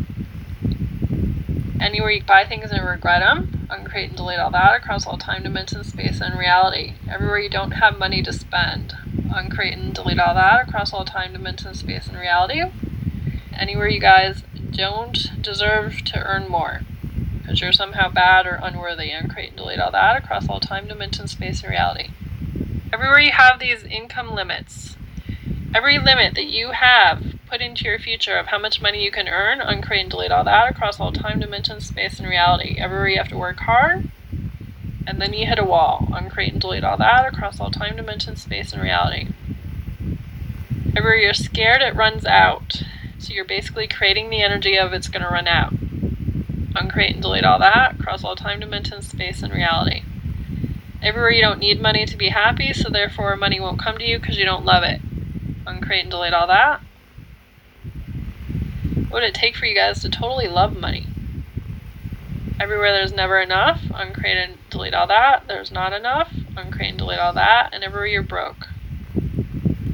Anywhere 1.80 2.12
you 2.12 2.24
buy 2.24 2.44
things 2.44 2.72
and 2.72 2.86
regret 2.86 3.22
them, 3.22 3.68
uncreate 3.70 4.10
and 4.10 4.18
delete 4.18 4.40
all 4.40 4.52
that 4.52 4.76
across 4.76 5.06
all 5.06 5.18
time, 5.18 5.44
dimension, 5.44 5.84
space, 5.84 6.22
and 6.22 6.38
reality. 6.38 6.94
Everywhere 7.10 7.40
you 7.40 7.50
don't 7.50 7.72
have 7.72 8.00
money 8.00 8.22
to 8.24 8.34
spend, 8.34 8.96
uncreate 9.32 9.78
and 9.78 9.94
delete 9.94 10.20
all 10.20 10.34
that 10.34 10.68
across 10.68 10.94
all 10.94 11.06
time, 11.06 11.34
dimension, 11.34 11.74
space, 11.76 12.08
and 12.08 12.18
reality. 12.18 12.64
Anywhere 13.54 13.88
you 13.88 14.00
guys 14.00 14.44
don't 14.72 15.42
deserve 15.42 16.04
to 16.06 16.24
earn 16.24 16.50
more 16.50 16.82
because 17.40 17.62
you're 17.62 17.72
somehow 17.72 18.10
bad 18.10 18.46
or 18.46 18.60
unworthy, 18.62 19.12
uncreate 19.12 19.50
and 19.50 19.58
delete 19.58 19.80
all 19.80 19.92
that 19.92 20.18
across 20.18 20.50
all 20.50 20.60
time, 20.60 20.88
dimension, 20.88 21.28
space, 21.28 21.62
and 21.62 21.70
reality. 21.70 22.10
Everywhere 22.94 23.20
you 23.20 23.32
have 23.32 23.60
these 23.60 23.84
income 23.84 24.34
limits, 24.34 24.96
every 25.76 26.00
limit 26.00 26.36
that 26.36 26.46
you 26.46 26.72
have 26.72 27.36
put 27.50 27.62
into 27.62 27.84
your 27.84 28.00
future 28.00 28.38
of 28.38 28.48
how 28.48 28.58
much 28.58 28.82
money 28.82 29.04
you 29.04 29.12
can 29.12 29.28
earn, 29.28 29.60
uncreate 29.60 30.04
and 30.04 30.12
delete 30.12 30.32
all 30.32 30.44
that 30.46 30.72
across 30.72 31.00
all 31.00 31.12
time, 31.12 31.40
dimension, 31.40 31.82
space, 31.82 32.20
and 32.20 32.28
reality. 32.28 32.78
Everywhere 32.80 33.10
you 33.10 33.18
have 33.18 33.28
to 33.30 33.38
work 33.38 33.60
hard, 33.60 34.10
and 35.06 35.22
then 35.22 35.34
you 35.34 35.46
hit 35.46 35.60
a 35.60 35.66
wall, 35.66 36.08
uncreate 36.14 36.54
and 36.54 36.62
delete 36.62 36.84
all 36.84 36.98
that 36.98 37.26
across 37.26 37.60
all 37.60 37.72
time, 37.72 37.98
dimension, 37.98 38.36
space, 38.36 38.72
and 38.72 38.82
reality. 38.82 39.28
Everywhere 40.96 41.18
you're 41.18 41.34
scared, 41.34 41.82
it 41.82 41.96
runs 41.96 42.26
out. 42.26 42.84
So 43.20 43.34
you're 43.34 43.46
basically 43.46 43.88
creating 43.88 44.30
the 44.30 44.42
energy 44.42 44.78
of 44.78 44.94
it's 44.94 45.10
going 45.10 45.24
to 45.24 45.30
run 45.30 45.48
out. 45.48 45.74
Uncreate 46.76 47.16
and 47.16 47.22
delete 47.22 47.44
all 47.44 47.60
that 47.60 48.00
across 48.00 48.24
all 48.24 48.36
time, 48.36 48.60
dimension, 48.60 49.02
space, 49.02 49.42
and 49.42 49.54
reality. 49.54 50.04
Everywhere 51.08 51.32
you 51.32 51.42
don't 51.42 51.60
need 51.60 51.82
money 51.82 52.06
to 52.06 52.18
be 52.18 52.28
happy, 52.28 52.74
so 52.74 52.90
therefore 52.90 53.38
money 53.38 53.62
won't 53.62 53.80
come 53.80 53.98
to 53.98 54.04
you 54.04 54.20
because 54.20 54.38
you 54.38 54.44
don't 54.44 54.66
love 54.66 54.84
it. 54.84 55.00
Uncreate 55.66 56.02
and 56.02 56.12
delete 56.12 56.34
all 56.34 56.48
that. 56.48 56.82
What 59.08 59.22
would 59.22 59.24
it 59.24 59.34
take 59.34 59.56
for 59.56 59.66
you 59.68 59.74
guys 59.74 60.02
to 60.02 60.10
totally 60.10 60.50
love 60.50 60.76
money? 60.76 61.08
Everywhere 62.60 62.92
there's 62.92 63.14
never 63.14 63.40
enough, 63.40 63.84
uncreate 63.94 64.36
and 64.36 64.58
delete 64.70 64.94
all 64.94 65.08
that. 65.08 65.48
There's 65.48 65.72
not 65.72 65.94
enough, 65.94 66.34
uncreate 66.58 66.90
and 66.90 66.98
delete 66.98 67.20
all 67.20 67.32
that. 67.32 67.70
And 67.72 67.86
everywhere 67.86 68.08
you're 68.08 68.22
broke 68.22 68.68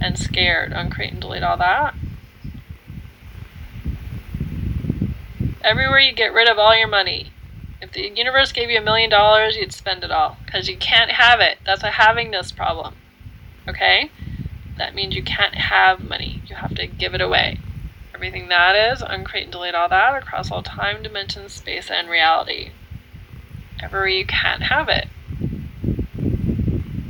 and 0.01 0.17
scared, 0.17 0.73
uncreate 0.73 1.11
and 1.11 1.21
delete 1.21 1.43
all 1.43 1.57
that. 1.57 1.93
Everywhere 5.63 5.99
you 5.99 6.11
get 6.11 6.33
rid 6.33 6.49
of 6.49 6.57
all 6.57 6.75
your 6.75 6.87
money. 6.87 7.32
If 7.83 7.91
the 7.91 8.09
universe 8.09 8.51
gave 8.51 8.69
you 8.69 8.79
a 8.79 8.81
million 8.81 9.09
dollars, 9.09 9.57
you'd 9.57 9.73
spend 9.73 10.03
it 10.03 10.11
all 10.11 10.37
because 10.45 10.69
you 10.69 10.77
can't 10.77 11.11
have 11.11 11.39
it. 11.39 11.57
That's 11.65 11.83
a 11.83 11.91
havingness 11.91 12.55
problem. 12.55 12.95
Okay? 13.67 14.09
That 14.77 14.95
means 14.95 15.15
you 15.15 15.23
can't 15.23 15.55
have 15.55 16.03
money. 16.03 16.41
You 16.47 16.55
have 16.55 16.75
to 16.75 16.87
give 16.87 17.13
it 17.13 17.21
away 17.21 17.59
everything 18.23 18.47
that 18.47 18.73
is, 18.73 19.01
uncreate 19.01 19.43
and 19.43 19.51
delete 19.51 19.75
all 19.75 19.89
that 19.89 20.15
across 20.15 20.49
all 20.49 20.63
time, 20.63 21.03
dimension, 21.03 21.49
space, 21.49 21.91
and 21.91 22.09
reality. 22.09 22.71
Everywhere 23.81 24.07
you 24.07 24.25
can't 24.25 24.63
have 24.63 24.87
it. 24.87 25.09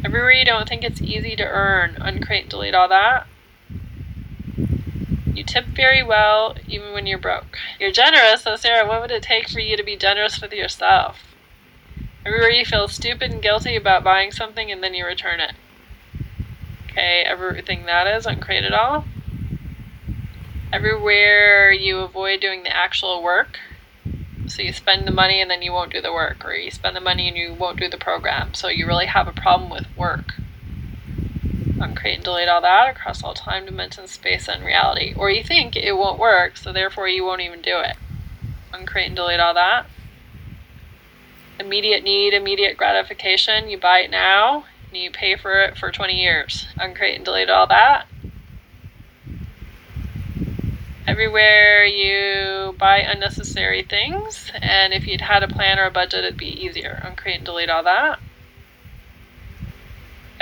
Everywhere 0.03 0.31
you 0.31 0.43
don't 0.43 0.67
think 0.67 0.83
it's 0.83 1.03
easy 1.03 1.35
to 1.35 1.43
earn, 1.43 1.97
uncreate 2.01 2.45
and 2.45 2.49
delete 2.49 2.73
all 2.73 2.87
that. 2.89 3.27
You 5.33 5.43
tip 5.43 5.65
very 5.65 6.03
well 6.03 6.55
even 6.67 6.93
when 6.93 7.07
you're 7.07 7.17
broke. 7.17 7.57
You're 7.79 7.91
generous, 7.91 8.43
so 8.43 8.55
Sarah, 8.55 8.87
what 8.87 9.01
would 9.01 9.11
it 9.11 9.23
take 9.23 9.49
for 9.49 9.59
you 9.59 9.75
to 9.75 9.83
be 9.83 9.95
generous 9.95 10.39
with 10.39 10.53
yourself? 10.53 11.35
Everywhere 12.25 12.51
you 12.51 12.65
feel 12.65 12.87
stupid 12.87 13.31
and 13.31 13.41
guilty 13.41 13.75
about 13.75 14.03
buying 14.03 14.31
something 14.31 14.71
and 14.71 14.83
then 14.83 14.93
you 14.93 15.05
return 15.05 15.39
it. 15.39 15.53
Okay, 16.85 17.23
everything 17.25 17.85
that 17.85 18.05
is, 18.05 18.27
uncreate 18.27 18.63
it 18.63 18.73
all. 18.73 19.05
Everywhere 20.71 21.71
you 21.71 21.99
avoid 21.99 22.39
doing 22.39 22.63
the 22.63 22.75
actual 22.75 23.23
work. 23.23 23.59
So 24.47 24.61
you 24.61 24.71
spend 24.71 25.07
the 25.07 25.11
money 25.11 25.41
and 25.41 25.49
then 25.49 25.63
you 25.63 25.71
won't 25.71 25.91
do 25.91 26.01
the 26.01 26.13
work, 26.13 26.45
or 26.45 26.53
you 26.53 26.69
spend 26.69 26.95
the 26.95 27.01
money 27.01 27.27
and 27.27 27.35
you 27.35 27.53
won't 27.53 27.79
do 27.79 27.89
the 27.89 27.97
program. 27.97 28.53
So 28.53 28.67
you 28.67 28.85
really 28.85 29.07
have 29.07 29.27
a 29.27 29.31
problem 29.31 29.71
with 29.71 29.87
work. 29.97 30.35
And 31.79 32.23
delete 32.23 32.49
all 32.49 32.61
that 32.61 32.89
across 32.89 33.23
all 33.23 33.33
time, 33.33 33.65
dimension, 33.65 34.07
space, 34.07 34.47
and 34.47 34.63
reality. 34.63 35.13
Or 35.15 35.29
you 35.29 35.43
think 35.43 35.75
it 35.75 35.97
won't 35.97 36.19
work, 36.19 36.57
so 36.57 36.71
therefore 36.71 37.07
you 37.07 37.23
won't 37.23 37.41
even 37.41 37.61
do 37.61 37.79
it. 37.79 37.95
Uncreate 38.73 39.07
and 39.07 39.15
delete 39.15 39.39
all 39.39 39.53
that. 39.53 39.85
Immediate 41.59 42.03
need, 42.03 42.33
immediate 42.33 42.77
gratification. 42.77 43.69
You 43.69 43.77
buy 43.77 43.99
it 43.99 44.11
now 44.11 44.65
and 44.89 44.97
you 44.97 45.11
pay 45.11 45.35
for 45.35 45.63
it 45.63 45.77
for 45.77 45.91
20 45.91 46.13
years. 46.13 46.67
Uncreate 46.77 47.15
and 47.15 47.25
delete 47.25 47.49
all 47.49 47.67
that 47.67 48.07
everywhere 51.07 51.85
you 51.85 52.75
buy 52.77 52.99
unnecessary 52.99 53.83
things, 53.83 54.51
and 54.61 54.93
if 54.93 55.05
you'd 55.05 55.21
had 55.21 55.43
a 55.43 55.47
plan 55.47 55.77
or 55.79 55.85
a 55.85 55.91
budget, 55.91 56.23
it'd 56.23 56.37
be 56.37 56.47
easier. 56.47 57.01
Uncreate 57.03 57.37
and 57.37 57.45
delete 57.45 57.69
all 57.69 57.83
that. 57.83 58.19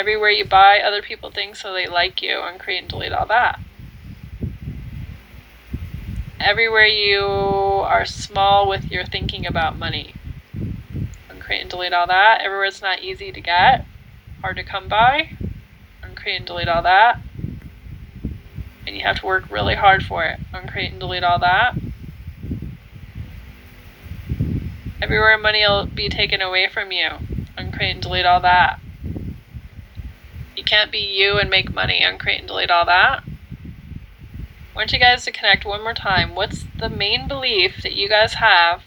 Everywhere 0.01 0.31
you 0.31 0.45
buy 0.45 0.79
other 0.79 1.03
people 1.03 1.29
things 1.29 1.59
so 1.59 1.71
they 1.71 1.85
like 1.85 2.23
you, 2.23 2.39
and 2.41 2.59
create 2.59 2.79
and 2.79 2.87
delete 2.87 3.11
all 3.11 3.27
that. 3.27 3.59
Everywhere 6.39 6.87
you 6.87 7.21
are 7.21 8.05
small 8.05 8.67
with 8.67 8.89
your 8.89 9.05
thinking 9.05 9.45
about 9.45 9.77
money, 9.77 10.15
and 11.29 11.39
create 11.39 11.61
and 11.61 11.69
delete 11.69 11.93
all 11.93 12.07
that. 12.07 12.41
Everywhere 12.41 12.65
it's 12.65 12.81
not 12.81 13.03
easy 13.03 13.31
to 13.31 13.39
get, 13.39 13.85
hard 14.41 14.55
to 14.55 14.63
come 14.63 14.87
by, 14.87 15.37
and 16.01 16.17
create 16.17 16.37
and 16.37 16.47
delete 16.47 16.67
all 16.67 16.81
that 16.81 17.21
and 18.91 18.97
you 18.97 19.03
have 19.03 19.21
to 19.21 19.25
work 19.25 19.49
really 19.49 19.75
hard 19.75 20.03
for 20.03 20.25
it. 20.25 20.37
Uncreate 20.53 20.91
and 20.91 20.99
delete 20.99 21.23
all 21.23 21.39
that. 21.39 21.75
Everywhere 25.01 25.37
money 25.37 25.61
will 25.61 25.85
be 25.85 26.09
taken 26.09 26.41
away 26.41 26.67
from 26.67 26.91
you. 26.91 27.07
Uncreate 27.57 27.93
and 27.93 28.01
delete 28.01 28.25
all 28.25 28.41
that. 28.41 28.80
You 30.61 30.65
can't 30.65 30.91
be 30.91 30.99
you 30.99 31.39
and 31.39 31.49
make 31.49 31.73
money. 31.73 32.03
Uncreate 32.03 32.37
and 32.37 32.47
delete 32.47 32.69
all 32.69 32.85
that. 32.85 33.23
I 33.25 34.75
want 34.75 34.93
you 34.93 34.99
guys 34.99 35.25
to 35.25 35.31
connect 35.31 35.65
one 35.65 35.81
more 35.81 35.95
time. 35.95 36.35
What's 36.35 36.65
the 36.77 36.87
main 36.87 37.27
belief 37.27 37.81
that 37.81 37.93
you 37.93 38.07
guys 38.07 38.35
have 38.35 38.83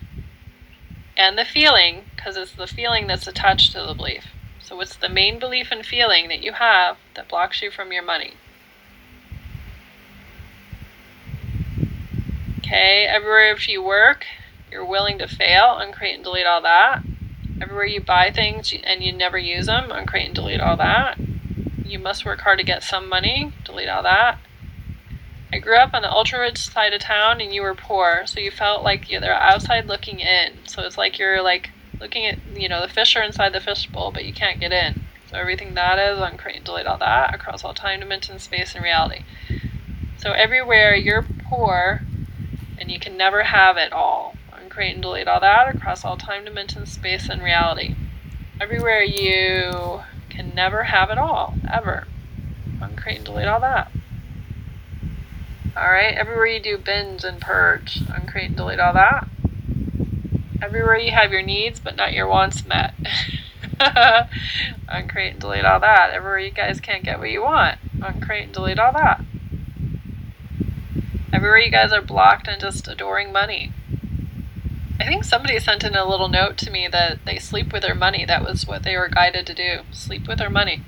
and 1.17 1.37
the 1.37 1.45
feeling, 1.45 2.05
because 2.15 2.37
it's 2.37 2.53
the 2.53 2.69
feeling 2.69 3.09
that's 3.09 3.27
attached 3.27 3.73
to 3.73 3.83
the 3.83 3.93
belief. 3.93 4.27
So, 4.61 4.77
what's 4.77 4.95
the 4.95 5.09
main 5.09 5.41
belief 5.41 5.73
and 5.73 5.85
feeling 5.85 6.29
that 6.29 6.45
you 6.45 6.53
have 6.53 6.97
that 7.15 7.29
blocks 7.29 7.61
you 7.61 7.73
from 7.73 7.91
your 7.91 8.05
money? 8.05 8.35
Okay, 12.59 13.05
everywhere 13.05 13.53
if 13.53 13.69
you 13.69 13.83
work, 13.83 14.27
you're 14.71 14.85
willing 14.85 15.19
to 15.19 15.27
fail, 15.27 15.77
uncreate 15.77 16.15
and 16.15 16.23
delete 16.23 16.47
all 16.47 16.63
that. 16.63 17.03
Everywhere 17.61 17.87
you 17.87 18.01
buy 18.01 18.31
things 18.31 18.73
and 18.85 19.03
you 19.03 19.11
never 19.11 19.39
use 19.39 19.67
them, 19.67 19.91
uncreate 19.91 20.27
and 20.27 20.35
delete 20.37 20.61
all 20.61 20.77
that. 20.77 21.19
You 21.85 21.99
must 21.99 22.25
work 22.25 22.41
hard 22.41 22.59
to 22.59 22.65
get 22.65 22.83
some 22.83 23.09
money, 23.09 23.53
delete 23.65 23.89
all 23.89 24.03
that. 24.03 24.39
I 25.53 25.59
grew 25.59 25.77
up 25.77 25.95
on 25.95 26.03
the 26.03 26.11
ultra 26.11 26.41
rich 26.41 26.59
side 26.59 26.93
of 26.93 27.01
town 27.01 27.41
and 27.41 27.55
you 27.55 27.63
were 27.63 27.75
poor, 27.75 28.27
so 28.27 28.41
you 28.41 28.51
felt 28.51 28.83
like 28.83 29.11
you're 29.11 29.31
outside 29.33 29.87
looking 29.87 30.19
in. 30.19 30.55
So 30.67 30.83
it's 30.83 30.99
like 30.99 31.19
you're 31.19 31.43
like 31.43 31.71
looking 32.01 32.27
at, 32.27 32.39
you 32.57 32.69
know, 32.69 32.81
the 32.81 32.93
fish 32.93 33.15
are 33.15 33.23
inside 33.23 33.53
the 33.53 33.61
fishbowl, 33.61 34.11
but 34.11 34.25
you 34.25 34.33
can't 34.33 34.59
get 34.59 34.73
in. 34.73 35.05
So 35.31 35.37
everything 35.37 35.75
that 35.75 35.99
is, 35.99 36.19
uncreate 36.19 36.57
and 36.57 36.65
delete 36.65 36.87
all 36.87 36.99
that 36.99 37.35
across 37.35 37.65
all 37.65 37.75
time, 37.75 38.01
dimension, 38.01 38.39
space, 38.39 38.75
and 38.75 38.83
reality. 38.83 39.25
So 40.17 40.33
everywhere 40.33 40.95
you're 40.95 41.23
poor, 41.23 42.03
and 42.79 42.91
you 42.91 42.99
can 42.99 43.17
never 43.17 43.45
have 43.45 43.77
it 43.77 43.93
all. 43.93 44.35
Uncreate 44.53 44.95
and 44.95 45.03
delete 45.03 45.29
all 45.29 45.41
that 45.41 45.75
across 45.75 46.05
all 46.05 46.17
time, 46.17 46.45
dimension, 46.45 46.87
space, 46.87 47.29
and 47.29 47.43
reality. 47.43 47.95
Everywhere 48.61 49.03
you 49.03 50.03
can 50.35 50.55
never 50.55 50.85
have 50.85 51.11
it 51.11 51.19
all, 51.19 51.55
ever. 51.71 52.07
Uncreate 52.81 53.19
and 53.19 53.25
delete 53.25 53.47
all 53.47 53.61
that. 53.61 53.91
Alright, 55.77 56.17
everywhere 56.17 56.47
you 56.47 56.61
do 56.61 56.79
bins 56.79 57.25
and 57.25 57.41
purge, 57.41 58.01
uncreate 58.09 58.49
and 58.49 58.57
delete 58.57 58.81
all 58.81 58.93
that. 58.93 59.29
Everywhere 60.63 60.99
you 60.99 61.11
have 61.11 61.33
your 61.33 61.43
needs 61.43 61.81
but 61.81 61.97
not 61.97 62.13
your 62.13 62.27
wants 62.27 62.65
met. 62.67 62.95
uncreate 64.89 65.33
and 65.33 65.41
delete 65.41 65.65
all 65.65 65.81
that. 65.81 66.11
Everywhere 66.11 66.39
you 66.39 66.51
guys 66.51 66.81
can't 66.81 67.05
get 67.05 67.19
what 67.19 67.31
you 67.31 67.43
want, 67.43 67.79
uncreate 68.01 68.45
and 68.45 68.53
delete 68.53 68.79
all 68.79 68.93
that. 68.93 69.25
Everywhere 71.33 71.59
you 71.59 71.71
guys 71.71 71.93
are 71.93 72.03
blocked 72.03 72.47
and 72.47 72.61
just 72.61 72.87
adoring 72.87 73.33
money. 73.33 73.73
I 75.01 75.07
think 75.07 75.25
somebody 75.25 75.59
sent 75.59 75.83
in 75.83 75.97
a 75.97 76.09
little 76.09 76.29
note 76.29 76.57
to 76.59 76.71
me 76.71 76.87
that 76.89 77.25
they 77.25 77.39
sleep 77.39 77.73
with 77.73 77.83
their 77.83 77.95
money. 77.95 78.25
That 78.25 78.45
was 78.45 78.67
what 78.67 78.85
they 78.85 78.97
were 78.97 79.09
guided 79.09 79.47
to 79.47 79.55
do. 79.55 79.81
Sleep 79.91 80.29
with 80.29 80.39
their 80.39 80.51
money. 80.51 80.83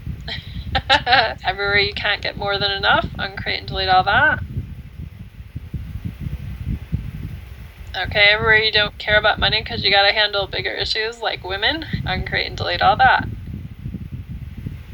Everywhere 1.45 1.79
you 1.79 1.95
can't 1.95 2.23
get 2.23 2.37
more 2.37 2.59
than 2.59 2.71
enough, 2.71 3.09
uncreate 3.19 3.61
and 3.61 3.69
delete 3.69 3.89
all 3.89 4.05
that. 4.05 4.41
Okay, 7.97 8.27
everywhere 8.31 8.59
you 8.59 8.71
don't 8.71 8.99
care 8.99 9.19
about 9.19 9.39
money 9.39 9.63
because 9.63 9.83
you 9.83 9.91
gotta 9.91 10.13
handle 10.13 10.47
bigger 10.47 10.71
issues 10.71 11.23
like 11.23 11.43
women, 11.43 11.87
uncreate 12.05 12.47
and 12.47 12.57
delete 12.57 12.83
all 12.83 12.97
that. 12.99 13.27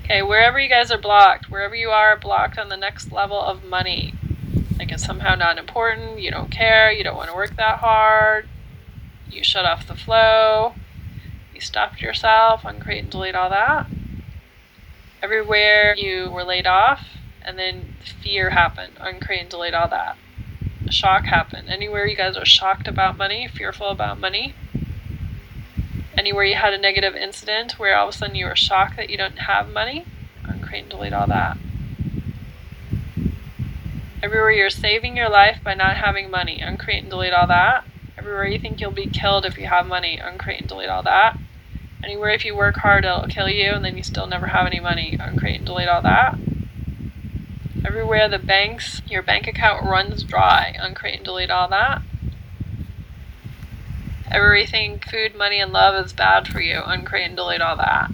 Okay, 0.04 0.22
wherever 0.22 0.60
you 0.60 0.68
guys 0.68 0.92
are 0.92 0.98
blocked, 0.98 1.50
wherever 1.50 1.74
you 1.74 1.88
are 1.88 2.16
blocked 2.16 2.58
on 2.58 2.68
the 2.68 2.76
next 2.76 3.10
level 3.10 3.40
of 3.40 3.64
money, 3.64 4.14
like 4.78 4.92
it's 4.92 5.04
somehow 5.04 5.34
not 5.34 5.58
important, 5.58 6.20
you 6.20 6.30
don't 6.30 6.52
care, 6.52 6.92
you 6.92 7.02
don't 7.02 7.16
want 7.16 7.28
to 7.28 7.34
work 7.34 7.56
that 7.56 7.78
hard, 7.80 8.48
you 9.32 9.42
shut 9.42 9.64
off 9.64 9.86
the 9.86 9.94
flow, 9.94 10.74
you 11.54 11.60
stopped 11.60 12.00
yourself, 12.00 12.64
uncreate 12.64 13.04
and 13.04 13.10
delete 13.10 13.34
all 13.34 13.50
that. 13.50 13.86
Everywhere 15.22 15.94
you 15.96 16.30
were 16.30 16.44
laid 16.44 16.66
off, 16.66 17.16
and 17.42 17.58
then 17.58 17.94
fear 18.22 18.50
happened, 18.50 18.94
uncreate 19.00 19.42
and 19.42 19.50
delete 19.50 19.74
all 19.74 19.88
that. 19.88 20.16
Shock 20.90 21.24
happened. 21.24 21.68
Anywhere 21.68 22.06
you 22.06 22.16
guys 22.16 22.36
are 22.36 22.44
shocked 22.44 22.88
about 22.88 23.16
money, 23.16 23.48
fearful 23.48 23.88
about 23.88 24.18
money, 24.18 24.54
anywhere 26.16 26.44
you 26.44 26.56
had 26.56 26.72
a 26.72 26.78
negative 26.78 27.14
incident 27.14 27.78
where 27.78 27.96
all 27.96 28.08
of 28.08 28.14
a 28.14 28.18
sudden 28.18 28.34
you 28.34 28.46
were 28.46 28.56
shocked 28.56 28.96
that 28.96 29.10
you 29.10 29.16
don't 29.16 29.38
have 29.38 29.72
money, 29.72 30.04
uncreate 30.44 30.82
and 30.82 30.90
delete 30.90 31.12
all 31.12 31.26
that. 31.26 31.56
Everywhere 34.22 34.52
you're 34.52 34.70
saving 34.70 35.16
your 35.16 35.28
life 35.28 35.58
by 35.64 35.74
not 35.74 35.96
having 35.96 36.30
money, 36.30 36.60
uncreate 36.60 37.02
and 37.02 37.10
delete 37.10 37.32
all 37.32 37.46
that. 37.48 37.84
Everywhere 38.22 38.46
you 38.46 38.60
think 38.60 38.80
you'll 38.80 38.92
be 38.92 39.06
killed 39.06 39.44
if 39.44 39.58
you 39.58 39.66
have 39.66 39.84
money, 39.84 40.16
uncreate 40.16 40.60
and 40.60 40.68
delete 40.68 40.88
all 40.88 41.02
that. 41.02 41.36
Anywhere 42.04 42.30
if 42.30 42.44
you 42.44 42.54
work 42.54 42.76
hard, 42.76 43.04
it'll 43.04 43.26
kill 43.26 43.48
you 43.48 43.72
and 43.72 43.84
then 43.84 43.96
you 43.96 44.04
still 44.04 44.28
never 44.28 44.46
have 44.46 44.64
any 44.64 44.78
money, 44.78 45.16
uncreate 45.18 45.56
and 45.56 45.66
delete 45.66 45.88
all 45.88 46.02
that. 46.02 46.38
Everywhere 47.84 48.28
the 48.28 48.38
banks, 48.38 49.02
your 49.08 49.22
bank 49.22 49.48
account 49.48 49.84
runs 49.84 50.22
dry, 50.22 50.76
uncreate 50.78 51.16
and 51.16 51.24
delete 51.24 51.50
all 51.50 51.66
that. 51.66 52.02
Everything, 54.30 55.00
food, 55.00 55.34
money, 55.34 55.58
and 55.58 55.72
love 55.72 56.06
is 56.06 56.12
bad 56.12 56.46
for 56.46 56.60
you, 56.60 56.80
uncreate 56.86 57.26
and 57.26 57.36
delete 57.36 57.60
all 57.60 57.76
that 57.76 58.12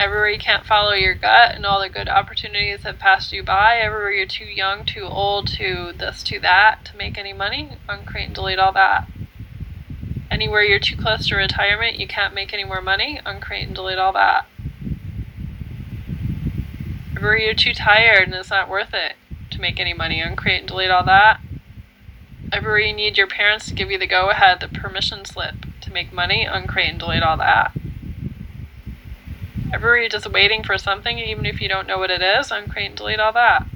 everywhere 0.00 0.30
you 0.30 0.38
can't 0.38 0.64
follow 0.64 0.94
your 0.94 1.14
gut 1.14 1.54
and 1.54 1.66
all 1.66 1.78
the 1.78 1.88
good 1.90 2.08
opportunities 2.08 2.84
have 2.84 2.98
passed 2.98 3.34
you 3.34 3.42
by, 3.42 3.76
everywhere 3.76 4.10
you're 4.10 4.26
too 4.26 4.46
young, 4.46 4.82
too 4.82 5.04
old, 5.04 5.46
too 5.46 5.92
this, 5.98 6.22
too 6.22 6.40
that 6.40 6.82
to 6.86 6.96
make 6.96 7.18
any 7.18 7.34
money, 7.34 7.76
uncreate 7.86 8.26
and 8.26 8.34
delete 8.34 8.58
all 8.58 8.72
that. 8.72 9.06
Anywhere 10.30 10.62
you're 10.62 10.78
too 10.78 10.96
close 10.96 11.28
to 11.28 11.36
retirement, 11.36 12.00
you 12.00 12.06
can't 12.06 12.34
make 12.34 12.54
any 12.54 12.64
more 12.64 12.80
money, 12.80 13.20
uncreate 13.26 13.66
and 13.66 13.74
delete 13.74 13.98
all 13.98 14.12
that. 14.14 14.46
Everywhere 17.14 17.36
you're 17.36 17.52
too 17.52 17.74
tired 17.74 18.22
and 18.22 18.34
it's 18.34 18.48
not 18.48 18.70
worth 18.70 18.94
it 18.94 19.16
to 19.50 19.60
make 19.60 19.78
any 19.78 19.92
money, 19.92 20.22
uncreate 20.22 20.60
and 20.60 20.68
delete 20.68 20.90
all 20.90 21.04
that. 21.04 21.40
Everywhere 22.50 22.80
you 22.80 22.94
need 22.94 23.18
your 23.18 23.26
parents 23.26 23.66
to 23.66 23.74
give 23.74 23.90
you 23.90 23.98
the 23.98 24.06
go 24.06 24.30
ahead, 24.30 24.60
the 24.60 24.68
permission 24.68 25.26
slip 25.26 25.56
to 25.82 25.92
make 25.92 26.10
money, 26.10 26.46
uncreate 26.46 26.88
and 26.88 26.98
delete 26.98 27.22
all 27.22 27.36
that. 27.36 27.72
Everywhere 29.72 29.98
you're 29.98 30.08
just 30.08 30.30
waiting 30.32 30.64
for 30.64 30.76
something, 30.78 31.18
even 31.18 31.46
if 31.46 31.60
you 31.60 31.68
don't 31.68 31.86
know 31.86 31.98
what 31.98 32.10
it 32.10 32.20
is, 32.22 32.50
uncreate 32.50 32.88
and 32.88 32.96
delete 32.96 33.20
all 33.20 33.32
that. 33.32 33.66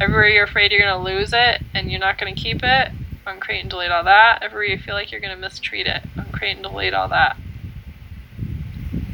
Everywhere 0.00 0.28
you're 0.28 0.44
afraid 0.44 0.72
you're 0.72 0.80
going 0.80 1.04
to 1.04 1.10
lose 1.10 1.32
it 1.32 1.62
and 1.72 1.88
you're 1.88 2.00
not 2.00 2.18
going 2.18 2.34
to 2.34 2.40
keep 2.40 2.62
it, 2.64 2.90
uncreate 3.24 3.60
and 3.60 3.70
delete 3.70 3.92
all 3.92 4.02
that. 4.02 4.42
Everywhere 4.42 4.64
you 4.64 4.78
feel 4.78 4.94
like 4.94 5.12
you're 5.12 5.20
going 5.20 5.34
to 5.34 5.40
mistreat 5.40 5.86
it, 5.86 6.02
uncreate 6.16 6.56
and 6.56 6.62
delete 6.64 6.92
all 6.92 7.06
that. 7.08 7.36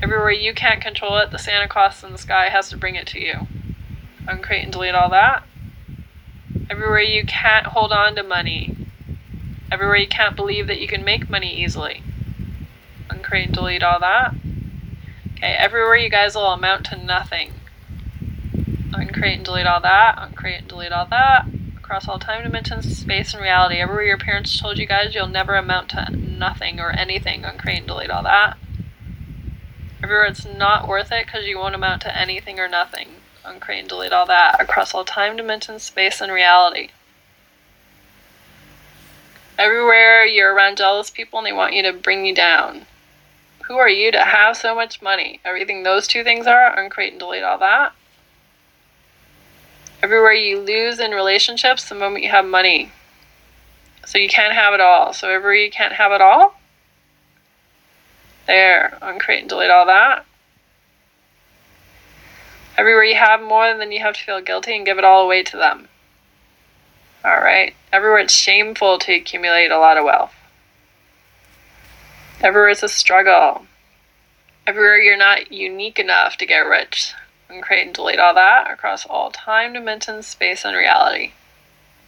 Everywhere 0.02 0.30
you 0.30 0.54
can't 0.54 0.80
control 0.80 1.18
it, 1.18 1.30
the 1.30 1.38
Santa 1.38 1.68
Claus 1.68 2.02
in 2.02 2.12
the 2.12 2.18
sky 2.18 2.48
has 2.48 2.70
to 2.70 2.76
bring 2.78 2.94
it 2.94 3.06
to 3.08 3.20
you. 3.20 3.46
Uncreate 4.26 4.64
and 4.64 4.72
delete 4.72 4.94
all 4.94 5.10
that. 5.10 5.42
Everywhere 6.70 7.00
you 7.00 7.24
can't 7.24 7.66
hold 7.66 7.92
on 7.92 8.14
to 8.14 8.22
money. 8.22 8.74
Everywhere 9.70 9.96
you 9.96 10.08
can't 10.08 10.36
believe 10.36 10.66
that 10.68 10.80
you 10.80 10.88
can 10.88 11.04
make 11.04 11.28
money 11.28 11.54
easily. 11.54 12.02
Uncreate 13.28 13.48
and 13.48 13.54
delete 13.54 13.82
all 13.82 14.00
that. 14.00 14.34
Okay, 15.34 15.52
everywhere 15.52 15.96
you 15.96 16.08
guys 16.08 16.34
will 16.34 16.46
amount 16.46 16.86
to 16.86 16.96
nothing 16.96 17.52
uncreate 18.94 19.36
and 19.36 19.44
delete 19.44 19.66
all 19.66 19.80
that, 19.80 20.14
uncreate 20.16 20.60
and 20.60 20.68
delete 20.68 20.92
all 20.92 21.04
that, 21.04 21.44
across 21.76 22.08
all 22.08 22.18
time 22.18 22.42
dimensions, 22.42 22.96
space, 22.96 23.34
and 23.34 23.42
reality. 23.42 23.76
Everywhere 23.76 24.04
your 24.04 24.16
parents 24.16 24.58
told 24.58 24.78
you 24.78 24.86
guys 24.86 25.14
you'll 25.14 25.26
never 25.26 25.56
amount 25.56 25.90
to 25.90 26.10
nothing 26.10 26.80
or 26.80 26.90
anything, 26.90 27.44
uncreate 27.44 27.80
and 27.80 27.86
delete 27.86 28.10
all 28.10 28.22
that. 28.22 28.56
Everywhere 30.02 30.24
it's 30.24 30.46
not 30.46 30.88
worth 30.88 31.12
it 31.12 31.26
because 31.26 31.46
you 31.46 31.58
won't 31.58 31.74
amount 31.74 32.00
to 32.02 32.18
anything 32.18 32.58
or 32.58 32.66
nothing, 32.68 33.08
uncreate 33.44 33.80
and 33.80 33.88
delete 33.88 34.12
all 34.12 34.26
that, 34.26 34.58
across 34.60 34.94
all 34.94 35.04
time 35.04 35.36
dimensions, 35.36 35.82
space, 35.82 36.22
and 36.22 36.32
reality. 36.32 36.88
Everywhere 39.58 40.24
you're 40.24 40.54
around 40.54 40.78
jealous 40.78 41.10
people 41.10 41.40
and 41.40 41.46
they 41.46 41.52
want 41.52 41.74
you 41.74 41.82
to 41.82 41.92
bring 41.92 42.24
you 42.24 42.34
down. 42.34 42.86
Who 43.68 43.76
are 43.76 43.88
you 43.88 44.10
to 44.12 44.24
have 44.24 44.56
so 44.56 44.74
much 44.74 45.02
money? 45.02 45.40
Everything 45.44 45.82
those 45.82 46.06
two 46.06 46.24
things 46.24 46.46
are, 46.46 46.74
uncreate 46.78 47.12
and 47.12 47.20
delete 47.20 47.42
all 47.42 47.58
that. 47.58 47.92
Everywhere 50.02 50.32
you 50.32 50.58
lose 50.58 50.98
in 50.98 51.10
relationships 51.10 51.86
the 51.86 51.94
moment 51.94 52.24
you 52.24 52.30
have 52.30 52.46
money. 52.46 52.92
So 54.06 54.16
you 54.16 54.26
can't 54.26 54.54
have 54.54 54.72
it 54.72 54.80
all. 54.80 55.12
So 55.12 55.28
everywhere 55.28 55.56
you 55.56 55.70
can't 55.70 55.92
have 55.92 56.12
it 56.12 56.22
all, 56.22 56.58
there, 58.46 58.96
uncreate 59.02 59.40
and 59.40 59.50
delete 59.50 59.70
all 59.70 59.84
that. 59.84 60.24
Everywhere 62.78 63.04
you 63.04 63.16
have 63.16 63.42
more, 63.42 63.76
then 63.76 63.92
you 63.92 64.00
have 64.00 64.14
to 64.14 64.24
feel 64.24 64.40
guilty 64.40 64.74
and 64.74 64.86
give 64.86 64.96
it 64.96 65.04
all 65.04 65.24
away 65.24 65.42
to 65.42 65.58
them. 65.58 65.88
All 67.22 67.36
right. 67.36 67.74
Everywhere 67.92 68.20
it's 68.20 68.32
shameful 68.32 68.98
to 69.00 69.12
accumulate 69.12 69.70
a 69.70 69.78
lot 69.78 69.98
of 69.98 70.04
wealth. 70.04 70.37
Everywhere 72.40 72.68
it's 72.68 72.84
a 72.84 72.88
struggle. 72.88 73.66
Everywhere 74.64 75.00
you're 75.00 75.16
not 75.16 75.50
unique 75.50 75.98
enough 75.98 76.36
to 76.36 76.46
get 76.46 76.60
rich 76.60 77.12
and 77.48 77.62
create 77.62 77.86
and 77.86 77.94
delete 77.94 78.20
all 78.20 78.32
that 78.34 78.70
across 78.70 79.04
all 79.04 79.32
time, 79.32 79.72
dimensions, 79.72 80.28
space, 80.28 80.64
and 80.64 80.76
reality. 80.76 81.32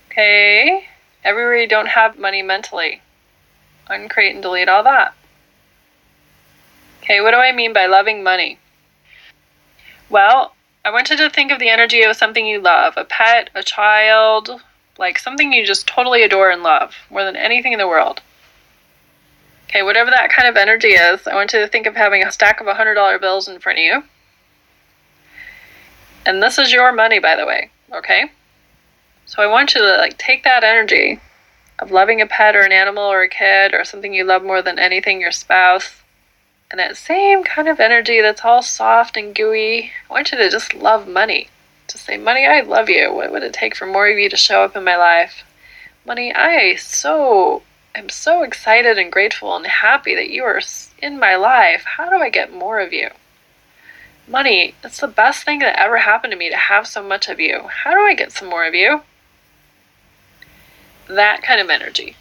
Okay, 0.09 0.87
everywhere 1.25 1.57
you 1.57 1.67
don't 1.67 1.89
have 1.89 2.17
money 2.17 2.43
mentally, 2.43 3.03
uncreate 3.89 4.35
and 4.35 4.43
delete 4.43 4.69
all 4.69 4.85
that. 4.85 5.15
Okay, 7.03 7.21
what 7.21 7.33
do 7.33 7.39
I 7.39 7.51
mean 7.51 7.73
by 7.73 7.87
loving 7.87 8.23
money? 8.23 8.61
Well, 10.09 10.55
I 10.85 10.93
want 10.93 11.11
you 11.11 11.17
to 11.17 11.29
think 11.29 11.51
of 11.51 11.59
the 11.59 11.71
energy 11.71 12.03
of 12.03 12.15
something 12.15 12.47
you 12.47 12.61
love 12.61 12.95
a 12.97 13.05
pet, 13.05 13.51
a 13.57 13.65
child, 13.65 14.63
like 14.97 15.19
something 15.19 15.53
you 15.53 15.67
just 15.67 15.89
totally 15.89 16.23
adore 16.23 16.51
and 16.51 16.63
love 16.63 16.95
more 17.11 17.25
than 17.25 17.35
anything 17.35 17.73
in 17.73 17.81
the 17.81 17.89
world. 17.89 18.23
Okay, 19.71 19.83
whatever 19.83 20.11
that 20.11 20.31
kind 20.31 20.49
of 20.49 20.57
energy 20.57 20.89
is, 20.89 21.27
I 21.27 21.35
want 21.35 21.53
you 21.53 21.61
to 21.61 21.69
think 21.69 21.87
of 21.87 21.97
having 21.97 22.23
a 22.23 22.33
stack 22.33 22.61
of 22.61 22.67
$100 22.67 23.21
bills 23.21 23.49
in 23.49 23.59
front 23.61 23.79
of 23.79 23.85
you 23.85 24.03
and 26.27 26.43
this 26.43 26.59
is 26.59 26.73
your 26.73 26.93
money, 26.93 27.19
by 27.19 27.37
the 27.37 27.47
way, 27.47 27.71
okay? 27.93 28.31
So 29.27 29.43
I 29.43 29.47
want 29.47 29.75
you 29.75 29.81
to 29.81 29.97
like 29.97 30.19
take 30.19 30.45
that 30.45 30.65
energy 30.65 31.21
of 31.79 31.91
loving 31.91 32.21
a 32.21 32.27
pet 32.27 32.55
or 32.55 32.61
an 32.61 32.73
animal 32.73 33.05
or 33.05 33.23
a 33.23 33.29
kid 33.29 33.73
or 33.73 33.85
something 33.85 34.13
you 34.13 34.25
love 34.25 34.43
more 34.43 34.61
than 34.61 34.79
anything, 34.79 35.21
your 35.21 35.33
spouse, 35.33 36.03
and 36.71 36.79
that 36.79 36.97
same 36.97 37.43
kind 37.43 37.69
of 37.69 37.81
energy 37.81 38.21
that's 38.21 38.45
all 38.45 38.63
soft 38.63 39.17
and 39.17 39.35
gooey. 39.35 39.93
I 40.09 40.13
want 40.13 40.31
you 40.31 40.39
to 40.39 40.51
just 40.51 40.75
love 40.75 41.09
money. 41.09 41.49
To 41.89 41.99
say, 41.99 42.17
Money, 42.17 42.47
I 42.47 42.61
love 42.61 42.89
you. 42.89 43.13
What 43.13 43.33
would 43.33 43.43
it 43.43 43.53
take 43.53 43.75
for 43.75 43.85
more 43.85 44.09
of 44.09 44.17
you 44.17 44.31
to 44.31 44.37
show 44.37 44.63
up 44.63 44.77
in 44.77 44.85
my 44.85 44.97
life? 44.97 45.43
Money, 46.07 46.33
I 46.33 46.77
so 46.77 47.63
am 47.95 48.09
so 48.09 48.43
excited 48.43 48.99
and 48.99 49.11
grateful 49.11 49.57
and 49.57 49.67
happy 49.67 50.15
that 50.15 50.31
you 50.31 50.45
are 50.45 50.61
in 50.99 51.19
my 51.19 51.37
life. 51.37 51.85
How 51.85 52.09
do 52.09 52.17
I 52.17 52.31
get 52.31 52.53
more 52.53 52.81
of 52.81 52.93
you? 52.93 53.11
Money, 54.29 54.75
it's 54.85 55.01
the 55.01 55.09
best 55.09 55.45
thing 55.45 55.59
that 55.59 55.79
ever 55.79 55.99
happened 55.99 56.31
to 56.33 56.39
me 56.39 56.51
to 56.51 56.57
have 56.57 56.87
so 56.87 57.03
much 57.03 57.29
of 57.29 57.41
you. 57.41 57.63
How 57.69 57.93
do 57.93 58.01
I 58.01 58.15
get 58.15 58.33
some 58.33 58.49
more 58.49 58.65
of 58.65 58.75
you? 58.75 59.03
That 61.09 61.43
kind 61.43 61.61
of 61.61 61.69
energy 61.69 62.17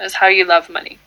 is 0.00 0.14
how 0.14 0.26
you 0.26 0.44
love 0.44 0.68
money. 0.68 0.98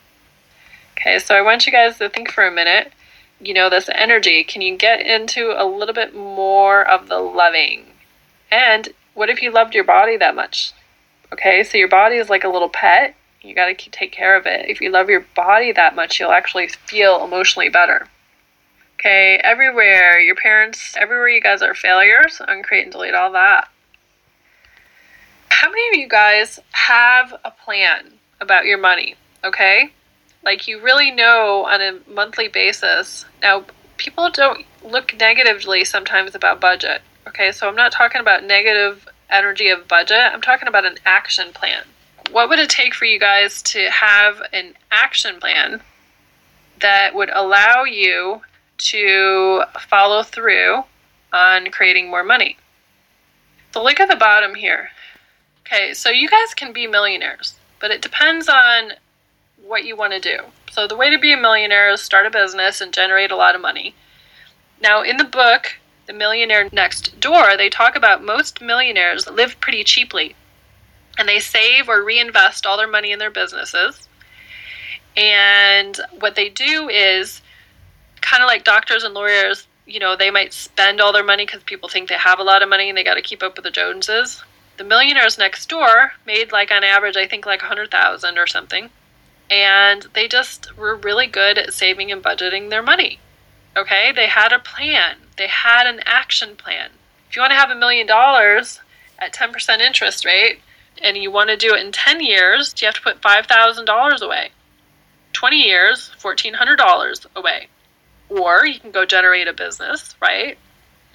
Okay, 0.92 1.18
so 1.18 1.34
I 1.34 1.42
want 1.42 1.66
you 1.66 1.72
guys 1.72 1.98
to 1.98 2.08
think 2.08 2.30
for 2.30 2.46
a 2.46 2.50
minute. 2.50 2.92
You 3.38 3.52
know, 3.52 3.68
this 3.68 3.90
energy, 3.92 4.44
can 4.44 4.62
you 4.62 4.78
get 4.78 5.00
into 5.00 5.52
a 5.54 5.66
little 5.66 5.94
bit 5.94 6.14
more 6.14 6.88
of 6.88 7.08
the 7.08 7.18
loving? 7.18 7.84
And 8.50 8.88
what 9.12 9.28
if 9.28 9.42
you 9.42 9.50
loved 9.50 9.74
your 9.74 9.84
body 9.84 10.16
that 10.16 10.34
much? 10.34 10.72
Okay, 11.32 11.62
so 11.64 11.76
your 11.76 11.88
body 11.88 12.16
is 12.16 12.30
like 12.30 12.44
a 12.44 12.48
little 12.48 12.70
pet. 12.70 13.14
You 13.46 13.54
got 13.54 13.66
to 13.66 13.90
take 13.90 14.12
care 14.12 14.36
of 14.36 14.46
it. 14.46 14.68
If 14.68 14.80
you 14.80 14.90
love 14.90 15.08
your 15.08 15.26
body 15.34 15.72
that 15.72 15.94
much, 15.94 16.18
you'll 16.18 16.32
actually 16.32 16.68
feel 16.68 17.24
emotionally 17.24 17.68
better. 17.68 18.08
Okay, 18.98 19.36
everywhere, 19.44 20.18
your 20.18 20.34
parents, 20.34 20.96
everywhere 20.96 21.28
you 21.28 21.40
guys 21.40 21.62
are 21.62 21.74
failures, 21.74 22.40
uncreate 22.46 22.84
and 22.84 22.92
delete 22.92 23.14
all 23.14 23.32
that. 23.32 23.68
How 25.48 25.68
many 25.68 25.88
of 25.88 25.94
you 26.00 26.08
guys 26.08 26.58
have 26.72 27.34
a 27.44 27.50
plan 27.50 28.14
about 28.40 28.64
your 28.64 28.78
money? 28.78 29.14
Okay? 29.44 29.92
Like 30.42 30.66
you 30.66 30.80
really 30.80 31.10
know 31.10 31.66
on 31.66 31.80
a 31.80 32.00
monthly 32.10 32.48
basis. 32.48 33.26
Now, 33.42 33.64
people 33.96 34.30
don't 34.30 34.64
look 34.84 35.14
negatively 35.18 35.84
sometimes 35.84 36.34
about 36.34 36.60
budget. 36.60 37.02
Okay, 37.28 37.52
so 37.52 37.68
I'm 37.68 37.76
not 37.76 37.92
talking 37.92 38.20
about 38.20 38.44
negative 38.44 39.08
energy 39.30 39.68
of 39.68 39.88
budget, 39.88 40.18
I'm 40.18 40.40
talking 40.40 40.68
about 40.68 40.84
an 40.84 40.98
action 41.04 41.52
plan. 41.52 41.84
What 42.30 42.48
would 42.48 42.58
it 42.58 42.70
take 42.70 42.94
for 42.94 43.04
you 43.04 43.18
guys 43.18 43.62
to 43.62 43.90
have 43.90 44.42
an 44.52 44.74
action 44.90 45.40
plan 45.40 45.80
that 46.80 47.14
would 47.14 47.30
allow 47.32 47.84
you 47.84 48.42
to 48.78 49.62
follow 49.88 50.22
through 50.22 50.84
on 51.32 51.70
creating 51.70 52.10
more 52.10 52.24
money. 52.24 52.56
So 53.72 53.82
look 53.82 54.00
at 54.00 54.08
the 54.08 54.16
bottom 54.16 54.54
here. 54.54 54.90
Okay, 55.60 55.94
so 55.94 56.10
you 56.10 56.28
guys 56.28 56.54
can 56.54 56.72
be 56.72 56.86
millionaires, 56.86 57.54
but 57.80 57.90
it 57.90 58.02
depends 58.02 58.48
on 58.48 58.92
what 59.62 59.84
you 59.84 59.96
want 59.96 60.12
to 60.12 60.20
do. 60.20 60.38
So 60.70 60.86
the 60.86 60.96
way 60.96 61.10
to 61.10 61.18
be 61.18 61.32
a 61.32 61.36
millionaire 61.36 61.90
is 61.90 62.00
start 62.00 62.26
a 62.26 62.30
business 62.30 62.80
and 62.80 62.92
generate 62.92 63.30
a 63.30 63.36
lot 63.36 63.54
of 63.54 63.60
money. 63.60 63.94
Now, 64.80 65.02
in 65.02 65.16
the 65.16 65.24
book, 65.24 65.78
The 66.06 66.12
Millionaire 66.12 66.68
Next 66.70 67.18
Door, 67.18 67.56
they 67.56 67.70
talk 67.70 67.96
about 67.96 68.22
most 68.22 68.60
millionaires 68.60 69.26
live 69.26 69.58
pretty 69.60 69.82
cheaply 69.82 70.36
and 71.18 71.28
they 71.28 71.38
save 71.38 71.88
or 71.88 72.02
reinvest 72.02 72.66
all 72.66 72.76
their 72.76 72.88
money 72.88 73.12
in 73.12 73.18
their 73.18 73.30
businesses. 73.30 74.08
And 75.16 75.98
what 76.18 76.34
they 76.34 76.48
do 76.48 76.88
is 76.88 77.40
kind 78.20 78.42
of 78.42 78.48
like 78.48 78.64
doctors 78.64 79.02
and 79.02 79.14
lawyers, 79.14 79.66
you 79.86 80.00
know, 80.00 80.16
they 80.16 80.30
might 80.30 80.52
spend 80.52 81.00
all 81.00 81.12
their 81.12 81.24
money 81.24 81.46
because 81.46 81.62
people 81.62 81.88
think 81.88 82.08
they 82.08 82.16
have 82.16 82.38
a 82.38 82.44
lot 82.44 82.62
of 82.62 82.68
money 82.68 82.88
and 82.88 82.98
they 82.98 83.04
got 83.04 83.14
to 83.14 83.22
keep 83.22 83.42
up 83.42 83.56
with 83.56 83.64
the 83.64 83.70
Joneses. 83.70 84.42
The 84.76 84.84
millionaires 84.84 85.38
next 85.38 85.68
door 85.68 86.12
made 86.26 86.52
like 86.52 86.70
on 86.70 86.84
average, 86.84 87.16
I 87.16 87.26
think 87.26 87.46
like 87.46 87.62
a 87.62 87.66
hundred 87.66 87.90
thousand 87.90 88.36
or 88.36 88.46
something, 88.46 88.90
and 89.50 90.06
they 90.12 90.28
just 90.28 90.76
were 90.76 90.96
really 90.96 91.26
good 91.26 91.56
at 91.56 91.72
saving 91.72 92.12
and 92.12 92.22
budgeting 92.22 92.68
their 92.68 92.82
money. 92.82 93.20
Okay, 93.74 94.12
they 94.12 94.26
had 94.26 94.52
a 94.52 94.58
plan. 94.58 95.16
They 95.38 95.46
had 95.46 95.86
an 95.86 96.00
action 96.04 96.56
plan. 96.56 96.90
If 97.28 97.36
you 97.36 97.42
want 97.42 97.52
to 97.52 97.56
have 97.58 97.70
a 97.70 97.74
million 97.74 98.06
dollars 98.06 98.80
at 99.18 99.32
10% 99.32 99.80
interest 99.80 100.24
rate 100.24 100.60
and 101.02 101.16
you 101.16 101.30
want 101.30 101.50
to 101.50 101.56
do 101.56 101.74
it 101.74 101.84
in 101.84 101.92
10 101.92 102.20
years, 102.20 102.74
you 102.78 102.86
have 102.86 102.94
to 102.94 103.02
put 103.02 103.20
$5,000 103.20 104.20
away. 104.20 104.50
20 105.32 105.56
years, 105.56 106.10
$1,400 106.20 107.26
away. 107.36 107.68
Or 108.28 108.66
you 108.66 108.80
can 108.80 108.90
go 108.90 109.04
generate 109.04 109.48
a 109.48 109.52
business, 109.52 110.14
right? 110.20 110.58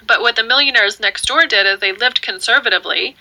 But 0.05 0.21
what 0.21 0.35
the 0.35 0.43
millionaires 0.43 0.99
next 0.99 1.25
door 1.25 1.45
did 1.45 1.65
is 1.65 1.79
they 1.79 1.91
lived 1.91 2.21
conservatively. 2.21 3.15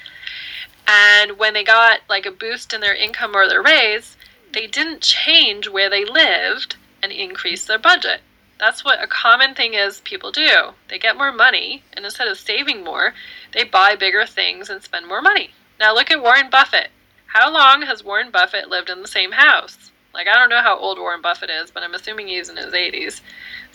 And 0.86 1.38
when 1.38 1.54
they 1.54 1.64
got 1.64 2.00
like 2.08 2.26
a 2.26 2.30
boost 2.30 2.72
in 2.72 2.80
their 2.80 2.94
income 2.94 3.34
or 3.34 3.48
their 3.48 3.62
raise, 3.62 4.16
they 4.52 4.66
didn't 4.66 5.02
change 5.02 5.68
where 5.68 5.90
they 5.90 6.04
lived 6.04 6.76
and 7.02 7.12
increase 7.12 7.64
their 7.64 7.78
budget. 7.78 8.20
That's 8.58 8.84
what 8.84 9.02
a 9.02 9.06
common 9.06 9.54
thing 9.54 9.72
is 9.74 10.00
people 10.00 10.32
do. 10.32 10.72
They 10.88 10.98
get 10.98 11.16
more 11.16 11.32
money, 11.32 11.82
and 11.94 12.04
instead 12.04 12.28
of 12.28 12.38
saving 12.38 12.84
more, 12.84 13.14
they 13.52 13.64
buy 13.64 13.96
bigger 13.96 14.26
things 14.26 14.68
and 14.68 14.82
spend 14.82 15.06
more 15.06 15.22
money. 15.22 15.50
Now 15.80 15.94
look 15.94 16.10
at 16.10 16.22
Warren 16.22 16.50
Buffett. 16.50 16.90
How 17.28 17.50
long 17.50 17.82
has 17.82 18.04
Warren 18.04 18.30
Buffett 18.30 18.68
lived 18.68 18.90
in 18.90 19.00
the 19.00 19.08
same 19.08 19.32
house? 19.32 19.90
Like, 20.12 20.28
I 20.28 20.34
don't 20.34 20.50
know 20.50 20.60
how 20.60 20.78
old 20.78 20.98
Warren 20.98 21.22
Buffett 21.22 21.48
is, 21.48 21.70
but 21.70 21.82
I'm 21.82 21.94
assuming 21.94 22.28
he's 22.28 22.50
in 22.50 22.56
his 22.56 22.74
80s. 22.74 23.22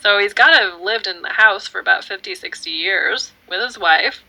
So 0.02 0.20
he's 0.20 0.34
got 0.34 0.52
to 0.52 0.72
have 0.72 0.82
lived 0.82 1.08
in 1.08 1.24
the 1.24 1.30
house 1.30 1.68
for 1.68 1.80
about 1.80 2.04
50, 2.04 2.36
60 2.36 2.70
years 2.70 3.32
with 3.50 3.62
his 3.62 3.80
wife. 3.80 4.24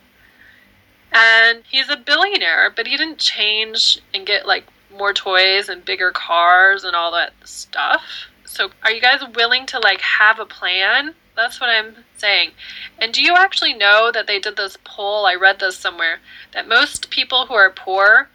And 1.12 1.64
he's 1.70 1.90
a 1.90 1.96
billionaire, 1.96 2.72
but 2.74 2.86
he 2.86 2.96
didn't 2.96 3.18
change 3.18 4.00
and 4.14 4.26
get 4.26 4.46
like 4.46 4.64
more 4.96 5.12
toys 5.12 5.68
and 5.68 5.84
bigger 5.84 6.10
cars 6.10 6.82
and 6.82 6.96
all 6.96 7.12
that 7.12 7.34
stuff. 7.44 8.02
So 8.46 8.70
are 8.84 8.90
you 8.90 9.02
guys 9.02 9.20
willing 9.34 9.66
to 9.66 9.78
like 9.80 10.00
have 10.00 10.38
a 10.38 10.46
plan? 10.46 11.14
That's 11.36 11.60
what 11.60 11.68
I'm 11.68 11.96
saying. 12.16 12.52
And 12.98 13.12
do 13.12 13.22
you 13.22 13.34
actually 13.36 13.74
know 13.74 14.10
that 14.12 14.26
they 14.26 14.38
did 14.38 14.56
this 14.56 14.78
poll? 14.84 15.26
I 15.26 15.34
read 15.34 15.60
this 15.60 15.76
somewhere 15.76 16.20
that 16.52 16.66
most 16.66 17.10
people 17.10 17.46
who 17.46 17.54
are 17.54 17.70
poor, 17.70 18.30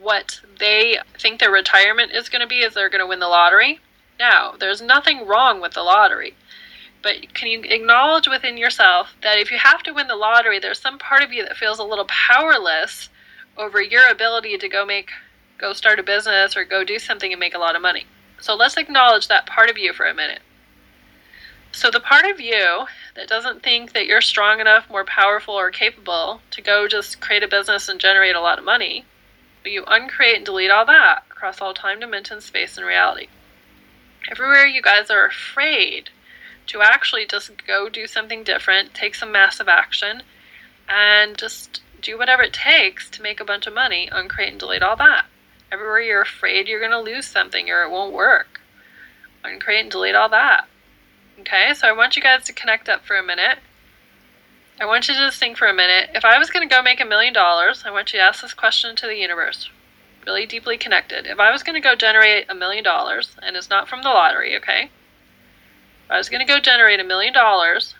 what 0.00 0.40
they 0.58 0.98
think 1.18 1.40
their 1.40 1.50
retirement 1.50 2.12
is 2.12 2.28
going 2.28 2.42
to 2.42 2.46
be 2.46 2.58
is 2.58 2.74
they're 2.74 2.90
going 2.90 3.00
to 3.00 3.06
win 3.06 3.20
the 3.20 3.28
lottery. 3.28 3.80
Now, 4.18 4.54
there's 4.58 4.82
nothing 4.82 5.26
wrong 5.26 5.60
with 5.60 5.72
the 5.72 5.82
lottery. 5.82 6.34
But 7.02 7.34
can 7.34 7.48
you 7.48 7.60
acknowledge 7.62 8.28
within 8.28 8.56
yourself 8.56 9.14
that 9.22 9.38
if 9.38 9.50
you 9.50 9.58
have 9.58 9.82
to 9.82 9.92
win 9.92 10.06
the 10.06 10.16
lottery, 10.16 10.58
there's 10.58 10.78
some 10.78 10.98
part 10.98 11.22
of 11.22 11.32
you 11.32 11.44
that 11.44 11.56
feels 11.56 11.78
a 11.78 11.84
little 11.84 12.06
powerless 12.06 13.08
over 13.56 13.80
your 13.80 14.08
ability 14.10 14.58
to 14.58 14.68
go 14.68 14.84
make 14.84 15.10
go 15.56 15.72
start 15.72 15.98
a 15.98 16.02
business 16.02 16.56
or 16.56 16.64
go 16.64 16.82
do 16.82 16.98
something 16.98 17.32
and 17.32 17.38
make 17.38 17.54
a 17.54 17.58
lot 17.58 17.76
of 17.76 17.82
money. 17.82 18.04
So 18.40 18.54
let's 18.54 18.76
acknowledge 18.76 19.28
that 19.28 19.46
part 19.46 19.70
of 19.70 19.78
you 19.78 19.92
for 19.92 20.06
a 20.06 20.14
minute. 20.14 20.40
So, 21.74 21.90
the 21.90 21.98
part 21.98 22.24
of 22.24 22.38
you 22.38 22.86
that 23.16 23.26
doesn't 23.26 23.64
think 23.64 23.94
that 23.94 24.06
you're 24.06 24.20
strong 24.20 24.60
enough, 24.60 24.88
more 24.88 25.04
powerful, 25.04 25.54
or 25.54 25.72
capable 25.72 26.40
to 26.52 26.62
go 26.62 26.86
just 26.86 27.20
create 27.20 27.42
a 27.42 27.48
business 27.48 27.88
and 27.88 27.98
generate 27.98 28.36
a 28.36 28.40
lot 28.40 28.60
of 28.60 28.64
money, 28.64 29.04
you 29.64 29.82
uncreate 29.88 30.36
and 30.36 30.46
delete 30.46 30.70
all 30.70 30.86
that 30.86 31.24
across 31.28 31.60
all 31.60 31.74
time, 31.74 31.98
dimension, 31.98 32.40
space, 32.40 32.76
and 32.76 32.86
reality. 32.86 33.26
Everywhere 34.30 34.66
you 34.66 34.80
guys 34.80 35.10
are 35.10 35.26
afraid 35.26 36.10
to 36.68 36.80
actually 36.80 37.26
just 37.26 37.50
go 37.66 37.88
do 37.88 38.06
something 38.06 38.44
different, 38.44 38.94
take 38.94 39.16
some 39.16 39.32
massive 39.32 39.68
action, 39.68 40.22
and 40.88 41.36
just 41.36 41.82
do 42.00 42.16
whatever 42.16 42.44
it 42.44 42.52
takes 42.52 43.10
to 43.10 43.20
make 43.20 43.40
a 43.40 43.44
bunch 43.44 43.66
of 43.66 43.74
money, 43.74 44.08
uncreate 44.12 44.52
and 44.52 44.60
delete 44.60 44.84
all 44.84 44.96
that. 44.96 45.26
Everywhere 45.72 46.00
you're 46.00 46.22
afraid 46.22 46.68
you're 46.68 46.78
going 46.78 46.92
to 46.92 47.00
lose 47.00 47.26
something 47.26 47.68
or 47.68 47.82
it 47.82 47.90
won't 47.90 48.14
work, 48.14 48.60
uncreate 49.42 49.82
and 49.82 49.90
delete 49.90 50.14
all 50.14 50.28
that. 50.28 50.68
Okay, 51.40 51.74
so 51.74 51.88
I 51.88 51.92
want 51.92 52.14
you 52.14 52.22
guys 52.22 52.44
to 52.44 52.52
connect 52.52 52.88
up 52.88 53.04
for 53.04 53.16
a 53.16 53.22
minute. 53.22 53.58
I 54.80 54.86
want 54.86 55.08
you 55.08 55.14
to 55.14 55.20
just 55.20 55.38
think 55.38 55.56
for 55.56 55.66
a 55.66 55.74
minute. 55.74 56.10
If 56.14 56.24
I 56.24 56.38
was 56.38 56.50
going 56.50 56.68
to 56.68 56.72
go 56.72 56.82
make 56.82 57.00
a 57.00 57.04
million 57.04 57.32
dollars, 57.32 57.82
I 57.84 57.90
want 57.90 58.12
you 58.12 58.18
to 58.18 58.24
ask 58.24 58.42
this 58.42 58.54
question 58.54 58.96
to 58.96 59.06
the 59.06 59.16
universe. 59.16 59.68
Really 60.26 60.46
deeply 60.46 60.78
connected. 60.78 61.26
If 61.26 61.38
I 61.38 61.50
was 61.50 61.62
going 61.62 61.80
to 61.80 61.86
go 61.86 61.94
generate 61.94 62.46
a 62.48 62.54
million 62.54 62.82
dollars, 62.84 63.36
and 63.42 63.56
it's 63.56 63.70
not 63.70 63.88
from 63.88 64.02
the 64.02 64.08
lottery, 64.08 64.56
okay? 64.56 64.90
If 66.04 66.10
I 66.10 66.18
was 66.18 66.28
going 66.28 66.44
to 66.44 66.52
go 66.52 66.60
generate 66.60 67.00
a 67.00 67.04
million 67.04 67.32
dollars, 67.32 67.94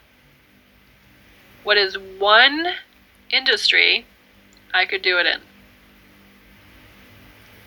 what 1.64 1.76
is 1.76 1.98
one 1.98 2.66
industry 3.30 4.06
I 4.72 4.84
could 4.86 5.02
do 5.02 5.18
it 5.18 5.26
in? 5.26 5.40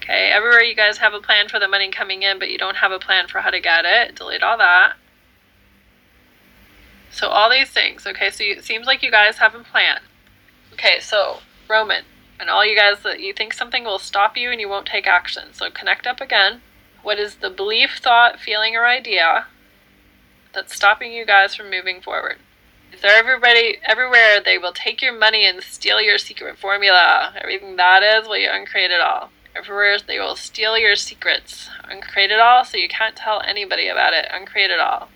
Okay, 0.02 0.32
everywhere 0.34 0.62
you 0.62 0.76
guys 0.76 1.00
have 1.00 1.14
a 1.14 1.20
plan 1.20 1.50
for 1.50 1.60
the 1.60 1.68
money 1.68 1.92
coming 1.92 2.24
in, 2.24 2.40
but 2.40 2.50
you 2.50 2.58
don't 2.58 2.78
have 2.78 2.92
a 2.92 3.00
plan 3.00 3.28
for 3.28 3.40
how 3.40 3.50
to 3.50 3.60
get 3.60 3.84
it, 3.86 4.16
delete 4.16 4.44
all 4.44 4.58
that. 4.58 4.94
So 7.12 7.28
all 7.30 7.50
these 7.50 7.70
things, 7.70 8.06
okay, 8.06 8.30
so 8.30 8.44
you, 8.44 8.54
it 8.54 8.64
seems 8.64 8.86
like 8.86 9.02
you 9.02 9.12
guys 9.12 9.38
have 9.38 9.56
a 9.56 9.60
plan. 9.60 10.02
Okay, 10.74 11.00
so 11.00 11.40
Roman, 11.70 12.04
and 12.40 12.50
all 12.50 12.66
you 12.66 12.76
guys 12.76 13.02
that 13.04 13.20
you 13.20 13.34
think 13.34 13.54
something 13.54 13.84
will 13.84 14.00
stop 14.00 14.38
you 14.38 14.52
and 14.52 14.62
you 14.62 14.70
won't 14.70 14.86
take 14.86 15.08
action. 15.08 15.54
So 15.54 15.70
connect 15.70 16.06
up 16.06 16.22
again. 16.22 16.62
What 17.02 17.20
is 17.20 17.36
the 17.36 17.50
belief, 17.50 18.00
thought, 18.02 18.40
feeling, 18.40 18.76
or 18.76 18.86
idea 18.86 19.48
that's 20.54 20.76
stopping 20.76 21.12
you 21.12 21.26
guys 21.26 21.56
from 21.56 21.72
moving 21.72 22.02
forward? 22.02 22.38
Is 22.94 23.02
there 23.02 23.18
everybody 23.18 23.78
everywhere 23.84 24.40
they 24.44 24.58
will 24.58 24.72
take 24.72 25.02
your 25.02 25.18
money 25.18 25.46
and 25.46 25.62
steal 25.62 26.02
your 26.02 26.18
secret 26.18 26.58
formula? 26.58 27.34
Everything 27.36 27.76
that 27.76 28.04
is, 28.04 28.28
will 28.28 28.38
you 28.38 28.50
uncreate 28.52 28.92
it 28.92 29.02
all? 29.02 29.30
Everywhere 29.56 29.98
they 30.00 30.20
will 30.20 30.36
steal 30.36 30.78
your 30.78 30.96
secrets. 30.96 31.70
Uncreate 31.84 32.32
it 32.32 32.40
all 32.40 32.64
so 32.64 32.78
you 32.78 32.88
can't 32.88 33.16
tell 33.16 33.42
anybody 33.42 33.88
about 33.88 34.14
it. 34.14 34.28
Uncreate 34.32 34.72
it 34.72 34.80
all 34.80 35.10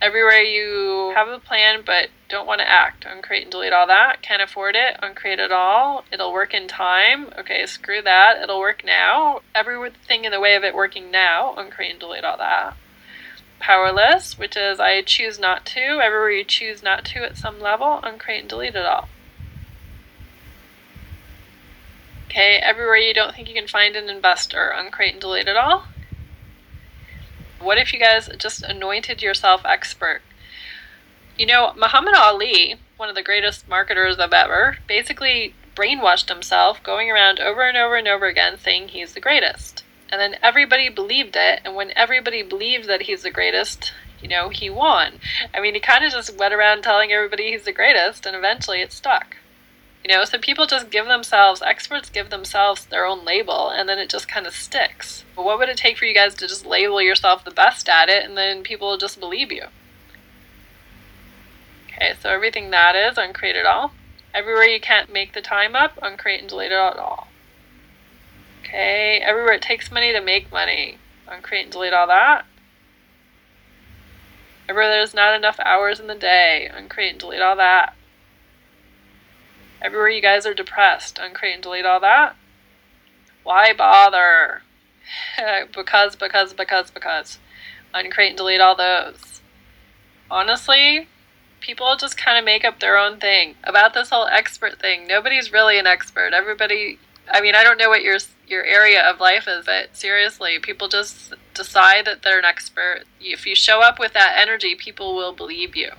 everywhere 0.00 0.42
you 0.42 1.12
have 1.14 1.28
a 1.28 1.38
plan 1.38 1.82
but 1.84 2.08
don't 2.28 2.46
want 2.46 2.60
to 2.60 2.68
act. 2.68 3.04
Uncreate 3.04 3.42
and 3.42 3.50
delete 3.50 3.72
all 3.72 3.86
that. 3.86 4.22
Can't 4.22 4.42
afford 4.42 4.76
it. 4.76 4.96
Uncreate 5.02 5.38
it 5.38 5.52
all. 5.52 6.04
It'll 6.12 6.32
work 6.32 6.54
in 6.54 6.68
time. 6.68 7.32
Okay, 7.38 7.66
screw 7.66 8.02
that. 8.02 8.40
It'll 8.42 8.60
work 8.60 8.82
now. 8.84 9.40
Everything 9.54 10.24
in 10.24 10.32
the 10.32 10.40
way 10.40 10.54
of 10.54 10.64
it 10.64 10.74
working 10.74 11.10
now. 11.10 11.54
Uncreate 11.56 11.92
and 11.92 12.00
delete 12.00 12.24
all 12.24 12.38
that. 12.38 12.76
Powerless, 13.58 14.38
which 14.38 14.56
is 14.56 14.80
I 14.80 15.02
choose 15.02 15.38
not 15.38 15.66
to. 15.66 15.80
Everywhere 15.80 16.30
you 16.30 16.44
choose 16.44 16.82
not 16.82 17.04
to 17.06 17.18
at 17.18 17.36
some 17.36 17.60
level, 17.60 18.00
uncreate 18.02 18.40
and 18.40 18.48
delete 18.48 18.74
it 18.74 18.86
all. 18.86 19.08
Okay, 22.26 22.58
everywhere 22.62 22.96
you 22.96 23.12
don't 23.12 23.34
think 23.34 23.48
you 23.48 23.54
can 23.54 23.66
find 23.66 23.96
an 23.96 24.08
investor, 24.08 24.72
uncreate 24.74 25.12
and 25.12 25.20
delete 25.20 25.48
it 25.48 25.56
all. 25.56 25.86
What 27.60 27.76
if 27.76 27.92
you 27.92 27.98
guys 27.98 28.30
just 28.38 28.62
anointed 28.62 29.20
yourself 29.20 29.66
expert? 29.66 30.22
You 31.36 31.44
know, 31.44 31.74
Muhammad 31.76 32.14
Ali, 32.14 32.76
one 32.96 33.10
of 33.10 33.14
the 33.14 33.22
greatest 33.22 33.68
marketers 33.68 34.16
of 34.16 34.32
ever, 34.32 34.78
basically 34.88 35.54
brainwashed 35.76 36.30
himself, 36.30 36.82
going 36.82 37.10
around 37.10 37.38
over 37.38 37.68
and 37.68 37.76
over 37.76 37.96
and 37.96 38.08
over 38.08 38.24
again 38.24 38.58
saying 38.58 38.88
he's 38.88 39.12
the 39.12 39.20
greatest. 39.20 39.84
And 40.10 40.18
then 40.18 40.36
everybody 40.42 40.88
believed 40.88 41.36
it, 41.36 41.60
and 41.62 41.74
when 41.76 41.92
everybody 41.96 42.42
believed 42.42 42.88
that 42.88 43.02
he's 43.02 43.22
the 43.22 43.30
greatest, 43.30 43.92
you 44.22 44.28
know, 44.28 44.48
he 44.48 44.70
won. 44.70 45.20
I 45.52 45.60
mean, 45.60 45.74
he 45.74 45.80
kind 45.80 46.02
of 46.02 46.12
just 46.12 46.38
went 46.38 46.54
around 46.54 46.80
telling 46.82 47.12
everybody 47.12 47.50
he's 47.50 47.64
the 47.64 47.72
greatest, 47.72 48.24
and 48.24 48.34
eventually 48.34 48.80
it 48.80 48.90
stuck. 48.90 49.36
You 50.04 50.08
know, 50.16 50.24
so 50.24 50.38
people 50.38 50.66
just 50.66 50.90
give 50.90 51.06
themselves, 51.06 51.60
experts 51.60 52.08
give 52.08 52.30
themselves 52.30 52.86
their 52.86 53.04
own 53.04 53.24
label, 53.24 53.68
and 53.68 53.88
then 53.88 53.98
it 53.98 54.08
just 54.08 54.28
kind 54.28 54.46
of 54.46 54.54
sticks. 54.54 55.24
But 55.36 55.44
what 55.44 55.58
would 55.58 55.68
it 55.68 55.76
take 55.76 55.98
for 55.98 56.06
you 56.06 56.14
guys 56.14 56.34
to 56.36 56.48
just 56.48 56.64
label 56.64 57.02
yourself 57.02 57.44
the 57.44 57.50
best 57.50 57.88
at 57.88 58.08
it, 58.08 58.24
and 58.24 58.36
then 58.36 58.62
people 58.62 58.88
will 58.88 58.96
just 58.96 59.20
believe 59.20 59.52
you? 59.52 59.64
Okay, 61.88 62.14
so 62.22 62.30
everything 62.30 62.70
that 62.70 62.96
is, 62.96 63.18
uncreate 63.18 63.56
it 63.56 63.66
all. 63.66 63.92
Everywhere 64.32 64.64
you 64.64 64.80
can't 64.80 65.12
make 65.12 65.34
the 65.34 65.42
time 65.42 65.76
up, 65.76 65.98
uncreate 66.00 66.40
and 66.40 66.48
delete 66.48 66.72
it 66.72 66.78
all. 66.78 67.28
Okay, 68.62 69.20
everywhere 69.22 69.54
it 69.54 69.62
takes 69.62 69.90
money 69.90 70.12
to 70.12 70.20
make 70.20 70.50
money, 70.50 70.96
uncreate 71.28 71.64
and 71.64 71.72
delete 71.72 71.92
all 71.92 72.06
that. 72.06 72.46
Everywhere 74.66 74.90
there's 74.90 75.12
not 75.12 75.34
enough 75.34 75.58
hours 75.60 76.00
in 76.00 76.06
the 76.06 76.14
day, 76.14 76.70
uncreate 76.72 77.10
and 77.10 77.20
delete 77.20 77.42
all 77.42 77.56
that. 77.56 77.94
Everywhere 79.82 80.10
you 80.10 80.20
guys 80.20 80.46
are 80.46 80.54
depressed, 80.54 81.18
uncreate 81.18 81.54
and 81.54 81.62
delete 81.62 81.86
all 81.86 82.00
that. 82.00 82.36
Why 83.42 83.72
bother? 83.72 84.62
because, 85.74 86.16
because, 86.16 86.52
because, 86.52 86.90
because. 86.90 87.38
Uncreate 87.94 88.30
and 88.30 88.36
delete 88.36 88.60
all 88.60 88.76
those. 88.76 89.40
Honestly, 90.30 91.08
people 91.60 91.96
just 91.96 92.16
kind 92.16 92.38
of 92.38 92.44
make 92.44 92.64
up 92.64 92.80
their 92.80 92.96
own 92.96 93.18
thing 93.18 93.54
about 93.64 93.94
this 93.94 94.10
whole 94.10 94.26
expert 94.26 94.80
thing. 94.80 95.06
Nobody's 95.06 95.52
really 95.52 95.78
an 95.78 95.86
expert. 95.86 96.32
Everybody, 96.32 96.98
I 97.30 97.40
mean, 97.40 97.54
I 97.54 97.64
don't 97.64 97.78
know 97.78 97.88
what 97.88 98.02
your 98.02 98.18
your 98.46 98.64
area 98.64 99.02
of 99.02 99.20
life 99.20 99.46
is, 99.48 99.66
but 99.66 99.96
seriously, 99.96 100.58
people 100.58 100.88
just 100.88 101.32
decide 101.54 102.04
that 102.04 102.22
they're 102.22 102.38
an 102.38 102.44
expert. 102.44 103.04
If 103.20 103.46
you 103.46 103.54
show 103.54 103.80
up 103.80 103.98
with 103.98 104.12
that 104.12 104.36
energy, 104.36 104.74
people 104.74 105.14
will 105.14 105.32
believe 105.32 105.76
you. 105.76 105.92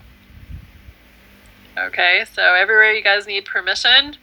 Okay, 1.87 2.25
so 2.31 2.41
everywhere 2.41 2.91
you 2.91 3.01
guys 3.01 3.25
need 3.25 3.45
permission, 3.45 4.15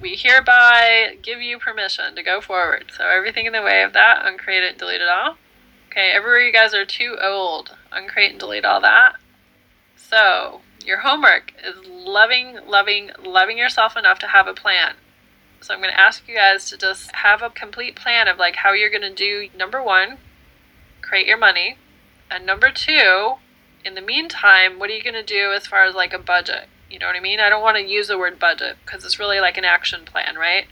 we 0.00 0.14
hereby 0.14 1.16
give 1.22 1.40
you 1.40 1.58
permission 1.58 2.14
to 2.14 2.22
go 2.22 2.40
forward. 2.40 2.92
So 2.94 3.06
everything 3.06 3.46
in 3.46 3.52
the 3.52 3.62
way 3.62 3.82
of 3.82 3.94
that, 3.94 4.26
uncreate 4.26 4.62
it, 4.62 4.78
delete 4.78 5.00
it 5.00 5.08
all. 5.08 5.36
Okay, 5.90 6.10
everywhere 6.10 6.40
you 6.40 6.52
guys 6.52 6.74
are 6.74 6.84
too 6.84 7.16
old, 7.22 7.76
uncreate 7.90 8.32
and 8.32 8.40
delete 8.40 8.64
all 8.64 8.80
that. 8.80 9.16
So 9.96 10.60
your 10.84 10.98
homework 10.98 11.54
is 11.64 11.86
loving, 11.86 12.58
loving, 12.66 13.10
loving 13.24 13.56
yourself 13.56 13.96
enough 13.96 14.18
to 14.18 14.26
have 14.26 14.46
a 14.46 14.54
plan. 14.54 14.94
So 15.62 15.72
I'm 15.72 15.80
going 15.80 15.94
to 15.94 16.00
ask 16.00 16.28
you 16.28 16.34
guys 16.34 16.68
to 16.70 16.76
just 16.76 17.14
have 17.14 17.40
a 17.40 17.48
complete 17.48 17.96
plan 17.96 18.28
of 18.28 18.38
like 18.38 18.56
how 18.56 18.72
you're 18.72 18.90
going 18.90 19.00
to 19.02 19.14
do 19.14 19.48
number 19.56 19.82
one, 19.82 20.18
create 21.00 21.26
your 21.26 21.38
money, 21.38 21.78
and 22.30 22.44
number 22.44 22.70
two, 22.70 23.34
in 23.84 23.94
the 23.94 24.00
meantime, 24.00 24.78
what 24.78 24.90
are 24.90 24.94
you 24.94 25.02
going 25.02 25.14
to 25.14 25.22
do 25.22 25.52
as 25.52 25.66
far 25.66 25.84
as 25.84 25.94
like 25.94 26.12
a 26.12 26.18
budget? 26.18 26.68
You 26.92 26.98
know 26.98 27.06
what 27.06 27.16
I 27.16 27.20
mean? 27.20 27.40
I 27.40 27.48
don't 27.48 27.62
want 27.62 27.78
to 27.78 27.82
use 27.82 28.08
the 28.08 28.18
word 28.18 28.38
budget 28.38 28.76
because 28.84 29.02
it's 29.02 29.18
really 29.18 29.40
like 29.40 29.56
an 29.56 29.64
action 29.64 30.04
plan, 30.04 30.36
right? 30.36 30.66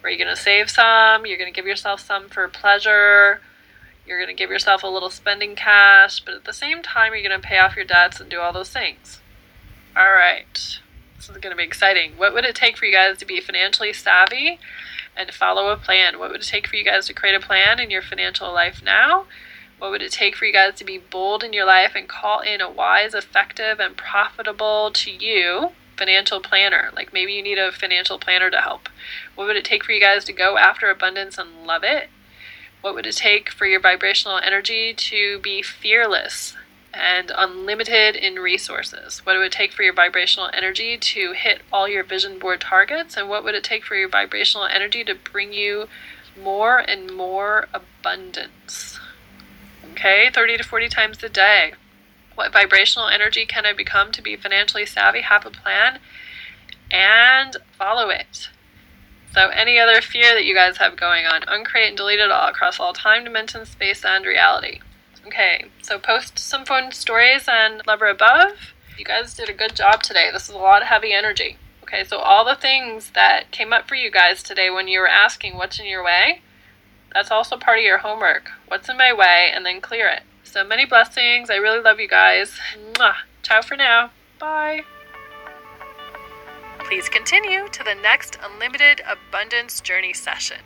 Where 0.00 0.12
you're 0.12 0.22
going 0.22 0.36
to 0.36 0.40
save 0.40 0.68
some? 0.68 1.24
You're 1.24 1.38
going 1.38 1.50
to 1.50 1.56
give 1.56 1.66
yourself 1.66 2.00
some 2.00 2.28
for 2.28 2.46
pleasure. 2.48 3.40
You're 4.06 4.18
going 4.18 4.28
to 4.28 4.38
give 4.38 4.50
yourself 4.50 4.82
a 4.82 4.88
little 4.88 5.08
spending 5.08 5.56
cash, 5.56 6.20
but 6.20 6.34
at 6.34 6.44
the 6.44 6.52
same 6.52 6.82
time, 6.82 7.12
you're 7.12 7.26
going 7.26 7.40
to 7.40 7.46
pay 7.46 7.58
off 7.58 7.76
your 7.76 7.86
debts 7.86 8.20
and 8.20 8.30
do 8.30 8.40
all 8.40 8.52
those 8.52 8.68
things. 8.68 9.20
All 9.96 10.12
right. 10.12 10.78
This 11.16 11.30
is 11.30 11.36
going 11.38 11.50
to 11.50 11.56
be 11.56 11.64
exciting. 11.64 12.12
What 12.18 12.34
would 12.34 12.44
it 12.44 12.54
take 12.54 12.76
for 12.76 12.84
you 12.84 12.92
guys 12.92 13.16
to 13.18 13.26
be 13.26 13.40
financially 13.40 13.94
savvy 13.94 14.58
and 15.16 15.32
follow 15.32 15.70
a 15.70 15.78
plan? 15.78 16.18
What 16.18 16.30
would 16.30 16.42
it 16.42 16.46
take 16.46 16.68
for 16.68 16.76
you 16.76 16.84
guys 16.84 17.06
to 17.06 17.14
create 17.14 17.34
a 17.34 17.40
plan 17.40 17.80
in 17.80 17.90
your 17.90 18.02
financial 18.02 18.52
life 18.52 18.82
now? 18.84 19.24
What 19.78 19.92
would 19.92 20.02
it 20.02 20.12
take 20.12 20.34
for 20.34 20.44
you 20.44 20.52
guys 20.52 20.74
to 20.76 20.84
be 20.84 20.98
bold 20.98 21.44
in 21.44 21.52
your 21.52 21.64
life 21.64 21.92
and 21.94 22.08
call 22.08 22.40
in 22.40 22.60
a 22.60 22.70
wise, 22.70 23.14
effective, 23.14 23.78
and 23.78 23.96
profitable 23.96 24.90
to 24.92 25.10
you 25.10 25.70
financial 25.96 26.40
planner? 26.40 26.90
Like 26.94 27.12
maybe 27.12 27.32
you 27.32 27.42
need 27.42 27.58
a 27.58 27.70
financial 27.70 28.18
planner 28.18 28.50
to 28.50 28.60
help. 28.60 28.88
What 29.34 29.46
would 29.46 29.56
it 29.56 29.64
take 29.64 29.84
for 29.84 29.92
you 29.92 30.00
guys 30.00 30.24
to 30.24 30.32
go 30.32 30.58
after 30.58 30.90
abundance 30.90 31.38
and 31.38 31.64
love 31.64 31.84
it? 31.84 32.10
What 32.80 32.94
would 32.94 33.06
it 33.06 33.16
take 33.16 33.50
for 33.50 33.66
your 33.66 33.80
vibrational 33.80 34.38
energy 34.38 34.94
to 34.94 35.38
be 35.40 35.62
fearless 35.62 36.56
and 36.92 37.30
unlimited 37.36 38.16
in 38.16 38.36
resources? 38.36 39.24
What 39.24 39.36
would 39.36 39.46
it 39.46 39.52
take 39.52 39.72
for 39.72 39.82
your 39.82 39.92
vibrational 39.92 40.50
energy 40.52 40.96
to 40.96 41.32
hit 41.32 41.62
all 41.72 41.88
your 41.88 42.02
vision 42.02 42.38
board 42.38 42.60
targets? 42.60 43.16
And 43.16 43.28
what 43.28 43.44
would 43.44 43.54
it 43.54 43.64
take 43.64 43.84
for 43.84 43.94
your 43.94 44.08
vibrational 44.08 44.66
energy 44.66 45.04
to 45.04 45.14
bring 45.14 45.52
you 45.52 45.86
more 46.40 46.78
and 46.78 47.12
more 47.12 47.68
abundance? 47.72 48.98
Okay, 49.98 50.30
30 50.32 50.58
to 50.58 50.62
40 50.62 50.88
times 50.88 51.24
a 51.24 51.28
day. 51.28 51.72
What 52.36 52.52
vibrational 52.52 53.08
energy 53.08 53.44
can 53.44 53.66
I 53.66 53.72
become 53.72 54.12
to 54.12 54.22
be 54.22 54.36
financially 54.36 54.86
savvy? 54.86 55.22
Have 55.22 55.44
a 55.44 55.50
plan 55.50 55.98
and 56.88 57.56
follow 57.76 58.08
it. 58.08 58.48
So, 59.34 59.48
any 59.48 59.76
other 59.80 60.00
fear 60.00 60.34
that 60.34 60.44
you 60.44 60.54
guys 60.54 60.76
have 60.76 60.96
going 60.96 61.26
on, 61.26 61.42
uncreate 61.48 61.88
and 61.88 61.96
delete 61.96 62.20
it 62.20 62.30
all 62.30 62.48
across 62.48 62.78
all 62.78 62.92
time, 62.92 63.24
dimension, 63.24 63.66
space, 63.66 64.04
and 64.04 64.24
reality. 64.24 64.78
Okay, 65.26 65.64
so 65.82 65.98
post 65.98 66.38
some 66.38 66.64
fun 66.64 66.92
stories 66.92 67.48
and 67.48 67.82
Love 67.84 68.00
or 68.00 68.06
Above. 68.06 68.74
You 68.96 69.04
guys 69.04 69.34
did 69.34 69.48
a 69.48 69.52
good 69.52 69.74
job 69.74 70.04
today. 70.04 70.30
This 70.32 70.48
is 70.48 70.54
a 70.54 70.58
lot 70.58 70.82
of 70.82 70.88
heavy 70.88 71.12
energy. 71.12 71.56
Okay, 71.82 72.04
so 72.04 72.18
all 72.18 72.44
the 72.44 72.54
things 72.54 73.10
that 73.16 73.50
came 73.50 73.72
up 73.72 73.88
for 73.88 73.96
you 73.96 74.12
guys 74.12 74.44
today 74.44 74.70
when 74.70 74.86
you 74.86 75.00
were 75.00 75.08
asking 75.08 75.56
what's 75.56 75.80
in 75.80 75.86
your 75.86 76.04
way, 76.04 76.42
that's 77.12 77.30
also 77.30 77.56
part 77.56 77.78
of 77.78 77.84
your 77.84 77.98
homework. 77.98 78.50
What's 78.66 78.88
in 78.88 78.96
my 78.96 79.12
way, 79.12 79.50
and 79.54 79.64
then 79.64 79.80
clear 79.80 80.08
it. 80.08 80.22
So 80.44 80.64
many 80.64 80.84
blessings. 80.84 81.50
I 81.50 81.56
really 81.56 81.80
love 81.80 82.00
you 82.00 82.08
guys. 82.08 82.58
Mwah. 82.94 83.14
Ciao 83.42 83.62
for 83.62 83.76
now. 83.76 84.10
Bye. 84.38 84.84
Please 86.80 87.08
continue 87.08 87.68
to 87.68 87.84
the 87.84 87.94
next 87.94 88.38
Unlimited 88.42 89.02
Abundance 89.06 89.80
Journey 89.80 90.12
session. 90.12 90.58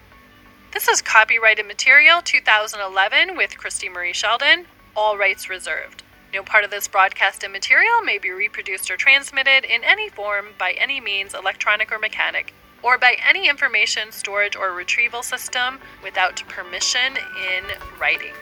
This 0.73 0.89
is 0.89 1.03
copyrighted 1.03 1.67
material 1.67 2.23
2011 2.23 3.37
with 3.37 3.59
Christie 3.59 3.89
Marie 3.89 4.13
Sheldon, 4.13 4.67
all 4.97 5.19
rights 5.19 5.51
reserved. 5.51 6.03
No 6.33 6.43
part 6.43 6.65
of 6.65 6.71
this 6.71 6.89
broadcast 6.89 7.45
and 7.45 7.53
material 7.53 8.01
may 8.03 8.19
be 8.19 8.31
reproduced 8.31 8.91
or 8.91 8.97
transmitted 8.97 9.65
in 9.65 9.85
any 9.85 10.09
form 10.09 10.55
by 10.59 10.73
any 10.73 11.01
means, 11.01 11.35
electronic 11.35 11.93
or 11.93 11.99
mechanic, 11.99 12.55
or 12.83 12.99
by 12.99 13.17
any 13.27 13.49
information 13.49 14.11
storage 14.11 14.57
or 14.57 14.73
retrieval 14.73 15.23
system 15.23 15.79
without 16.03 16.43
permission 16.49 17.17
in 17.17 17.65
writing. 18.01 18.35